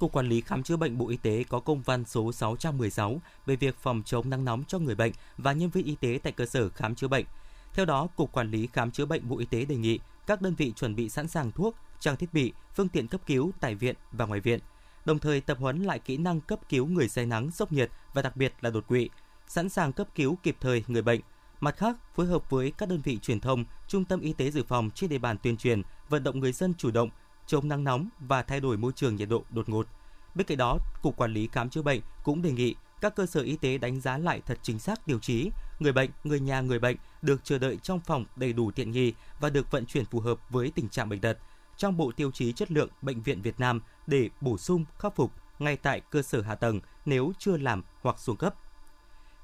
Cục 0.02 0.12
Quản 0.12 0.30
lý 0.30 0.42
Khám 0.42 0.64
chữa 0.64 0.78
bệnh 0.78 0.98
Bộ 0.98 1.10
Y 1.10 1.18
tế 1.18 1.44
có 1.50 1.60
công 1.60 1.82
văn 1.82 2.06
số 2.06 2.32
616 2.32 3.22
về 3.46 3.56
việc 3.56 3.76
phòng 3.82 4.02
chống 4.06 4.30
nắng 4.30 4.46
nóng 4.46 4.64
cho 4.68 4.80
người 4.80 4.96
bệnh 4.96 5.12
và 5.38 5.54
nhân 5.54 5.70
viên 5.70 5.86
y 5.86 5.96
tế 5.96 6.20
tại 6.24 6.34
cơ 6.34 6.46
sở 6.46 6.70
khám 6.70 6.96
chữa 6.96 7.08
bệnh. 7.08 7.26
Theo 7.74 7.86
đó, 7.86 8.08
Cục 8.16 8.32
Quản 8.32 8.52
lý 8.52 8.68
Khám 8.68 8.92
chữa 8.92 9.06
bệnh 9.06 9.30
Bộ 9.30 9.40
Y 9.40 9.46
tế 9.46 9.66
đề 9.66 9.76
nghị 9.76 10.00
các 10.28 10.42
đơn 10.42 10.56
vị 10.56 10.74
chuẩn 10.76 10.96
bị 10.96 11.10
sẵn 11.10 11.28
sàng 11.28 11.52
thuốc, 11.52 11.76
trang 12.00 12.16
thiết 12.16 12.34
bị, 12.34 12.54
phương 12.76 12.90
tiện 12.90 13.08
cấp 13.08 13.22
cứu 13.26 13.52
tại 13.60 13.76
viện 13.76 13.96
và 14.12 14.26
ngoài 14.26 14.40
viện, 14.40 14.60
đồng 15.06 15.20
thời 15.20 15.42
tập 15.42 15.58
huấn 15.60 15.84
lại 15.84 16.00
kỹ 16.00 16.18
năng 16.18 16.42
cấp 16.42 16.60
cứu 16.70 16.86
người 16.86 17.10
say 17.10 17.26
nắng, 17.26 17.52
sốc 17.52 17.72
nhiệt 17.72 17.90
và 18.14 18.22
đặc 18.22 18.36
biệt 18.36 18.54
là 18.62 18.70
đột 18.70 18.88
quỵ, 18.88 19.10
sẵn 19.48 19.70
sàng 19.70 19.94
cấp 19.94 20.08
cứu 20.16 20.38
kịp 20.44 20.56
thời 20.62 20.84
người 20.88 21.02
bệnh. 21.02 21.22
Mặt 21.60 21.78
khác, 21.78 21.96
phối 22.16 22.26
hợp 22.26 22.50
với 22.50 22.72
các 22.78 22.90
đơn 22.90 23.02
vị 23.04 23.20
truyền 23.22 23.40
thông, 23.40 23.66
trung 23.88 24.06
tâm 24.06 24.22
y 24.22 24.34
tế 24.34 24.52
dự 24.52 24.64
phòng 24.64 24.90
trên 24.96 25.10
địa 25.10 25.18
bàn 25.18 25.38
tuyên 25.44 25.58
truyền, 25.58 25.82
vận 26.10 26.24
động 26.24 26.40
người 26.40 26.52
dân 26.52 26.74
chủ 26.78 26.92
động 26.92 27.10
chống 27.52 27.68
nắng 27.68 27.84
nóng 27.84 28.10
và 28.20 28.44
thay 28.44 28.60
đổi 28.60 28.78
môi 28.78 28.92
trường 28.96 29.16
nhiệt 29.16 29.30
độ 29.30 29.44
đột 29.50 29.70
ngột. 29.70 29.88
Bên 30.36 30.48
cạnh 30.48 30.58
đó, 30.58 30.78
Cục 31.02 31.18
Quản 31.18 31.34
lý 31.34 31.50
Khám 31.52 31.70
chữa 31.70 31.82
bệnh 31.82 32.02
cũng 32.24 32.42
đề 32.42 32.52
nghị 32.52 32.76
các 33.02 33.16
cơ 33.16 33.26
sở 33.26 33.42
y 33.42 33.56
tế 33.56 33.78
đánh 33.78 34.02
giá 34.02 34.18
lại 34.18 34.42
thật 34.46 34.60
chính 34.62 34.80
xác 34.80 35.08
điều 35.08 35.20
trí, 35.20 35.52
người 35.80 35.94
bệnh, 35.94 36.10
người 36.24 36.40
nhà 36.40 36.62
người 36.62 36.80
bệnh 36.80 36.98
được 37.22 37.44
chờ 37.44 37.58
đợi 37.58 37.78
trong 37.84 38.00
phòng 38.00 38.26
đầy 38.36 38.54
đủ 38.54 38.72
tiện 38.72 38.92
nghi 38.92 39.14
và 39.40 39.50
được 39.50 39.72
vận 39.72 39.86
chuyển 39.86 40.06
phù 40.06 40.20
hợp 40.20 40.50
với 40.50 40.72
tình 40.76 40.90
trạng 40.90 41.10
bệnh 41.10 41.20
tật 41.20 41.38
trong 41.78 41.98
bộ 41.98 42.12
tiêu 42.16 42.32
chí 42.32 42.52
chất 42.52 42.72
lượng 42.72 42.90
bệnh 43.02 43.22
viện 43.22 43.42
Việt 43.42 43.60
Nam 43.60 43.82
để 44.08 44.30
bổ 44.42 44.58
sung 44.58 44.86
khắc 45.00 45.16
phục 45.16 45.32
ngay 45.60 45.78
tại 45.78 46.00
cơ 46.00 46.22
sở 46.22 46.42
hạ 46.42 46.56
tầng 46.56 46.80
nếu 47.06 47.32
chưa 47.40 47.58
làm 47.58 47.84
hoặc 48.02 48.20
xuống 48.20 48.38
cấp. 48.38 48.56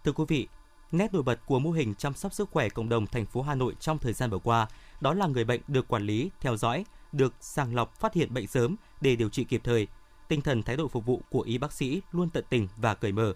Thưa 0.04 0.12
quý 0.12 0.24
vị, 0.28 0.48
nét 0.92 1.14
nổi 1.14 1.24
bật 1.24 1.40
của 1.46 1.60
mô 1.60 1.72
hình 1.72 1.96
chăm 1.96 2.14
sóc 2.14 2.34
sức 2.34 2.50
khỏe 2.52 2.70
cộng 2.70 2.90
đồng 2.90 3.08
thành 3.08 3.26
phố 3.26 3.42
Hà 3.42 3.56
Nội 3.56 3.76
trong 3.80 3.98
thời 3.98 4.14
gian 4.14 4.30
vừa 4.30 4.40
qua 4.40 4.68
đó 5.02 5.14
là 5.14 5.28
người 5.28 5.44
bệnh 5.44 5.62
được 5.68 5.88
quản 5.88 6.04
lý, 6.04 6.30
theo 6.40 6.58
dõi, 6.58 6.86
được 7.17 7.33
sàng 7.41 7.75
lọc 7.75 8.00
phát 8.00 8.13
hiện 8.13 8.33
bệnh 8.33 8.47
sớm 8.47 8.75
để 9.01 9.15
điều 9.15 9.29
trị 9.29 9.43
kịp 9.43 9.62
thời. 9.63 9.88
Tinh 10.27 10.41
thần 10.41 10.63
thái 10.63 10.77
độ 10.77 10.88
phục 10.88 11.05
vụ 11.05 11.21
của 11.29 11.41
y 11.41 11.57
bác 11.57 11.74
sĩ 11.74 12.01
luôn 12.12 12.29
tận 12.29 12.43
tình 12.50 12.67
và 12.77 12.95
cởi 12.95 13.12
mở. 13.12 13.33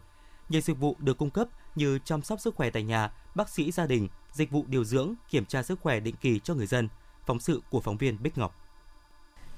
Nhiều 0.49 0.61
dịch 0.61 0.77
vụ 0.77 0.95
được 0.99 1.17
cung 1.17 1.29
cấp 1.29 1.47
như 1.75 1.99
chăm 2.05 2.21
sóc 2.21 2.41
sức 2.41 2.55
khỏe 2.55 2.69
tại 2.69 2.83
nhà, 2.83 3.11
bác 3.35 3.49
sĩ 3.49 3.71
gia 3.71 3.85
đình, 3.85 4.07
dịch 4.33 4.51
vụ 4.51 4.65
điều 4.67 4.83
dưỡng, 4.83 5.13
kiểm 5.29 5.45
tra 5.45 5.63
sức 5.63 5.79
khỏe 5.81 5.99
định 5.99 6.15
kỳ 6.21 6.39
cho 6.39 6.53
người 6.53 6.67
dân. 6.67 6.89
Phóng 7.25 7.39
sự 7.39 7.61
của 7.69 7.81
phóng 7.81 7.97
viên 7.97 8.23
Bích 8.23 8.37
Ngọc. 8.37 8.55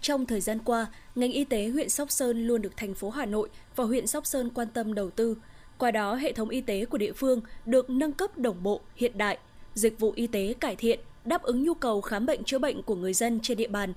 Trong 0.01 0.25
thời 0.25 0.41
gian 0.41 0.59
qua, 0.59 0.87
ngành 1.15 1.31
y 1.31 1.43
tế 1.43 1.67
huyện 1.67 1.89
Sóc 1.89 2.11
Sơn 2.11 2.47
luôn 2.47 2.61
được 2.61 2.77
thành 2.77 2.93
phố 2.93 3.09
Hà 3.09 3.25
Nội 3.25 3.49
và 3.75 3.83
huyện 3.83 4.07
Sóc 4.07 4.25
Sơn 4.25 4.49
quan 4.49 4.67
tâm 4.67 4.93
đầu 4.93 5.09
tư. 5.09 5.37
Qua 5.77 5.91
đó, 5.91 6.15
hệ 6.15 6.33
thống 6.33 6.49
y 6.49 6.61
tế 6.61 6.85
của 6.85 6.97
địa 6.97 7.13
phương 7.13 7.41
được 7.65 7.89
nâng 7.89 8.11
cấp 8.11 8.37
đồng 8.37 8.63
bộ, 8.63 8.81
hiện 8.95 9.17
đại, 9.17 9.37
dịch 9.73 9.99
vụ 9.99 10.13
y 10.15 10.27
tế 10.27 10.53
cải 10.53 10.75
thiện, 10.75 10.99
đáp 11.25 11.41
ứng 11.41 11.63
nhu 11.63 11.73
cầu 11.73 12.01
khám 12.01 12.25
bệnh 12.25 12.43
chữa 12.43 12.59
bệnh 12.59 12.83
của 12.83 12.95
người 12.95 13.13
dân 13.13 13.39
trên 13.39 13.57
địa 13.57 13.67
bàn. 13.67 13.93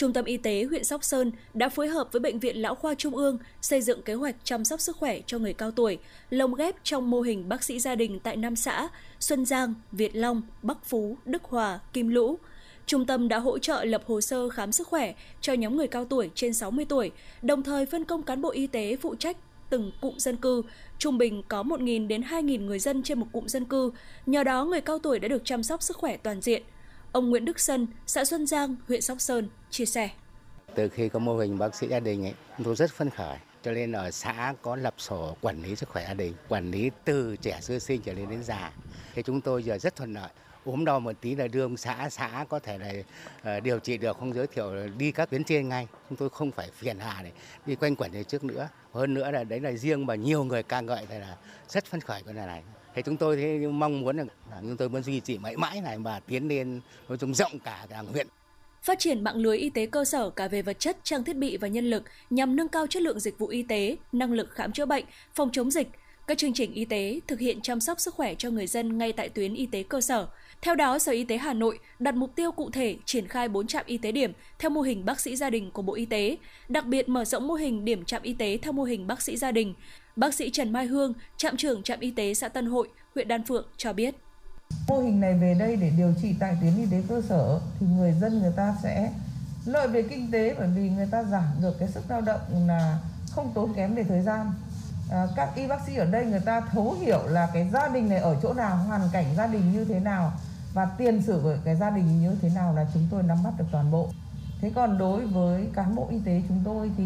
Trung 0.00 0.12
tâm 0.12 0.24
Y 0.24 0.36
tế 0.36 0.64
huyện 0.64 0.84
Sóc 0.84 1.04
Sơn 1.04 1.32
đã 1.54 1.68
phối 1.68 1.88
hợp 1.88 2.08
với 2.12 2.20
Bệnh 2.20 2.38
viện 2.38 2.56
Lão 2.56 2.74
khoa 2.74 2.94
Trung 2.94 3.16
ương 3.16 3.38
xây 3.60 3.82
dựng 3.82 4.02
kế 4.02 4.14
hoạch 4.14 4.36
chăm 4.44 4.64
sóc 4.64 4.80
sức 4.80 4.96
khỏe 4.96 5.20
cho 5.26 5.38
người 5.38 5.52
cao 5.52 5.70
tuổi, 5.70 5.98
lồng 6.30 6.54
ghép 6.54 6.74
trong 6.84 7.10
mô 7.10 7.20
hình 7.20 7.48
bác 7.48 7.64
sĩ 7.64 7.80
gia 7.80 7.94
đình 7.94 8.18
tại 8.22 8.36
năm 8.36 8.56
xã 8.56 8.88
Xuân 9.20 9.44
Giang, 9.44 9.74
Việt 9.92 10.16
Long, 10.16 10.42
Bắc 10.62 10.84
Phú, 10.84 11.16
Đức 11.24 11.44
Hòa, 11.44 11.80
Kim 11.92 12.08
Lũ. 12.08 12.38
Trung 12.86 13.06
tâm 13.06 13.28
đã 13.28 13.38
hỗ 13.38 13.58
trợ 13.58 13.84
lập 13.84 14.02
hồ 14.06 14.20
sơ 14.20 14.48
khám 14.48 14.72
sức 14.72 14.88
khỏe 14.88 15.14
cho 15.40 15.52
nhóm 15.52 15.76
người 15.76 15.88
cao 15.88 16.04
tuổi 16.04 16.30
trên 16.34 16.52
60 16.52 16.84
tuổi, 16.88 17.10
đồng 17.42 17.62
thời 17.62 17.86
phân 17.86 18.04
công 18.04 18.22
cán 18.22 18.42
bộ 18.42 18.50
y 18.50 18.66
tế 18.66 18.96
phụ 18.96 19.14
trách 19.14 19.36
từng 19.70 19.92
cụm 20.00 20.16
dân 20.16 20.36
cư, 20.36 20.62
trung 20.98 21.18
bình 21.18 21.42
có 21.48 21.62
1.000 21.62 22.06
đến 22.06 22.20
2.000 22.20 22.64
người 22.64 22.78
dân 22.78 23.02
trên 23.02 23.20
một 23.20 23.26
cụm 23.32 23.46
dân 23.46 23.64
cư. 23.64 23.90
Nhờ 24.26 24.44
đó, 24.44 24.64
người 24.64 24.80
cao 24.80 24.98
tuổi 24.98 25.18
đã 25.18 25.28
được 25.28 25.42
chăm 25.44 25.62
sóc 25.62 25.82
sức 25.82 25.96
khỏe 25.96 26.16
toàn 26.16 26.40
diện. 26.40 26.62
Ông 27.12 27.30
Nguyễn 27.30 27.44
Đức 27.44 27.60
Sân, 27.60 27.86
xã 28.06 28.24
Xuân 28.24 28.46
Giang, 28.46 28.76
huyện 28.88 29.00
Sóc 29.00 29.20
Sơn, 29.20 29.48
chia 29.70 29.84
sẻ. 29.84 30.10
Từ 30.74 30.88
khi 30.88 31.08
có 31.08 31.18
mô 31.18 31.38
hình 31.38 31.58
bác 31.58 31.74
sĩ 31.74 31.88
gia 31.88 32.00
đình 32.00 32.24
ấy, 32.24 32.34
tôi 32.64 32.76
rất 32.76 32.90
phấn 32.92 33.10
khởi. 33.10 33.38
Cho 33.62 33.72
nên 33.72 33.92
ở 33.92 34.10
xã 34.10 34.54
có 34.62 34.76
lập 34.76 34.94
sổ 34.98 35.36
quản 35.40 35.62
lý 35.62 35.76
sức 35.76 35.88
khỏe 35.88 36.04
gia 36.08 36.14
đình, 36.14 36.34
quản 36.48 36.70
lý 36.70 36.90
từ 37.04 37.36
trẻ 37.36 37.58
sơ 37.62 37.78
sinh 37.78 38.02
trở 38.02 38.12
lên 38.12 38.30
đến 38.30 38.42
già. 38.42 38.72
Thì 39.14 39.22
chúng 39.22 39.40
tôi 39.40 39.62
giờ 39.62 39.78
rất 39.78 39.96
thuận 39.96 40.14
lợi 40.14 40.30
ốm 40.64 40.84
đau 40.84 41.00
một 41.00 41.12
tí 41.20 41.34
là 41.34 41.48
đưa 41.48 41.62
ông 41.62 41.76
xã 41.76 42.08
xã 42.10 42.44
có 42.48 42.58
thể 42.58 42.78
là 42.78 42.92
uh, 43.56 43.62
điều 43.62 43.78
trị 43.78 43.98
được 43.98 44.16
không 44.18 44.34
giới 44.34 44.46
thiệu 44.46 44.88
đi 44.98 45.12
các 45.12 45.30
tuyến 45.30 45.44
trên 45.44 45.68
ngay 45.68 45.86
chúng 46.08 46.16
tôi 46.18 46.30
không 46.30 46.50
phải 46.50 46.70
phiền 46.70 46.98
hà 46.98 47.22
này 47.22 47.32
đi 47.66 47.74
quanh 47.74 47.96
quẩn 47.96 48.12
như 48.12 48.22
trước 48.22 48.44
nữa 48.44 48.68
hơn 48.92 49.14
nữa 49.14 49.30
là 49.30 49.44
đấy 49.44 49.60
là 49.60 49.72
riêng 49.72 50.06
mà 50.06 50.14
nhiều 50.14 50.44
người 50.44 50.62
ca 50.62 50.80
ngợi 50.80 51.06
thì 51.08 51.18
là 51.18 51.36
rất 51.68 51.84
phấn 51.84 52.00
khởi 52.00 52.22
cái 52.22 52.34
này 52.34 52.46
này 52.46 52.62
thì 53.00 53.04
chúng 53.06 53.16
tôi 53.16 53.36
thì 53.36 53.66
mong 53.66 54.00
muốn 54.00 54.16
là, 54.16 54.24
chúng 54.60 54.76
tôi 54.76 54.88
muốn 54.88 55.02
duy 55.02 55.20
trì 55.20 55.38
mãi 55.38 55.56
mãi 55.56 55.80
này 55.80 55.98
và 55.98 56.20
tiến 56.20 56.48
lên 56.48 56.80
nói 57.08 57.18
chung 57.18 57.34
rộng 57.34 57.58
cả 57.64 57.86
cả 57.90 58.02
huyện 58.12 58.26
phát 58.82 58.98
triển 58.98 59.24
mạng 59.24 59.36
lưới 59.36 59.58
y 59.58 59.70
tế 59.70 59.86
cơ 59.86 60.04
sở 60.04 60.30
cả 60.30 60.48
về 60.48 60.62
vật 60.62 60.80
chất, 60.80 60.96
trang 61.02 61.24
thiết 61.24 61.36
bị 61.36 61.56
và 61.56 61.68
nhân 61.68 61.90
lực 61.90 62.02
nhằm 62.30 62.56
nâng 62.56 62.68
cao 62.68 62.86
chất 62.86 63.02
lượng 63.02 63.20
dịch 63.20 63.38
vụ 63.38 63.46
y 63.46 63.62
tế, 63.62 63.96
năng 64.12 64.32
lực 64.32 64.50
khám 64.50 64.72
chữa 64.72 64.86
bệnh, 64.86 65.04
phòng 65.34 65.50
chống 65.52 65.70
dịch, 65.70 65.88
các 66.26 66.38
chương 66.38 66.52
trình 66.52 66.72
y 66.72 66.84
tế 66.84 67.20
thực 67.26 67.40
hiện 67.40 67.60
chăm 67.60 67.80
sóc 67.80 68.00
sức 68.00 68.14
khỏe 68.14 68.34
cho 68.34 68.50
người 68.50 68.66
dân 68.66 68.98
ngay 68.98 69.12
tại 69.12 69.28
tuyến 69.28 69.54
y 69.54 69.66
tế 69.66 69.82
cơ 69.82 70.00
sở. 70.00 70.26
Theo 70.62 70.74
đó, 70.74 70.98
Sở 70.98 71.12
Y 71.12 71.24
tế 71.24 71.36
Hà 71.36 71.52
Nội 71.52 71.78
đặt 71.98 72.14
mục 72.14 72.36
tiêu 72.36 72.52
cụ 72.52 72.70
thể 72.70 72.96
triển 73.04 73.28
khai 73.28 73.48
4 73.48 73.66
trạm 73.66 73.84
y 73.86 73.98
tế 73.98 74.12
điểm 74.12 74.32
theo 74.58 74.70
mô 74.70 74.80
hình 74.80 75.04
bác 75.04 75.20
sĩ 75.20 75.36
gia 75.36 75.50
đình 75.50 75.70
của 75.70 75.82
Bộ 75.82 75.94
Y 75.94 76.04
tế, 76.04 76.36
đặc 76.68 76.86
biệt 76.86 77.08
mở 77.08 77.24
rộng 77.24 77.48
mô 77.48 77.54
hình 77.54 77.84
điểm 77.84 78.04
trạm 78.04 78.22
y 78.22 78.32
tế 78.32 78.58
theo 78.62 78.72
mô 78.72 78.82
hình 78.82 79.06
bác 79.06 79.22
sĩ 79.22 79.36
gia 79.36 79.52
đình. 79.52 79.74
Bác 80.20 80.34
sĩ 80.34 80.50
Trần 80.50 80.72
Mai 80.72 80.86
Hương, 80.86 81.12
trạm 81.36 81.56
trưởng 81.56 81.82
trạm 81.82 82.00
y 82.00 82.10
tế 82.10 82.34
xã 82.34 82.48
Tân 82.48 82.66
Hội, 82.66 82.88
huyện 83.14 83.28
Đan 83.28 83.44
Phượng 83.44 83.66
cho 83.76 83.92
biết. 83.92 84.14
Mô 84.88 84.98
hình 84.98 85.20
này 85.20 85.34
về 85.34 85.54
đây 85.58 85.76
để 85.76 85.92
điều 85.96 86.14
trị 86.22 86.34
tại 86.40 86.56
tuyến 86.60 86.76
y 86.76 86.86
tế 86.90 87.02
cơ 87.08 87.22
sở 87.28 87.60
thì 87.80 87.86
người 87.86 88.12
dân 88.20 88.40
người 88.42 88.52
ta 88.56 88.74
sẽ 88.82 89.12
lợi 89.64 89.88
về 89.88 90.02
kinh 90.02 90.30
tế 90.30 90.54
bởi 90.58 90.68
vì 90.76 90.88
người 90.88 91.06
ta 91.10 91.22
giảm 91.22 91.44
được 91.62 91.78
cái 91.78 91.88
sức 91.88 92.04
lao 92.08 92.20
động 92.20 92.40
là 92.66 92.98
không 93.30 93.52
tốn 93.54 93.74
kém 93.74 93.94
về 93.94 94.04
thời 94.04 94.22
gian 94.22 94.52
à, 95.10 95.26
các 95.36 95.48
y 95.56 95.66
bác 95.66 95.86
sĩ 95.86 95.96
ở 95.96 96.04
đây 96.04 96.24
người 96.26 96.40
ta 96.40 96.60
thấu 96.60 96.96
hiểu 97.00 97.26
là 97.26 97.48
cái 97.54 97.70
gia 97.72 97.88
đình 97.88 98.08
này 98.08 98.18
ở 98.18 98.36
chỗ 98.42 98.54
nào 98.54 98.76
hoàn 98.76 99.00
cảnh 99.12 99.26
gia 99.36 99.46
đình 99.46 99.72
như 99.72 99.84
thế 99.84 100.00
nào 100.00 100.32
và 100.74 100.84
tiền 100.98 101.22
sử 101.22 101.40
của 101.42 101.56
cái 101.64 101.76
gia 101.76 101.90
đình 101.90 102.22
như 102.22 102.36
thế 102.42 102.48
nào 102.54 102.74
là 102.74 102.86
chúng 102.94 103.06
tôi 103.10 103.22
nắm 103.22 103.38
bắt 103.44 103.52
được 103.58 103.64
toàn 103.72 103.90
bộ 103.90 104.08
thế 104.60 104.72
còn 104.74 104.98
đối 104.98 105.26
với 105.26 105.66
cán 105.74 105.94
bộ 105.94 106.08
y 106.10 106.18
tế 106.24 106.42
chúng 106.48 106.62
tôi 106.64 106.90
thì 106.96 107.04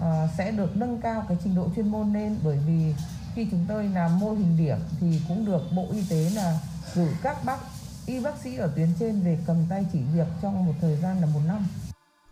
uh, 0.00 0.30
sẽ 0.38 0.50
được 0.50 0.76
nâng 0.76 1.00
cao 1.00 1.24
cái 1.28 1.36
trình 1.44 1.54
độ 1.54 1.68
chuyên 1.76 1.88
môn 1.88 2.12
lên 2.12 2.38
bởi 2.44 2.58
vì 2.66 2.94
khi 3.34 3.46
chúng 3.50 3.64
tôi 3.68 3.84
làm 3.84 4.20
mô 4.20 4.32
hình 4.32 4.56
điểm 4.56 4.78
thì 5.00 5.20
cũng 5.28 5.46
được 5.46 5.62
bộ 5.76 5.86
y 5.92 6.04
tế 6.10 6.30
là 6.34 6.58
cử 6.94 7.08
các 7.22 7.44
bác 7.44 7.58
y 8.06 8.20
bác 8.20 8.38
sĩ 8.42 8.56
ở 8.56 8.72
tuyến 8.76 8.88
trên 8.98 9.20
về 9.20 9.38
cầm 9.46 9.56
tay 9.68 9.86
chỉ 9.92 9.98
việc 10.14 10.26
trong 10.42 10.66
một 10.66 10.72
thời 10.80 10.96
gian 10.96 11.20
là 11.20 11.26
một 11.26 11.40
năm 11.46 11.66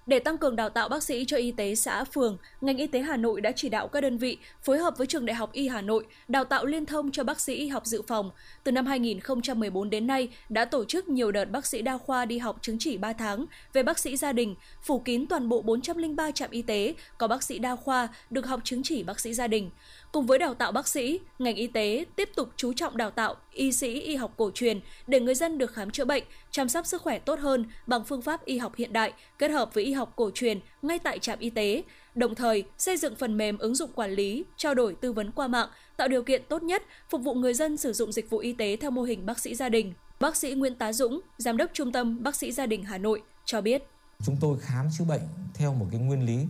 để 0.08 0.18
tăng 0.18 0.38
cường 0.38 0.56
đào 0.56 0.68
tạo 0.68 0.88
bác 0.88 1.02
sĩ 1.02 1.24
cho 1.24 1.36
y 1.36 1.52
tế 1.52 1.74
xã, 1.74 2.04
phường, 2.04 2.38
ngành 2.60 2.76
y 2.76 2.86
tế 2.86 3.00
Hà 3.00 3.16
Nội 3.16 3.40
đã 3.40 3.52
chỉ 3.52 3.68
đạo 3.68 3.88
các 3.88 4.00
đơn 4.00 4.18
vị 4.18 4.38
phối 4.62 4.78
hợp 4.78 4.98
với 4.98 5.06
trường 5.06 5.26
Đại 5.26 5.34
học 5.34 5.52
Y 5.52 5.68
Hà 5.68 5.80
Nội 5.80 6.06
đào 6.28 6.44
tạo 6.44 6.66
liên 6.66 6.86
thông 6.86 7.10
cho 7.10 7.24
bác 7.24 7.40
sĩ 7.40 7.54
y 7.54 7.68
học 7.68 7.86
dự 7.86 8.02
phòng. 8.02 8.30
Từ 8.64 8.72
năm 8.72 8.86
2014 8.86 9.90
đến 9.90 10.06
nay 10.06 10.28
đã 10.48 10.64
tổ 10.64 10.84
chức 10.84 11.08
nhiều 11.08 11.32
đợt 11.32 11.44
bác 11.44 11.66
sĩ 11.66 11.82
đa 11.82 11.98
khoa 11.98 12.24
đi 12.24 12.38
học 12.38 12.58
chứng 12.62 12.76
chỉ 12.78 12.96
3 12.96 13.12
tháng 13.12 13.46
về 13.72 13.82
bác 13.82 13.98
sĩ 13.98 14.16
gia 14.16 14.32
đình, 14.32 14.54
phủ 14.82 14.98
kín 14.98 15.26
toàn 15.26 15.48
bộ 15.48 15.62
403 15.62 16.30
trạm 16.30 16.50
y 16.50 16.62
tế 16.62 16.94
có 17.18 17.28
bác 17.28 17.42
sĩ 17.42 17.58
đa 17.58 17.76
khoa 17.76 18.08
được 18.30 18.46
học 18.46 18.60
chứng 18.64 18.82
chỉ 18.82 19.02
bác 19.02 19.20
sĩ 19.20 19.34
gia 19.34 19.46
đình. 19.46 19.70
Cùng 20.12 20.26
với 20.26 20.38
đào 20.38 20.54
tạo 20.54 20.72
bác 20.72 20.88
sĩ, 20.88 21.20
ngành 21.38 21.56
y 21.56 21.66
tế 21.66 22.04
tiếp 22.16 22.30
tục 22.36 22.48
chú 22.56 22.72
trọng 22.72 22.96
đào 22.96 23.10
tạo 23.10 23.34
y 23.52 23.72
sĩ 23.72 24.00
y 24.00 24.16
học 24.16 24.34
cổ 24.36 24.50
truyền 24.54 24.80
để 25.06 25.20
người 25.20 25.34
dân 25.34 25.58
được 25.58 25.72
khám 25.72 25.90
chữa 25.90 26.04
bệnh, 26.04 26.24
chăm 26.50 26.68
sóc 26.68 26.86
sức 26.86 27.02
khỏe 27.02 27.18
tốt 27.18 27.38
hơn 27.38 27.66
bằng 27.86 28.04
phương 28.04 28.22
pháp 28.22 28.44
y 28.44 28.58
học 28.58 28.76
hiện 28.76 28.92
đại 28.92 29.12
kết 29.38 29.50
hợp 29.50 29.74
với 29.74 29.84
y 29.84 29.92
học 29.92 30.12
cổ 30.16 30.30
truyền 30.34 30.60
ngay 30.82 30.98
tại 30.98 31.18
trạm 31.18 31.38
y 31.38 31.50
tế, 31.50 31.82
đồng 32.14 32.34
thời 32.34 32.64
xây 32.78 32.96
dựng 32.96 33.16
phần 33.16 33.36
mềm 33.36 33.58
ứng 33.58 33.74
dụng 33.74 33.92
quản 33.92 34.10
lý, 34.10 34.44
trao 34.56 34.74
đổi 34.74 34.96
tư 35.00 35.12
vấn 35.12 35.30
qua 35.32 35.48
mạng, 35.48 35.68
tạo 35.96 36.08
điều 36.08 36.22
kiện 36.22 36.42
tốt 36.48 36.62
nhất 36.62 36.82
phục 37.10 37.22
vụ 37.22 37.34
người 37.34 37.54
dân 37.54 37.76
sử 37.76 37.92
dụng 37.92 38.12
dịch 38.12 38.30
vụ 38.30 38.38
y 38.38 38.52
tế 38.52 38.76
theo 38.76 38.90
mô 38.90 39.02
hình 39.02 39.26
bác 39.26 39.38
sĩ 39.38 39.54
gia 39.54 39.68
đình. 39.68 39.94
Bác 40.20 40.36
sĩ 40.36 40.54
Nguyễn 40.54 40.74
Tá 40.74 40.92
Dũng, 40.92 41.20
Giám 41.38 41.56
đốc 41.56 41.70
Trung 41.72 41.92
tâm 41.92 42.22
Bác 42.22 42.36
sĩ 42.36 42.52
Gia 42.52 42.66
đình 42.66 42.84
Hà 42.84 42.98
Nội 42.98 43.22
cho 43.44 43.60
biết. 43.60 43.82
Chúng 44.24 44.36
tôi 44.40 44.58
khám 44.58 44.88
chữa 44.98 45.04
bệnh 45.04 45.20
theo 45.54 45.74
một 45.74 45.86
cái 45.90 46.00
nguyên 46.00 46.26
lý 46.26 46.46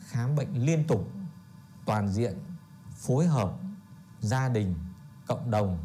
khám 0.00 0.36
bệnh 0.36 0.66
liên 0.66 0.84
tục, 0.88 1.08
toàn 1.86 2.08
diện, 2.08 2.32
phối 2.98 3.26
hợp, 3.26 3.52
gia 4.20 4.48
đình, 4.48 4.74
cộng 5.26 5.50
đồng 5.50 5.78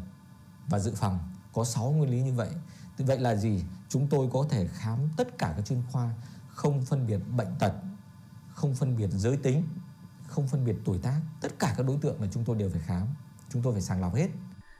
và 0.68 0.78
dự 0.78 0.94
phòng. 0.94 1.18
Có 1.52 1.64
6 1.64 1.90
nguyên 1.90 2.10
lý 2.10 2.22
như 2.22 2.32
vậy. 2.32 2.50
Vậy 2.98 3.18
là 3.18 3.36
gì? 3.36 3.64
Chúng 3.88 4.06
tôi 4.08 4.28
có 4.32 4.46
thể 4.50 4.66
khám 4.66 4.98
tất 5.16 5.38
cả 5.38 5.54
các 5.56 5.66
chuyên 5.66 5.82
khoa 5.92 6.14
không 6.48 6.84
phân 6.84 7.06
biệt 7.06 7.18
bệnh 7.36 7.54
tật, 7.58 7.72
không 8.48 8.74
phân 8.74 8.96
biệt 8.96 9.10
giới 9.10 9.36
tính, 9.36 9.68
không 10.26 10.48
phân 10.48 10.64
biệt 10.64 10.76
tuổi 10.84 10.98
tác. 10.98 11.20
Tất 11.40 11.58
cả 11.58 11.74
các 11.76 11.86
đối 11.86 11.96
tượng 11.96 12.22
là 12.22 12.28
chúng 12.32 12.44
tôi 12.44 12.56
đều 12.56 12.70
phải 12.70 12.80
khám. 12.80 13.06
Chúng 13.50 13.62
tôi 13.62 13.72
phải 13.72 13.82
sàng 13.82 14.00
lọc 14.00 14.14
hết. 14.14 14.28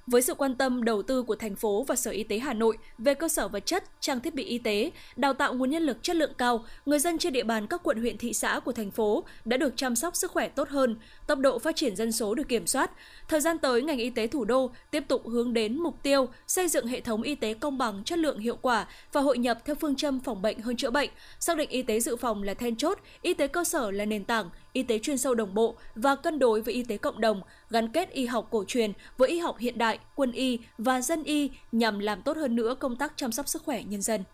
Với 0.06 0.22
sự 0.22 0.34
quan 0.34 0.54
tâm 0.54 0.84
đầu 0.84 1.02
tư 1.02 1.22
của 1.22 1.36
thành 1.36 1.56
phố 1.56 1.84
và 1.88 1.96
Sở 1.96 2.10
Y 2.10 2.22
tế 2.22 2.38
Hà 2.38 2.52
Nội 2.52 2.78
về 2.98 3.14
cơ 3.14 3.28
sở 3.28 3.48
vật 3.48 3.66
chất, 3.66 3.84
trang 4.00 4.20
thiết 4.20 4.34
bị 4.34 4.44
y 4.44 4.58
tế, 4.58 4.90
đào 5.16 5.32
tạo 5.34 5.54
nguồn 5.54 5.70
nhân 5.70 5.82
lực 5.82 6.02
chất 6.02 6.16
lượng 6.16 6.32
cao, 6.38 6.64
người 6.86 6.98
dân 6.98 7.18
trên 7.18 7.32
địa 7.32 7.42
bàn 7.42 7.66
các 7.66 7.80
quận 7.82 8.00
huyện 8.00 8.18
thị 8.18 8.32
xã 8.32 8.60
của 8.64 8.72
thành 8.72 8.90
phố 8.90 9.24
đã 9.44 9.56
được 9.56 9.76
chăm 9.76 9.96
sóc 9.96 10.16
sức 10.16 10.30
khỏe 10.30 10.48
tốt 10.48 10.68
hơn, 10.68 10.96
tốc 11.26 11.38
độ 11.38 11.58
phát 11.58 11.76
triển 11.76 11.96
dân 11.96 12.12
số 12.12 12.34
được 12.34 12.48
kiểm 12.48 12.66
soát. 12.66 12.90
Thời 13.28 13.40
gian 13.40 13.58
tới, 13.58 13.82
ngành 13.82 13.98
y 13.98 14.10
tế 14.10 14.26
thủ 14.26 14.44
đô 14.44 14.70
tiếp 14.90 15.04
tục 15.08 15.28
hướng 15.28 15.52
đến 15.52 15.78
mục 15.78 16.02
tiêu 16.02 16.28
xây 16.46 16.68
dựng 16.68 16.86
hệ 16.86 17.00
thống 17.00 17.22
y 17.22 17.34
tế 17.34 17.54
công 17.54 17.78
bằng, 17.78 18.04
chất 18.04 18.18
lượng 18.18 18.38
hiệu 18.38 18.56
quả 18.56 18.86
và 19.12 19.20
hội 19.20 19.38
nhập 19.38 19.58
theo 19.64 19.74
phương 19.74 19.96
châm 19.96 20.20
phòng 20.20 20.42
bệnh 20.42 20.60
hơn 20.60 20.76
chữa 20.76 20.90
bệnh, 20.90 21.10
xác 21.40 21.56
định 21.56 21.70
y 21.70 21.82
tế 21.82 22.00
dự 22.00 22.16
phòng 22.16 22.42
là 22.42 22.54
then 22.54 22.76
chốt, 22.76 22.98
y 23.22 23.34
tế 23.34 23.46
cơ 23.46 23.64
sở 23.64 23.90
là 23.90 24.04
nền 24.04 24.24
tảng, 24.24 24.50
y 24.74 24.82
tế 24.82 24.98
chuyên 24.98 25.18
sâu 25.18 25.34
đồng 25.34 25.54
bộ 25.54 25.76
và 25.94 26.16
cân 26.16 26.38
đối 26.38 26.60
với 26.60 26.74
y 26.74 26.84
tế 26.84 26.96
cộng 26.96 27.20
đồng, 27.20 27.42
gắn 27.70 27.92
kết 27.92 28.10
y 28.10 28.26
học 28.26 28.48
cổ 28.50 28.64
truyền 28.68 28.92
với 29.16 29.28
y 29.28 29.38
học 29.38 29.58
hiện 29.58 29.78
đại, 29.78 29.98
quân 30.14 30.32
y 30.32 30.58
và 30.78 31.00
dân 31.00 31.24
y 31.24 31.50
nhằm 31.72 31.98
làm 31.98 32.22
tốt 32.22 32.36
hơn 32.36 32.56
nữa 32.56 32.74
công 32.80 32.96
tác 32.96 33.12
chăm 33.16 33.32
sóc 33.32 33.48
sức 33.48 33.62
khỏe 33.62 33.82
nhân 33.82 34.02
dân. 34.02 34.24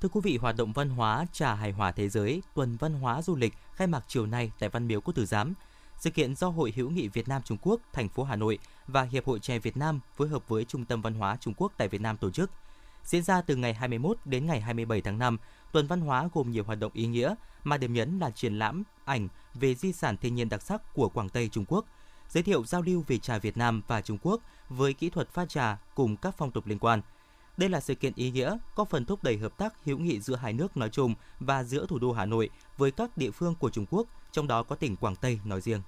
Thưa 0.00 0.08
quý 0.12 0.20
vị, 0.24 0.36
hoạt 0.36 0.56
động 0.56 0.72
văn 0.72 0.88
hóa 0.88 1.26
trà 1.32 1.54
hài 1.54 1.72
hòa 1.72 1.92
thế 1.92 2.08
giới 2.08 2.42
tuần 2.54 2.76
văn 2.80 2.94
hóa 2.94 3.22
du 3.22 3.36
lịch 3.36 3.54
khai 3.74 3.86
mạc 3.86 4.04
chiều 4.08 4.26
nay 4.26 4.52
tại 4.58 4.68
Văn 4.68 4.88
Miếu 4.88 5.00
Quốc 5.00 5.14
Tử 5.14 5.26
Giám. 5.26 5.54
Sự 6.00 6.10
kiện 6.10 6.34
do 6.34 6.48
Hội 6.48 6.72
hữu 6.76 6.90
nghị 6.90 7.08
Việt 7.08 7.28
Nam 7.28 7.42
Trung 7.42 7.58
Quốc 7.62 7.80
thành 7.92 8.08
phố 8.08 8.24
Hà 8.24 8.36
Nội 8.36 8.58
và 8.86 9.02
Hiệp 9.02 9.26
hội 9.26 9.40
Trẻ 9.40 9.58
Việt 9.58 9.76
Nam 9.76 10.00
phối 10.16 10.28
hợp 10.28 10.48
với 10.48 10.64
Trung 10.64 10.84
tâm 10.84 11.02
Văn 11.02 11.14
hóa 11.14 11.36
Trung 11.40 11.54
Quốc 11.56 11.72
tại 11.76 11.88
Việt 11.88 12.00
Nam 12.00 12.16
tổ 12.16 12.30
chức. 12.30 12.50
Diễn 13.04 13.22
ra 13.22 13.42
từ 13.42 13.56
ngày 13.56 13.74
21 13.74 14.16
đến 14.24 14.46
ngày 14.46 14.60
27 14.60 15.00
tháng 15.00 15.18
5, 15.18 15.38
tuần 15.72 15.86
văn 15.86 16.00
hóa 16.00 16.28
gồm 16.34 16.50
nhiều 16.50 16.64
hoạt 16.64 16.78
động 16.78 16.92
ý 16.94 17.06
nghĩa 17.06 17.34
mà 17.64 17.76
điểm 17.76 17.92
nhấn 17.92 18.18
là 18.18 18.30
triển 18.30 18.58
lãm 18.58 18.82
ảnh 19.04 19.28
về 19.54 19.74
di 19.74 19.92
sản 19.92 20.16
thiên 20.16 20.34
nhiên 20.34 20.48
đặc 20.48 20.62
sắc 20.62 20.94
của 20.94 21.08
Quảng 21.08 21.28
Tây 21.28 21.48
Trung 21.48 21.64
Quốc, 21.68 21.84
giới 22.28 22.42
thiệu 22.42 22.64
giao 22.64 22.82
lưu 22.82 23.04
về 23.06 23.18
trà 23.18 23.38
Việt 23.38 23.56
Nam 23.56 23.82
và 23.86 24.00
Trung 24.00 24.18
Quốc 24.22 24.40
với 24.68 24.92
kỹ 24.92 25.10
thuật 25.10 25.28
pha 25.30 25.46
trà 25.46 25.78
cùng 25.94 26.16
các 26.16 26.34
phong 26.38 26.50
tục 26.50 26.66
liên 26.66 26.78
quan. 26.78 27.02
Đây 27.60 27.68
là 27.68 27.80
sự 27.80 27.94
kiện 27.94 28.12
ý 28.16 28.30
nghĩa, 28.30 28.56
có 28.74 28.84
phần 28.84 29.04
thúc 29.04 29.22
đẩy 29.22 29.36
hợp 29.36 29.58
tác 29.58 29.74
hữu 29.84 29.98
nghị 29.98 30.20
giữa 30.20 30.36
hai 30.36 30.52
nước 30.52 30.76
nói 30.76 30.88
chung 30.92 31.14
và 31.40 31.64
giữa 31.64 31.86
thủ 31.86 31.98
đô 31.98 32.12
Hà 32.12 32.26
Nội 32.26 32.50
với 32.76 32.90
các 32.90 33.16
địa 33.16 33.30
phương 33.30 33.54
của 33.54 33.70
Trung 33.70 33.86
Quốc, 33.90 34.06
trong 34.32 34.46
đó 34.46 34.62
có 34.62 34.76
tỉnh 34.76 34.96
Quảng 34.96 35.16
Tây 35.16 35.40
nói 35.44 35.60
riêng. 35.60 35.80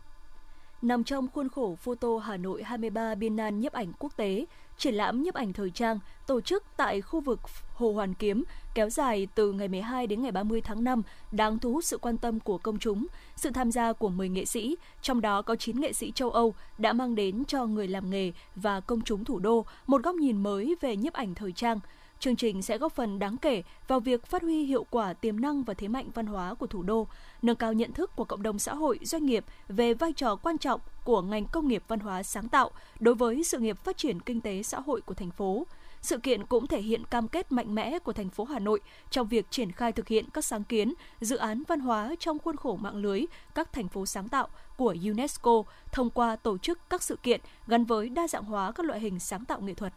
Nằm 0.83 1.05
trong 1.05 1.29
khuôn 1.35 1.49
khổ 1.49 1.77
Photo 1.77 2.19
Hà 2.19 2.37
Nội 2.37 2.63
23 2.63 3.15
Biên 3.15 3.37
nan 3.37 3.61
nhiếp 3.61 3.73
ảnh 3.73 3.93
quốc 3.99 4.17
tế, 4.17 4.45
triển 4.79 4.95
lãm 4.95 5.23
nhiếp 5.23 5.35
ảnh 5.35 5.53
thời 5.53 5.71
trang 5.71 5.99
tổ 6.27 6.41
chức 6.41 6.65
tại 6.77 7.01
khu 7.01 7.21
vực 7.21 7.41
Hồ 7.75 7.93
Hoàn 7.93 8.15
Kiếm 8.15 8.45
kéo 8.75 8.91
dài 8.91 9.29
từ 9.35 9.53
ngày 9.53 9.69
12 9.69 10.07
đến 10.07 10.23
ngày 10.23 10.33
30 10.33 10.61
tháng 10.61 10.85
5 10.85 11.03
đang 11.33 11.59
thu 11.59 11.73
hút 11.73 11.85
sự 11.85 11.99
quan 11.99 12.17
tâm 12.17 12.41
của 12.41 12.59
công 12.59 12.79
chúng, 12.79 13.07
sự 13.37 13.51
tham 13.51 13.73
gia 13.73 13.93
của 13.93 14.09
10 14.09 14.29
nghệ 14.29 14.45
sĩ, 14.45 14.77
trong 15.03 15.21
đó 15.21 15.43
có 15.43 15.57
9 15.57 15.81
nghệ 15.81 15.93
sĩ 15.93 16.13
châu 16.13 16.31
Âu 16.31 16.55
đã 16.79 16.93
mang 16.93 17.15
đến 17.15 17.45
cho 17.45 17.67
người 17.67 17.89
làm 17.89 18.11
nghề 18.11 18.33
và 18.57 18.81
công 18.81 19.01
chúng 19.01 19.25
thủ 19.25 19.39
đô 19.39 19.65
một 19.87 20.03
góc 20.03 20.15
nhìn 20.15 20.43
mới 20.43 20.75
về 20.81 20.97
nhiếp 20.97 21.13
ảnh 21.13 21.35
thời 21.35 21.53
trang– 21.53 21.81
Chương 22.23 22.37
trình 22.37 22.63
sẽ 22.63 22.79
góp 22.79 22.93
phần 22.93 23.19
đáng 23.19 23.37
kể 23.37 23.63
vào 23.89 24.01
việc 24.01 24.27
phát 24.27 24.43
huy 24.43 24.65
hiệu 24.65 24.87
quả 24.91 25.13
tiềm 25.13 25.41
năng 25.41 25.63
và 25.63 25.75
thế 25.75 25.89
mạnh 25.89 26.09
văn 26.15 26.27
hóa 26.27 26.55
của 26.55 26.67
thủ 26.67 26.83
đô, 26.83 27.07
nâng 27.43 27.57
cao 27.57 27.73
nhận 27.73 27.93
thức 27.93 28.11
của 28.17 28.25
cộng 28.25 28.43
đồng 28.43 28.59
xã 28.59 28.75
hội, 28.75 28.99
doanh 29.03 29.27
nghiệp 29.27 29.45
về 29.69 29.95
vai 29.95 30.13
trò 30.13 30.37
quan 30.37 30.59
trọng 30.59 30.81
của 31.05 31.23
ngành 31.23 31.47
công 31.47 31.69
nghiệp 31.69 31.83
văn 31.89 32.01
hóa 32.01 32.23
sáng 32.23 32.49
tạo 32.49 32.71
đối 33.01 33.15
với 33.15 33.45
sự 33.45 33.59
nghiệp 33.59 33.79
phát 33.85 33.97
triển 33.97 34.21
kinh 34.21 34.41
tế 34.41 34.63
xã 34.63 34.81
hội 34.81 35.01
của 35.01 35.15
thành 35.15 35.31
phố. 35.31 35.67
Sự 36.03 36.19
kiện 36.19 36.47
cũng 36.47 36.67
thể 36.67 36.81
hiện 36.81 37.05
cam 37.05 37.29
kết 37.29 37.53
mạnh 37.53 37.75
mẽ 37.75 37.99
của 37.99 38.13
thành 38.13 38.29
phố 38.29 38.45
Hà 38.45 38.59
Nội 38.59 38.81
trong 39.11 39.29
việc 39.29 39.51
triển 39.51 39.73
khai 39.73 39.93
thực 39.93 40.09
hiện 40.09 40.25
các 40.31 40.45
sáng 40.45 40.65
kiến, 40.65 40.95
dự 41.21 41.37
án 41.37 41.63
văn 41.69 41.81
hóa 41.81 42.15
trong 42.19 42.39
khuôn 42.39 42.57
khổ 42.57 42.77
mạng 42.77 42.97
lưới 42.97 43.25
các 43.55 43.73
thành 43.73 43.89
phố 43.89 44.07
sáng 44.07 44.29
tạo 44.29 44.49
của 44.77 44.95
UNESCO 45.05 45.63
thông 45.93 46.11
qua 46.11 46.37
tổ 46.37 46.59
chức 46.59 46.79
các 46.91 47.03
sự 47.03 47.17
kiện 47.23 47.41
gắn 47.67 47.85
với 47.85 48.09
đa 48.09 48.29
dạng 48.29 48.45
hóa 48.45 48.73
các 48.73 48.87
loại 48.87 49.01
hình 49.01 49.21
sáng 49.21 49.45
tạo 49.45 49.61
nghệ 49.61 49.75
thuật. 49.75 49.93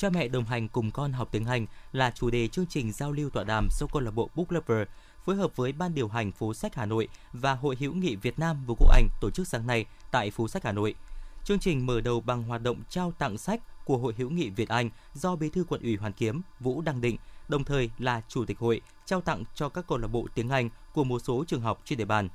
Cha 0.00 0.10
mẹ 0.10 0.28
đồng 0.28 0.44
hành 0.44 0.68
cùng 0.68 0.90
con 0.90 1.12
học 1.12 1.28
tiếng 1.30 1.44
Anh 1.44 1.66
là 1.92 2.10
chủ 2.10 2.30
đề 2.30 2.48
chương 2.48 2.66
trình 2.66 2.92
giao 2.92 3.12
lưu 3.12 3.30
tọa 3.30 3.44
đàm 3.44 3.68
do 3.70 3.86
câu 3.92 4.02
lạc 4.02 4.10
bộ 4.10 4.30
Book 4.34 4.52
Lover 4.52 4.88
phối 5.24 5.36
hợp 5.36 5.56
với 5.56 5.72
Ban 5.72 5.94
điều 5.94 6.08
hành 6.08 6.32
phố 6.32 6.54
sách 6.54 6.74
Hà 6.74 6.86
Nội 6.86 7.08
và 7.32 7.54
Hội 7.54 7.76
hữu 7.80 7.92
nghị 7.92 8.16
Việt 8.16 8.38
Nam 8.38 8.64
Vương 8.66 8.76
quốc 8.80 8.90
Anh 8.94 9.08
tổ 9.20 9.30
chức 9.30 9.48
sáng 9.48 9.66
nay 9.66 9.84
tại 10.10 10.30
phố 10.30 10.48
sách 10.48 10.64
Hà 10.64 10.72
Nội. 10.72 10.94
Chương 11.44 11.58
trình 11.58 11.86
mở 11.86 12.00
đầu 12.00 12.20
bằng 12.20 12.42
hoạt 12.42 12.62
động 12.62 12.76
trao 12.88 13.12
tặng 13.18 13.38
sách 13.38 13.60
của 13.84 13.98
Hội 13.98 14.14
hữu 14.18 14.30
nghị 14.30 14.50
Việt 14.50 14.68
Anh 14.68 14.90
do 15.14 15.36
Bí 15.36 15.48
thư 15.48 15.64
quận 15.64 15.82
ủy 15.82 15.96
Hoàn 15.96 16.12
Kiếm 16.12 16.42
Vũ 16.60 16.80
Đăng 16.80 17.00
Định, 17.00 17.16
đồng 17.48 17.64
thời 17.64 17.90
là 17.98 18.22
chủ 18.28 18.44
tịch 18.44 18.58
hội 18.58 18.80
trao 19.06 19.20
tặng 19.20 19.44
cho 19.54 19.68
các 19.68 19.84
câu 19.88 19.98
lạc 19.98 20.08
bộ 20.08 20.26
tiếng 20.34 20.48
Anh 20.48 20.70
của 20.94 21.04
một 21.04 21.18
số 21.18 21.44
trường 21.46 21.60
học 21.60 21.80
trên 21.84 21.98
địa 21.98 22.04
bàn. 22.04 22.28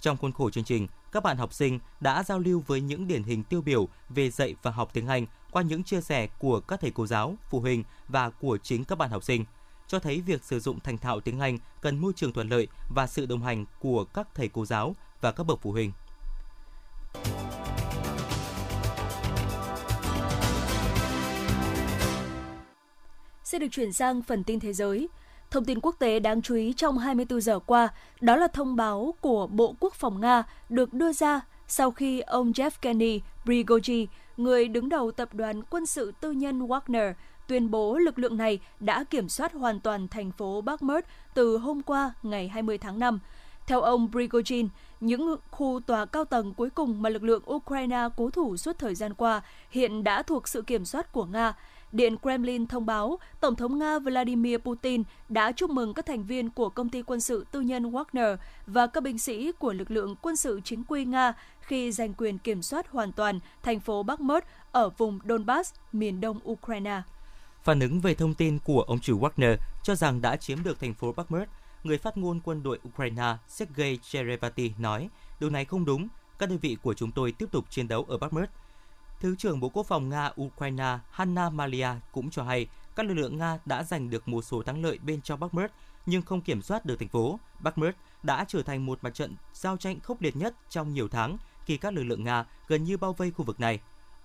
Trong 0.00 0.16
khuôn 0.16 0.32
khổ 0.32 0.50
chương 0.50 0.64
trình, 0.64 0.86
các 1.16 1.22
bạn 1.22 1.36
học 1.36 1.52
sinh 1.52 1.78
đã 2.00 2.22
giao 2.22 2.38
lưu 2.38 2.62
với 2.66 2.80
những 2.80 3.08
điển 3.08 3.22
hình 3.22 3.42
tiêu 3.42 3.62
biểu 3.62 3.88
về 4.08 4.30
dạy 4.30 4.54
và 4.62 4.70
học 4.70 4.90
tiếng 4.92 5.06
Anh 5.06 5.26
qua 5.50 5.62
những 5.62 5.84
chia 5.84 6.00
sẻ 6.00 6.26
của 6.38 6.60
các 6.60 6.80
thầy 6.80 6.90
cô 6.90 7.06
giáo, 7.06 7.34
phụ 7.50 7.60
huynh 7.60 7.84
và 8.08 8.30
của 8.30 8.58
chính 8.62 8.84
các 8.84 8.98
bạn 8.98 9.10
học 9.10 9.24
sinh, 9.24 9.44
cho 9.86 9.98
thấy 9.98 10.20
việc 10.20 10.44
sử 10.44 10.60
dụng 10.60 10.80
thành 10.80 10.98
thạo 10.98 11.20
tiếng 11.20 11.40
Anh 11.40 11.58
cần 11.80 11.98
môi 11.98 12.12
trường 12.16 12.32
thuận 12.32 12.48
lợi 12.48 12.68
và 12.88 13.06
sự 13.06 13.26
đồng 13.26 13.42
hành 13.42 13.64
của 13.80 14.04
các 14.04 14.28
thầy 14.34 14.48
cô 14.48 14.66
giáo 14.66 14.96
và 15.20 15.32
các 15.32 15.44
bậc 15.44 15.58
phụ 15.62 15.72
huynh. 15.72 15.92
Sẽ 23.44 23.58
được 23.58 23.68
chuyển 23.70 23.92
sang 23.92 24.22
phần 24.22 24.44
tin 24.44 24.60
thế 24.60 24.72
giới. 24.72 25.08
Thông 25.50 25.64
tin 25.64 25.80
quốc 25.80 25.96
tế 25.98 26.18
đáng 26.20 26.42
chú 26.42 26.54
ý 26.54 26.72
trong 26.72 26.98
24 26.98 27.40
giờ 27.40 27.58
qua, 27.58 27.88
đó 28.20 28.36
là 28.36 28.48
thông 28.48 28.76
báo 28.76 29.14
của 29.20 29.46
Bộ 29.46 29.74
Quốc 29.80 29.94
phòng 29.94 30.20
Nga 30.20 30.44
được 30.68 30.92
đưa 30.92 31.12
ra 31.12 31.40
sau 31.68 31.90
khi 31.90 32.20
ông 32.20 32.52
Yevgeny 32.58 33.20
Prigozhin, 33.44 34.06
người 34.36 34.68
đứng 34.68 34.88
đầu 34.88 35.10
tập 35.10 35.34
đoàn 35.34 35.62
quân 35.62 35.86
sự 35.86 36.12
tư 36.20 36.32
nhân 36.32 36.66
Wagner, 36.66 37.12
tuyên 37.48 37.70
bố 37.70 37.98
lực 37.98 38.18
lượng 38.18 38.36
này 38.36 38.60
đã 38.80 39.04
kiểm 39.04 39.28
soát 39.28 39.52
hoàn 39.52 39.80
toàn 39.80 40.08
thành 40.08 40.32
phố 40.32 40.60
Bakhmut 40.60 41.04
từ 41.34 41.58
hôm 41.58 41.82
qua 41.82 42.12
ngày 42.22 42.48
20 42.48 42.78
tháng 42.78 42.98
5. 42.98 43.20
Theo 43.66 43.80
ông 43.80 44.08
Prigozhin, 44.12 44.68
những 45.00 45.36
khu 45.50 45.80
tòa 45.86 46.04
cao 46.04 46.24
tầng 46.24 46.54
cuối 46.54 46.70
cùng 46.70 47.02
mà 47.02 47.10
lực 47.10 47.22
lượng 47.22 47.42
Ukraine 47.52 48.08
cố 48.16 48.30
thủ 48.30 48.56
suốt 48.56 48.78
thời 48.78 48.94
gian 48.94 49.14
qua 49.14 49.42
hiện 49.70 50.04
đã 50.04 50.22
thuộc 50.22 50.48
sự 50.48 50.62
kiểm 50.62 50.84
soát 50.84 51.12
của 51.12 51.24
Nga. 51.24 51.54
Điện 51.92 52.16
Kremlin 52.22 52.66
thông 52.66 52.86
báo 52.86 53.18
Tổng 53.40 53.56
thống 53.56 53.78
Nga 53.78 53.98
Vladimir 53.98 54.58
Putin 54.58 55.02
đã 55.28 55.52
chúc 55.52 55.70
mừng 55.70 55.94
các 55.94 56.06
thành 56.06 56.24
viên 56.24 56.50
của 56.50 56.68
công 56.68 56.88
ty 56.88 57.02
quân 57.02 57.20
sự 57.20 57.46
tư 57.50 57.60
nhân 57.60 57.90
Wagner 57.90 58.36
và 58.66 58.86
các 58.86 59.02
binh 59.02 59.18
sĩ 59.18 59.52
của 59.58 59.72
lực 59.72 59.90
lượng 59.90 60.14
quân 60.22 60.36
sự 60.36 60.60
chính 60.64 60.84
quy 60.84 61.04
Nga 61.04 61.32
khi 61.60 61.92
giành 61.92 62.14
quyền 62.14 62.38
kiểm 62.38 62.62
soát 62.62 62.90
hoàn 62.90 63.12
toàn 63.12 63.40
thành 63.62 63.80
phố 63.80 64.02
Bakhmut 64.02 64.44
ở 64.72 64.88
vùng 64.88 65.18
Donbass, 65.28 65.74
miền 65.92 66.20
đông 66.20 66.40
Ukraine. 66.50 67.02
Phản 67.64 67.80
ứng 67.80 68.00
về 68.00 68.14
thông 68.14 68.34
tin 68.34 68.58
của 68.64 68.82
ông 68.82 69.00
chủ 69.00 69.20
Wagner 69.20 69.56
cho 69.82 69.94
rằng 69.94 70.20
đã 70.20 70.36
chiếm 70.36 70.62
được 70.62 70.80
thành 70.80 70.94
phố 70.94 71.12
Bakhmut, 71.12 71.48
người 71.84 71.98
phát 71.98 72.16
ngôn 72.16 72.40
quân 72.44 72.62
đội 72.62 72.78
Ukraine 72.88 73.36
Sergei 73.48 73.98
Cherevati 74.02 74.72
nói, 74.78 75.08
điều 75.40 75.50
này 75.50 75.64
không 75.64 75.84
đúng, 75.84 76.08
các 76.38 76.48
đơn 76.48 76.58
vị 76.58 76.76
của 76.82 76.94
chúng 76.94 77.12
tôi 77.12 77.32
tiếp 77.32 77.46
tục 77.52 77.64
chiến 77.70 77.88
đấu 77.88 78.04
ở 78.08 78.18
Bakhmut. 78.18 78.48
Thứ 79.20 79.34
trưởng 79.36 79.60
Bộ 79.60 79.68
Quốc 79.68 79.86
phòng 79.86 80.08
Nga 80.08 80.30
Ukraine 80.40 80.98
Hanna 81.10 81.50
Malia 81.50 81.88
cũng 82.12 82.30
cho 82.30 82.42
hay 82.42 82.66
các 82.96 83.06
lực 83.06 83.14
lượng 83.14 83.38
Nga 83.38 83.58
đã 83.64 83.82
giành 83.82 84.10
được 84.10 84.28
một 84.28 84.42
số 84.42 84.62
thắng 84.62 84.82
lợi 84.82 84.98
bên 85.02 85.20
trong 85.20 85.40
Bakhmut 85.40 85.70
nhưng 86.06 86.22
không 86.22 86.40
kiểm 86.40 86.62
soát 86.62 86.84
được 86.84 86.98
thành 86.98 87.08
phố. 87.08 87.38
Bakhmut 87.60 87.94
đã 88.22 88.44
trở 88.48 88.62
thành 88.62 88.86
một 88.86 88.98
mặt 89.02 89.14
trận 89.14 89.36
giao 89.54 89.76
tranh 89.76 90.00
khốc 90.00 90.22
liệt 90.22 90.36
nhất 90.36 90.54
trong 90.70 90.92
nhiều 90.92 91.08
tháng 91.08 91.36
khi 91.64 91.76
các 91.76 91.92
lực 91.94 92.04
lượng 92.04 92.24
Nga 92.24 92.44
gần 92.68 92.84
như 92.84 92.96
bao 92.96 93.12
vây 93.12 93.30
khu 93.30 93.44
vực 93.44 93.60
này. 93.60 93.80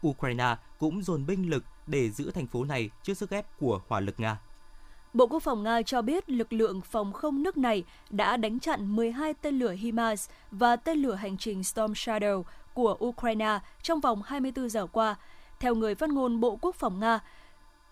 Ukraine 0.08 0.56
cũng 0.80 1.04
dồn 1.04 1.25
binh 1.25 1.49
lực 1.49 1.63
để 1.88 2.10
giữ 2.10 2.32
thành 2.32 2.47
phố 2.47 2.63
này 2.63 2.89
trước 3.04 3.13
sức 3.13 3.30
ép 3.30 3.60
của 3.60 3.82
hỏa 3.88 3.99
lực 3.99 4.19
Nga. 4.19 4.39
Bộ 5.13 5.28
Quốc 5.28 5.39
phòng 5.39 5.63
Nga 5.63 5.82
cho 5.82 6.02
biết 6.02 6.30
lực 6.30 6.54
lượng 6.54 6.82
phòng 6.82 7.13
không 7.13 7.43
nước 7.43 7.58
này 7.58 7.84
đã 8.10 8.38
đánh 8.38 8.60
chặn 8.60 8.95
12 8.95 9.34
tên 9.34 9.60
lửa 9.60 9.71
HIMARS 9.71 10.30
và 10.52 10.76
tên 10.76 10.97
lửa 10.97 11.15
hành 11.15 11.38
trình 11.38 11.63
Storm 11.63 11.91
Shadow 11.93 12.43
của 12.74 12.97
Ukraine 13.06 13.60
trong 13.82 14.00
vòng 14.00 14.21
24 14.26 14.69
giờ 14.69 14.88
qua. 14.91 15.15
Theo 15.60 15.76
người 15.76 15.95
phát 15.95 16.10
ngôn 16.10 16.39
Bộ 16.39 16.58
Quốc 16.62 16.76
phòng 16.76 17.00
Nga, 17.00 17.19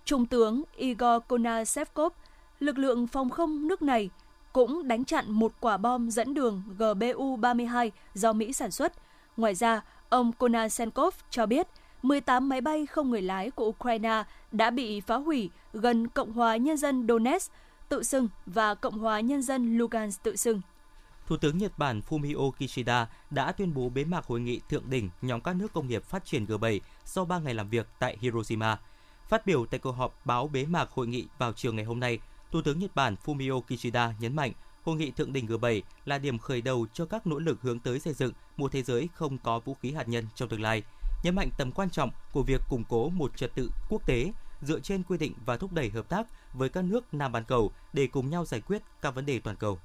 Trung 0.06 0.26
tướng 0.26 0.64
Igor 0.76 1.24
Konasevkov, 1.28 2.14
lực 2.60 2.78
lượng 2.78 3.08
phòng 3.08 3.30
không 3.30 3.68
nước 3.68 3.82
này 3.82 4.10
cũng 4.54 4.88
đánh 4.88 5.06
chặn 5.06 5.32
một 5.32 5.52
quả 5.60 5.78
bom 5.78 6.12
dẫn 6.12 6.34
đường 6.34 6.64
GBU-32 6.78 7.90
do 8.14 8.34
Mỹ 8.34 8.54
sản 8.54 8.72
xuất. 8.72 8.94
Ngoài 9.38 9.56
ra, 9.56 9.82
ông 10.10 10.32
Konasenkov 10.32 11.16
cho 11.30 11.46
biết 11.46 11.68
18 12.02 12.50
máy 12.50 12.62
bay 12.62 12.86
không 12.86 13.10
người 13.10 13.22
lái 13.22 13.52
của 13.52 13.66
Ukraine 13.66 14.24
đã 14.52 14.70
bị 14.70 15.02
phá 15.02 15.16
hủy 15.16 15.50
gần 15.74 16.08
Cộng 16.08 16.34
hòa 16.34 16.58
Nhân 16.58 16.78
dân 16.78 17.08
Donetsk 17.08 17.52
tự 17.90 18.04
xưng 18.04 18.28
và 18.46 18.76
Cộng 18.76 18.98
hòa 18.98 19.20
Nhân 19.20 19.42
dân 19.42 19.78
Lugansk 19.78 20.24
tự 20.24 20.36
xưng. 20.36 20.62
Thủ 21.28 21.38
tướng 21.38 21.58
Nhật 21.58 21.78
Bản 21.78 22.02
Fumio 22.10 22.52
Kishida 22.52 23.08
đã 23.30 23.52
tuyên 23.52 23.74
bố 23.74 23.90
bế 23.90 24.06
mạc 24.06 24.26
hội 24.26 24.40
nghị 24.40 24.60
thượng 24.70 24.90
đỉnh 24.90 25.10
nhóm 25.22 25.42
các 25.42 25.56
nước 25.56 25.74
công 25.74 25.88
nghiệp 25.88 26.04
phát 26.04 26.26
triển 26.26 26.46
G7 26.46 26.80
sau 27.06 27.26
3 27.26 27.40
ngày 27.40 27.54
làm 27.54 27.70
việc 27.70 27.88
tại 28.00 28.18
Hiroshima. 28.22 28.78
Phát 29.28 29.46
biểu 29.46 29.66
tại 29.66 29.80
cuộc 29.80 29.92
họp 29.92 30.26
báo 30.26 30.48
bế 30.48 30.66
mạc 30.66 30.90
hội 30.90 31.08
nghị 31.08 31.28
vào 31.38 31.54
chiều 31.54 31.74
ngày 31.74 31.86
hôm 31.86 32.00
nay, 32.00 32.20
Thủ 32.52 32.62
tướng 32.62 32.80
Nhật 32.80 32.96
Bản 32.96 33.16
Fumio 33.26 33.62
Kishida 33.62 34.14
nhấn 34.20 34.36
mạnh 34.36 34.54
Hội 34.84 34.96
nghị 34.96 35.12
thượng 35.12 35.34
đỉnh 35.34 35.48
G7 35.48 35.82
là 36.06 36.18
điểm 36.18 36.40
khởi 36.40 36.62
đầu 36.62 36.88
cho 36.94 37.06
các 37.06 37.28
nỗ 37.28 37.40
lực 37.40 37.62
hướng 37.62 37.80
tới 37.80 38.00
xây 38.00 38.14
dựng 38.14 38.34
một 38.58 38.72
thế 38.72 38.84
giới 38.84 39.10
không 39.14 39.38
có 39.38 39.60
vũ 39.60 39.74
khí 39.74 39.92
hạt 39.92 40.08
nhân 40.08 40.26
trong 40.36 40.50
tương 40.50 40.62
lai, 40.62 40.84
nhấn 41.24 41.36
mạnh 41.36 41.50
tầm 41.58 41.72
quan 41.72 41.90
trọng 41.90 42.10
của 42.34 42.44
việc 42.44 42.62
củng 42.70 42.84
cố 42.90 43.10
một 43.10 43.38
trật 43.38 43.56
tự 43.56 43.70
quốc 43.90 44.06
tế 44.06 44.32
dựa 44.62 44.80
trên 44.80 45.04
quy 45.04 45.18
định 45.18 45.34
và 45.46 45.58
thúc 45.58 45.74
đẩy 45.74 45.90
hợp 45.90 46.10
tác 46.10 46.28
với 46.54 46.70
các 46.70 46.84
nước 46.84 47.14
Nam 47.14 47.32
bán 47.32 47.44
cầu 47.44 47.72
để 47.94 48.08
cùng 48.08 48.30
nhau 48.30 48.46
giải 48.46 48.62
quyết 48.62 48.82
các 49.02 49.16
vấn 49.16 49.26
đề 49.26 49.40
toàn 49.40 49.56
cầu. 49.56 49.80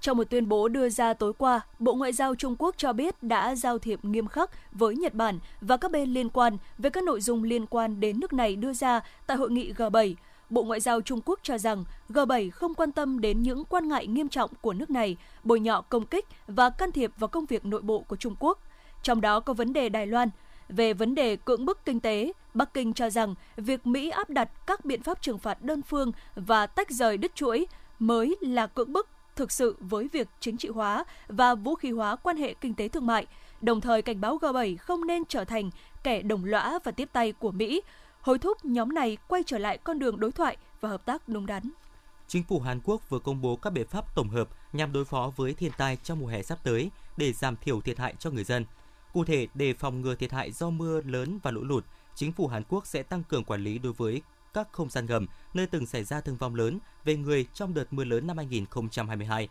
Trong 0.00 0.16
một 0.16 0.30
tuyên 0.30 0.48
bố 0.48 0.68
đưa 0.68 0.88
ra 0.88 1.14
tối 1.14 1.32
qua, 1.32 1.60
Bộ 1.78 1.94
Ngoại 1.94 2.12
giao 2.12 2.34
Trung 2.34 2.56
Quốc 2.58 2.74
cho 2.78 2.92
biết 2.92 3.22
đã 3.22 3.54
giao 3.54 3.78
thiệp 3.78 4.04
nghiêm 4.04 4.26
khắc 4.26 4.50
với 4.72 4.96
Nhật 4.96 5.14
Bản 5.14 5.38
và 5.60 5.76
các 5.76 5.90
bên 5.90 6.08
liên 6.08 6.28
quan 6.28 6.56
về 6.78 6.90
các 6.90 7.04
nội 7.04 7.20
dung 7.20 7.42
liên 7.42 7.66
quan 7.66 8.00
đến 8.00 8.20
nước 8.20 8.32
này 8.32 8.56
đưa 8.56 8.72
ra 8.72 9.00
tại 9.26 9.36
hội 9.36 9.50
nghị 9.50 9.72
G7. 9.72 10.14
Bộ 10.50 10.62
Ngoại 10.62 10.80
giao 10.80 11.00
Trung 11.00 11.20
Quốc 11.24 11.40
cho 11.42 11.58
rằng 11.58 11.84
G7 12.08 12.50
không 12.50 12.74
quan 12.74 12.92
tâm 12.92 13.20
đến 13.20 13.42
những 13.42 13.64
quan 13.64 13.88
ngại 13.88 14.06
nghiêm 14.06 14.28
trọng 14.28 14.50
của 14.60 14.72
nước 14.72 14.90
này, 14.90 15.16
bồi 15.44 15.60
nhọ 15.60 15.80
công 15.80 16.06
kích 16.06 16.26
và 16.46 16.70
can 16.70 16.92
thiệp 16.92 17.10
vào 17.18 17.28
công 17.28 17.46
việc 17.46 17.64
nội 17.64 17.82
bộ 17.82 18.00
của 18.00 18.16
Trung 18.16 18.36
Quốc. 18.38 18.58
Trong 19.02 19.20
đó 19.20 19.40
có 19.40 19.52
vấn 19.52 19.72
đề 19.72 19.88
Đài 19.88 20.06
Loan. 20.06 20.30
Về 20.68 20.94
vấn 20.94 21.14
đề 21.14 21.36
cưỡng 21.36 21.64
bức 21.64 21.84
kinh 21.84 22.00
tế, 22.00 22.32
Bắc 22.54 22.74
Kinh 22.74 22.92
cho 22.92 23.10
rằng 23.10 23.34
việc 23.56 23.86
Mỹ 23.86 24.10
áp 24.10 24.30
đặt 24.30 24.50
các 24.66 24.84
biện 24.84 25.02
pháp 25.02 25.22
trừng 25.22 25.38
phạt 25.38 25.62
đơn 25.62 25.82
phương 25.82 26.12
và 26.34 26.66
tách 26.66 26.90
rời 26.90 27.16
đứt 27.16 27.34
chuỗi 27.34 27.66
mới 27.98 28.36
là 28.40 28.66
cưỡng 28.66 28.92
bức 28.92 29.08
thực 29.36 29.52
sự 29.52 29.76
với 29.80 30.08
việc 30.12 30.28
chính 30.40 30.56
trị 30.56 30.68
hóa 30.68 31.04
và 31.28 31.54
vũ 31.54 31.74
khí 31.74 31.90
hóa 31.90 32.16
quan 32.16 32.36
hệ 32.36 32.54
kinh 32.54 32.74
tế 32.74 32.88
thương 32.88 33.06
mại, 33.06 33.26
đồng 33.60 33.80
thời 33.80 34.02
cảnh 34.02 34.20
báo 34.20 34.38
G7 34.38 34.76
không 34.76 35.06
nên 35.06 35.24
trở 35.24 35.44
thành 35.44 35.70
kẻ 36.02 36.22
đồng 36.22 36.44
lõa 36.44 36.78
và 36.84 36.92
tiếp 36.92 37.08
tay 37.12 37.32
của 37.32 37.50
Mỹ, 37.50 37.80
hối 38.20 38.38
thúc 38.38 38.64
nhóm 38.64 38.94
này 38.94 39.16
quay 39.28 39.42
trở 39.46 39.58
lại 39.58 39.78
con 39.78 39.98
đường 39.98 40.20
đối 40.20 40.32
thoại 40.32 40.56
và 40.80 40.88
hợp 40.88 41.06
tác 41.06 41.28
đúng 41.28 41.46
đắn. 41.46 41.70
Chính 42.28 42.42
phủ 42.42 42.60
Hàn 42.60 42.80
Quốc 42.84 43.10
vừa 43.10 43.18
công 43.18 43.40
bố 43.40 43.56
các 43.56 43.70
biện 43.70 43.86
pháp 43.86 44.14
tổng 44.14 44.28
hợp 44.28 44.48
nhằm 44.72 44.92
đối 44.92 45.04
phó 45.04 45.32
với 45.36 45.54
thiên 45.54 45.72
tai 45.78 45.96
trong 46.02 46.20
mùa 46.20 46.26
hè 46.26 46.42
sắp 46.42 46.58
tới 46.64 46.90
để 47.16 47.32
giảm 47.32 47.56
thiểu 47.56 47.80
thiệt 47.80 47.98
hại 47.98 48.14
cho 48.18 48.30
người 48.30 48.44
dân. 48.44 48.64
Cụ 49.12 49.24
thể, 49.24 49.46
để 49.54 49.74
phòng 49.74 50.00
ngừa 50.00 50.14
thiệt 50.14 50.32
hại 50.32 50.52
do 50.52 50.70
mưa 50.70 51.00
lớn 51.00 51.38
và 51.42 51.50
lũ 51.50 51.64
lụt, 51.64 51.84
chính 52.14 52.32
phủ 52.32 52.46
Hàn 52.46 52.62
Quốc 52.68 52.86
sẽ 52.86 53.02
tăng 53.02 53.22
cường 53.22 53.44
quản 53.44 53.64
lý 53.64 53.78
đối 53.78 53.92
với 53.92 54.22
các 54.54 54.68
không 54.72 54.90
gian 54.90 55.06
ngầm 55.06 55.26
nơi 55.54 55.66
từng 55.66 55.86
xảy 55.86 56.04
ra 56.04 56.20
thương 56.20 56.36
vong 56.36 56.54
lớn 56.54 56.78
về 57.04 57.16
người 57.16 57.46
trong 57.54 57.74
đợt 57.74 57.92
mưa 57.92 58.04
lớn 58.04 58.26
năm 58.26 58.36
2022. 58.36 59.48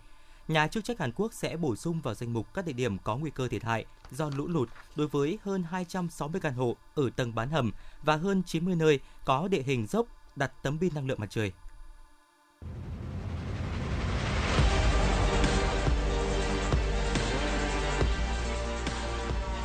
Nhà 0.48 0.68
chức 0.68 0.84
trách 0.84 1.00
Hàn 1.00 1.12
Quốc 1.12 1.34
sẽ 1.34 1.58
bổ 1.58 1.76
sung 1.76 2.02
vào 2.02 2.14
danh 2.14 2.34
mục 2.34 2.54
các 2.54 2.66
địa 2.66 2.74
điểm 2.74 2.98
có 2.98 3.18
nguy 3.18 3.32
cơ 3.32 3.48
thiệt 3.48 3.64
hại 3.64 3.86
do 4.12 4.30
lũ 4.36 4.48
lụt 4.48 4.70
đối 4.96 5.08
với 5.08 5.40
hơn 5.44 5.64
260 5.64 6.42
căn 6.42 6.54
hộ 6.54 6.76
ở 6.96 7.10
tầng 7.16 7.36
bán 7.36 7.50
hầm 7.50 7.72
và 8.04 8.16
hơn 8.16 8.44
90 8.46 8.76
nơi 8.76 9.00
có 9.26 9.48
địa 9.48 9.62
hình 9.62 9.88
dốc 9.88 10.08
đặt 10.36 10.52
tấm 10.64 10.80
pin 10.80 10.94
năng 10.94 11.08
lượng 11.08 11.20
mặt 11.20 11.30
trời. 11.30 11.52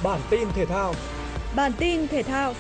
Bản 0.07 0.21
tin 0.31 0.49
thể 0.55 0.67
thao 0.67 0.95
Bản 1.57 1.73
tin 1.79 2.09
thể 2.09 2.23
thao 2.23 2.55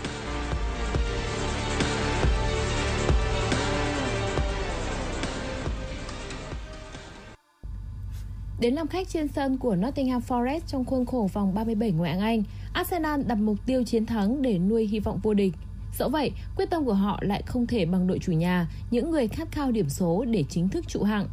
Đến 8.60 8.74
làm 8.74 8.88
khách 8.88 9.08
trên 9.08 9.28
sân 9.28 9.58
của 9.58 9.76
Nottingham 9.76 10.22
Forest 10.28 10.60
trong 10.66 10.84
khuôn 10.84 11.06
khổ 11.06 11.28
vòng 11.32 11.54
37 11.54 11.90
ngoại 11.90 12.12
hạng 12.12 12.20
Anh, 12.20 12.42
Arsenal 12.72 13.22
đặt 13.22 13.38
mục 13.38 13.56
tiêu 13.66 13.84
chiến 13.84 14.06
thắng 14.06 14.42
để 14.42 14.58
nuôi 14.58 14.86
hy 14.86 15.00
vọng 15.00 15.20
vô 15.22 15.34
địch. 15.34 15.52
Dẫu 15.98 16.08
vậy, 16.08 16.32
quyết 16.56 16.70
tâm 16.70 16.84
của 16.84 16.94
họ 16.94 17.18
lại 17.22 17.42
không 17.46 17.66
thể 17.66 17.86
bằng 17.86 18.06
đội 18.06 18.18
chủ 18.18 18.32
nhà, 18.32 18.68
những 18.90 19.10
người 19.10 19.28
khát 19.28 19.52
khao 19.52 19.72
điểm 19.72 19.88
số 19.88 20.24
để 20.24 20.44
chính 20.48 20.68
thức 20.68 20.84
trụ 20.88 21.02
hạng. 21.02 21.26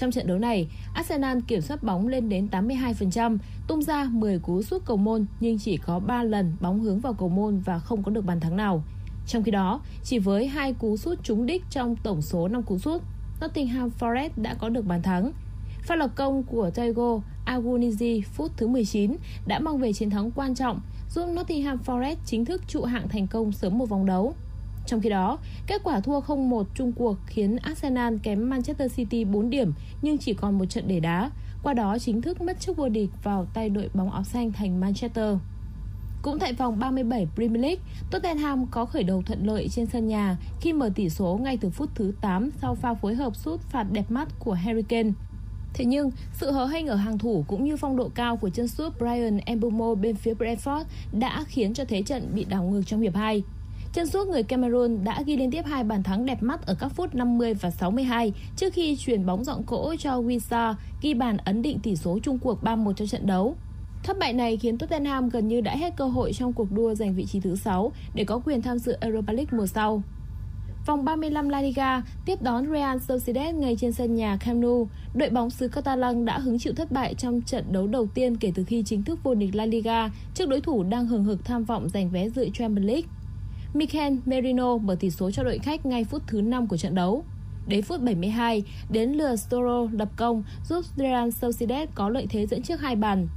Trong 0.00 0.10
trận 0.10 0.26
đấu 0.26 0.38
này, 0.38 0.68
Arsenal 0.94 1.38
kiểm 1.46 1.60
soát 1.60 1.82
bóng 1.82 2.08
lên 2.08 2.28
đến 2.28 2.48
82%, 2.50 3.38
tung 3.66 3.82
ra 3.82 4.04
10 4.04 4.38
cú 4.38 4.62
sút 4.62 4.84
cầu 4.84 4.96
môn 4.96 5.26
nhưng 5.40 5.58
chỉ 5.58 5.76
có 5.76 5.98
3 5.98 6.22
lần 6.22 6.56
bóng 6.60 6.80
hướng 6.80 7.00
vào 7.00 7.14
cầu 7.14 7.28
môn 7.28 7.58
và 7.58 7.78
không 7.78 8.02
có 8.02 8.10
được 8.10 8.24
bàn 8.24 8.40
thắng 8.40 8.56
nào. 8.56 8.82
Trong 9.26 9.42
khi 9.42 9.50
đó, 9.50 9.80
chỉ 10.04 10.18
với 10.18 10.46
hai 10.46 10.72
cú 10.72 10.96
sút 10.96 11.22
trúng 11.22 11.46
đích 11.46 11.64
trong 11.70 11.96
tổng 11.96 12.22
số 12.22 12.48
5 12.48 12.62
cú 12.62 12.78
sút, 12.78 13.02
Nottingham 13.40 13.90
Forest 13.98 14.30
đã 14.36 14.54
có 14.54 14.68
được 14.68 14.86
bàn 14.86 15.02
thắng. 15.02 15.32
Pha 15.82 15.96
lập 15.96 16.10
công 16.14 16.42
của 16.42 16.70
Diego 16.74 17.20
Agunizi 17.46 18.22
phút 18.32 18.52
thứ 18.56 18.66
19 18.66 19.16
đã 19.46 19.58
mang 19.58 19.78
về 19.78 19.92
chiến 19.92 20.10
thắng 20.10 20.30
quan 20.30 20.54
trọng, 20.54 20.80
giúp 21.14 21.26
Nottingham 21.26 21.78
Forest 21.86 22.16
chính 22.26 22.44
thức 22.44 22.62
trụ 22.68 22.82
hạng 22.82 23.08
thành 23.08 23.26
công 23.26 23.52
sớm 23.52 23.78
một 23.78 23.88
vòng 23.88 24.06
đấu. 24.06 24.34
Trong 24.86 25.00
khi 25.00 25.08
đó, 25.08 25.38
kết 25.66 25.80
quả 25.84 26.00
thua 26.00 26.20
0-1 26.20 26.64
chung 26.74 26.92
cuộc 26.92 27.16
khiến 27.26 27.56
Arsenal 27.56 28.16
kém 28.22 28.50
Manchester 28.50 28.94
City 28.94 29.24
4 29.24 29.50
điểm 29.50 29.72
nhưng 30.02 30.18
chỉ 30.18 30.34
còn 30.34 30.58
một 30.58 30.64
trận 30.64 30.88
để 30.88 31.00
đá, 31.00 31.30
qua 31.62 31.74
đó 31.74 31.98
chính 31.98 32.22
thức 32.22 32.40
mất 32.40 32.60
chức 32.60 32.76
vô 32.76 32.88
địch 32.88 33.10
vào 33.22 33.46
tay 33.54 33.70
đội 33.70 33.90
bóng 33.94 34.12
áo 34.12 34.24
xanh 34.24 34.52
thành 34.52 34.80
Manchester. 34.80 35.36
Cũng 36.22 36.38
tại 36.38 36.52
vòng 36.52 36.78
37 36.78 37.28
Premier 37.34 37.62
League, 37.62 37.82
Tottenham 38.10 38.66
có 38.66 38.84
khởi 38.84 39.02
đầu 39.02 39.22
thuận 39.26 39.46
lợi 39.46 39.68
trên 39.68 39.86
sân 39.86 40.08
nhà 40.08 40.36
khi 40.60 40.72
mở 40.72 40.90
tỷ 40.94 41.08
số 41.08 41.38
ngay 41.42 41.58
từ 41.60 41.70
phút 41.70 41.90
thứ 41.94 42.12
8 42.20 42.50
sau 42.60 42.74
pha 42.74 42.94
phối 42.94 43.14
hợp 43.14 43.36
sút 43.36 43.60
phạt 43.60 43.86
đẹp 43.92 44.10
mắt 44.10 44.28
của 44.38 44.52
Harry 44.52 44.82
Kane. 44.82 45.10
Thế 45.74 45.84
nhưng, 45.84 46.10
sự 46.32 46.50
hở 46.50 46.66
hênh 46.66 46.86
ở 46.86 46.96
hàng 46.96 47.18
thủ 47.18 47.44
cũng 47.48 47.64
như 47.64 47.76
phong 47.76 47.96
độ 47.96 48.10
cao 48.14 48.36
của 48.36 48.50
chân 48.50 48.68
sút 48.68 48.98
Brian 48.98 49.38
Embumo 49.38 49.94
bên 49.94 50.16
phía 50.16 50.34
Brentford 50.34 50.84
đã 51.12 51.44
khiến 51.48 51.74
cho 51.74 51.84
thế 51.84 52.02
trận 52.02 52.30
bị 52.34 52.44
đảo 52.44 52.64
ngược 52.64 52.82
trong 52.86 53.00
hiệp 53.00 53.14
2. 53.14 53.42
Chân 53.92 54.06
suốt 54.06 54.28
người 54.28 54.42
Cameroon 54.42 55.04
đã 55.04 55.22
ghi 55.26 55.36
liên 55.36 55.50
tiếp 55.50 55.62
hai 55.66 55.84
bàn 55.84 56.02
thắng 56.02 56.26
đẹp 56.26 56.42
mắt 56.42 56.66
ở 56.66 56.74
các 56.74 56.88
phút 56.88 57.14
50 57.14 57.54
và 57.54 57.70
62 57.70 58.32
trước 58.56 58.72
khi 58.72 58.96
chuyển 58.96 59.26
bóng 59.26 59.44
dọn 59.44 59.62
cỗ 59.62 59.94
cho 59.98 60.20
Wisa 60.20 60.74
ghi 61.02 61.14
bàn 61.14 61.36
ấn 61.36 61.62
định 61.62 61.78
tỷ 61.78 61.96
số 61.96 62.18
chung 62.22 62.38
cuộc 62.38 62.62
3-1 62.62 62.92
cho 62.92 63.06
trận 63.06 63.26
đấu. 63.26 63.56
Thất 64.02 64.18
bại 64.18 64.32
này 64.32 64.56
khiến 64.56 64.78
Tottenham 64.78 65.28
gần 65.28 65.48
như 65.48 65.60
đã 65.60 65.76
hết 65.76 65.96
cơ 65.96 66.04
hội 66.04 66.32
trong 66.32 66.52
cuộc 66.52 66.72
đua 66.72 66.94
giành 66.94 67.14
vị 67.14 67.26
trí 67.26 67.40
thứ 67.40 67.56
6 67.56 67.92
để 68.14 68.24
có 68.24 68.38
quyền 68.44 68.62
tham 68.62 68.78
dự 68.78 68.96
Europa 69.00 69.32
League 69.32 69.58
mùa 69.58 69.66
sau. 69.66 70.02
Vòng 70.86 71.04
35 71.04 71.48
La 71.48 71.60
Liga 71.60 72.02
tiếp 72.26 72.42
đón 72.42 72.72
Real 72.72 72.98
Sociedad 72.98 73.54
ngay 73.54 73.76
trên 73.80 73.92
sân 73.92 74.14
nhà 74.14 74.36
Camp 74.40 74.62
Nou. 74.62 74.88
Đội 75.14 75.30
bóng 75.30 75.50
xứ 75.50 75.68
Catalan 75.68 76.24
đã 76.24 76.38
hứng 76.38 76.58
chịu 76.58 76.72
thất 76.76 76.92
bại 76.92 77.14
trong 77.14 77.42
trận 77.42 77.64
đấu 77.72 77.86
đầu 77.86 78.06
tiên 78.06 78.36
kể 78.36 78.52
từ 78.54 78.64
khi 78.64 78.82
chính 78.86 79.02
thức 79.02 79.18
vô 79.22 79.34
địch 79.34 79.54
La 79.54 79.66
Liga 79.66 80.10
trước 80.34 80.48
đối 80.48 80.60
thủ 80.60 80.82
đang 80.82 81.06
hừng 81.06 81.24
hực 81.24 81.44
tham 81.44 81.64
vọng 81.64 81.88
giành 81.88 82.10
vé 82.10 82.28
dự 82.28 82.48
Champions 82.54 82.86
League. 82.86 83.08
Mikel 83.74 84.14
Merino 84.26 84.76
mở 84.76 84.96
tỷ 85.00 85.10
số 85.10 85.30
cho 85.30 85.42
đội 85.42 85.58
khách 85.58 85.86
ngay 85.86 86.04
phút 86.04 86.22
thứ 86.26 86.40
5 86.40 86.66
của 86.66 86.76
trận 86.76 86.94
đấu. 86.94 87.24
Đến 87.66 87.82
phút 87.82 88.00
72, 88.00 88.62
đến 88.90 89.12
lừa 89.12 89.36
Storo 89.36 89.86
lập 89.92 90.08
công 90.16 90.42
giúp 90.68 90.84
Real 90.96 91.30
Sociedad 91.30 91.88
có 91.94 92.08
lợi 92.08 92.26
thế 92.30 92.46
dẫn 92.46 92.62
trước 92.62 92.80
hai 92.80 92.96
bàn. 92.96 93.28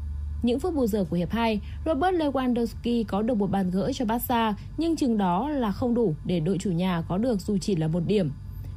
Những 0.43 0.59
phút 0.59 0.75
bù 0.75 0.87
giờ 0.87 1.05
của 1.09 1.17
hiệp 1.17 1.31
2, 1.31 1.61
Robert 1.85 2.15
Lewandowski 2.15 3.03
có 3.07 3.21
được 3.21 3.37
một 3.37 3.51
bàn 3.51 3.71
gỡ 3.71 3.91
cho 3.93 4.05
Barca, 4.05 4.55
nhưng 4.77 4.95
chừng 4.95 5.17
đó 5.17 5.49
là 5.49 5.71
không 5.71 5.93
đủ 5.93 6.15
để 6.25 6.39
đội 6.39 6.57
chủ 6.57 6.71
nhà 6.71 7.03
có 7.07 7.17
được 7.17 7.41
dù 7.41 7.57
chỉ 7.57 7.75
là 7.75 7.87
một 7.87 8.03
điểm. 8.07 8.31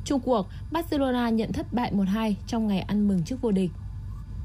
Trung 0.05 0.21
cuộc, 0.21 0.47
Barcelona 0.73 1.29
nhận 1.31 1.53
thất 1.53 1.73
bại 1.73 1.93
1-2 1.93 2.35
trong 2.47 2.67
ngày 2.67 2.81
ăn 2.81 3.09
mừng 3.09 3.23
trước 3.23 3.43
vô 3.43 3.51
địch. 3.51 3.71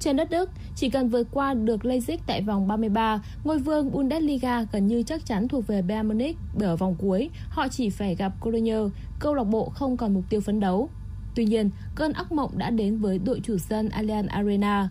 Trên 0.02 0.16
đất 0.16 0.30
Đức, 0.30 0.50
chỉ 0.76 0.90
cần 0.90 1.10
vượt 1.10 1.28
qua 1.32 1.54
được 1.54 1.82
Leipzig 1.86 2.18
tại 2.26 2.42
vòng 2.42 2.68
33, 2.68 3.22
ngôi 3.44 3.60
vương 3.60 3.92
Bundesliga 3.92 4.66
gần 4.72 4.88
như 4.88 5.04
chắc 5.04 5.26
chắn 5.26 5.48
thuộc 5.48 5.68
về 5.68 5.82
Bayern 5.82 6.08
Munich 6.08 6.38
bởi 6.58 6.68
ở 6.68 6.76
vòng 6.76 6.96
cuối, 7.00 7.30
họ 7.50 7.68
chỉ 7.68 7.90
phải 7.90 8.16
gặp 8.16 8.34
Cologne, 8.42 8.78
câu 9.20 9.34
lạc 9.34 9.44
bộ 9.44 9.70
không 9.70 9.98
còn 9.98 10.14
mục 10.14 10.24
tiêu 10.30 10.42
phấn 10.42 10.60
đấu. 10.60 10.90
Tuy 11.36 11.46
nhiên, 11.46 11.70
cơn 11.96 12.14
ác 12.14 12.32
mộng 12.32 12.52
đã 12.58 12.70
đến 12.70 12.98
với 12.98 13.20
đội 13.20 13.42
chủ 13.44 13.58
sân 13.58 13.90
Allianz 13.90 14.28
Arena. 14.28 14.90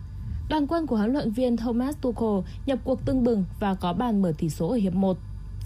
Đoàn 0.49 0.67
quân 0.67 0.87
của 0.87 0.97
huấn 0.97 1.13
luyện 1.13 1.31
viên 1.31 1.57
Thomas 1.57 1.95
Tuchel 2.01 2.51
nhập 2.65 2.79
cuộc 2.83 3.05
tưng 3.05 3.23
bừng 3.23 3.45
và 3.59 3.73
có 3.73 3.93
bàn 3.93 4.21
mở 4.21 4.33
tỷ 4.37 4.49
số 4.49 4.69
ở 4.69 4.75
hiệp 4.75 4.93
1. 4.93 5.17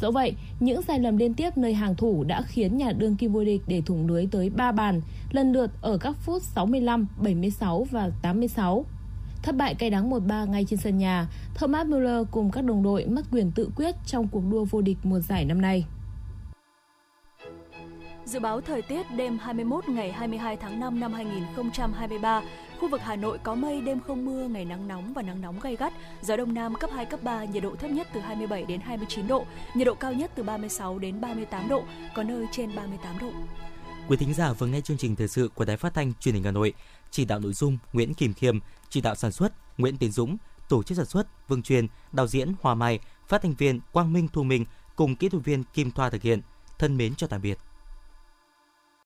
Dẫu 0.01 0.11
vậy, 0.11 0.33
những 0.59 0.81
sai 0.81 0.99
lầm 0.99 1.17
liên 1.17 1.33
tiếp 1.33 1.57
nơi 1.57 1.73
hàng 1.73 1.95
thủ 1.95 2.23
đã 2.23 2.41
khiến 2.41 2.77
nhà 2.77 2.91
đương 2.91 3.15
kim 3.15 3.33
vô 3.33 3.43
địch 3.43 3.61
để 3.67 3.81
thủng 3.85 4.07
lưới 4.07 4.27
tới 4.31 4.49
3 4.49 4.71
bàn, 4.71 5.01
lần 5.31 5.51
lượt 5.51 5.71
ở 5.81 5.97
các 5.97 6.15
phút 6.17 6.41
65, 6.41 7.07
76 7.23 7.87
và 7.91 8.11
86. 8.21 8.85
Thất 9.45 9.55
bại 9.55 9.75
cay 9.75 9.89
đắng 9.89 10.09
1-3 10.09 10.45
ngay 10.45 10.65
trên 10.69 10.79
sân 10.79 10.97
nhà, 10.97 11.27
Thomas 11.55 11.87
Müller 11.87 12.25
cùng 12.31 12.51
các 12.51 12.63
đồng 12.63 12.83
đội 12.83 13.05
mất 13.05 13.21
quyền 13.31 13.51
tự 13.51 13.69
quyết 13.75 13.95
trong 14.05 14.27
cuộc 14.27 14.43
đua 14.51 14.65
vô 14.65 14.81
địch 14.81 14.97
mùa 15.03 15.19
giải 15.19 15.45
năm 15.45 15.61
nay. 15.61 15.85
Dự 18.25 18.39
báo 18.39 18.61
thời 18.61 18.81
tiết 18.81 19.05
đêm 19.17 19.37
21 19.37 19.89
ngày 19.89 20.11
22 20.11 20.57
tháng 20.57 20.79
5 20.79 20.99
năm 20.99 21.13
2023, 21.13 22.41
khu 22.79 22.89
vực 22.89 23.01
Hà 23.03 23.15
Nội 23.15 23.37
có 23.43 23.55
mây, 23.55 23.81
đêm 23.81 23.99
không 24.07 24.25
mưa, 24.25 24.47
ngày 24.47 24.65
nắng 24.65 24.87
nóng 24.87 25.13
và 25.13 25.21
nắng 25.21 25.41
nóng 25.41 25.59
gay 25.59 25.75
gắt, 25.75 25.93
gió 26.21 26.37
đông 26.37 26.53
nam 26.53 26.75
cấp 26.75 26.89
2 26.93 27.05
cấp 27.05 27.23
3, 27.23 27.43
nhiệt 27.45 27.63
độ 27.63 27.75
thấp 27.75 27.91
nhất 27.91 28.07
từ 28.13 28.19
27 28.19 28.65
đến 28.65 28.79
29 28.81 29.27
độ, 29.27 29.45
nhiệt 29.75 29.87
độ 29.87 29.93
cao 29.95 30.13
nhất 30.13 30.31
từ 30.35 30.43
36 30.43 30.99
đến 30.99 31.21
38 31.21 31.69
độ, 31.69 31.83
có 32.15 32.23
nơi 32.23 32.45
trên 32.51 32.75
38 32.75 33.19
độ. 33.19 33.31
Quý 34.07 34.17
thính 34.17 34.33
giả 34.33 34.53
vừa 34.53 34.67
nghe 34.67 34.81
chương 34.81 34.97
trình 34.97 35.15
thời 35.15 35.27
sự 35.27 35.49
của 35.55 35.65
Đài 35.65 35.77
Phát 35.77 35.93
thanh 35.93 36.13
Truyền 36.19 36.35
hình 36.35 36.43
Hà 36.43 36.51
Nội, 36.51 36.73
chỉ 37.11 37.25
đạo 37.25 37.39
nội 37.39 37.53
dung 37.53 37.77
Nguyễn 37.93 38.13
Kim 38.13 38.33
Khiêm, 38.33 38.59
chỉ 38.95 39.01
đạo 39.01 39.15
sản 39.15 39.31
xuất 39.31 39.53
Nguyễn 39.77 39.97
Tiến 39.97 40.11
Dũng, 40.11 40.37
tổ 40.69 40.83
chức 40.83 40.97
sản 40.97 41.05
xuất 41.05 41.27
Vương 41.47 41.63
Truyền, 41.63 41.87
đạo 42.11 42.27
diễn 42.27 42.53
Hoa 42.61 42.75
Mai, 42.75 42.99
phát 43.27 43.41
thanh 43.41 43.53
viên 43.53 43.79
Quang 43.91 44.13
Minh 44.13 44.27
Thu 44.33 44.43
Minh 44.43 44.65
cùng 44.95 45.15
kỹ 45.15 45.29
thuật 45.29 45.45
viên 45.45 45.63
Kim 45.63 45.91
Thoa 45.91 46.09
thực 46.09 46.21
hiện. 46.21 46.41
Thân 46.79 46.97
mến 46.97 47.15
cho 47.15 47.27
tạm 47.27 47.41
biệt. 47.41 47.57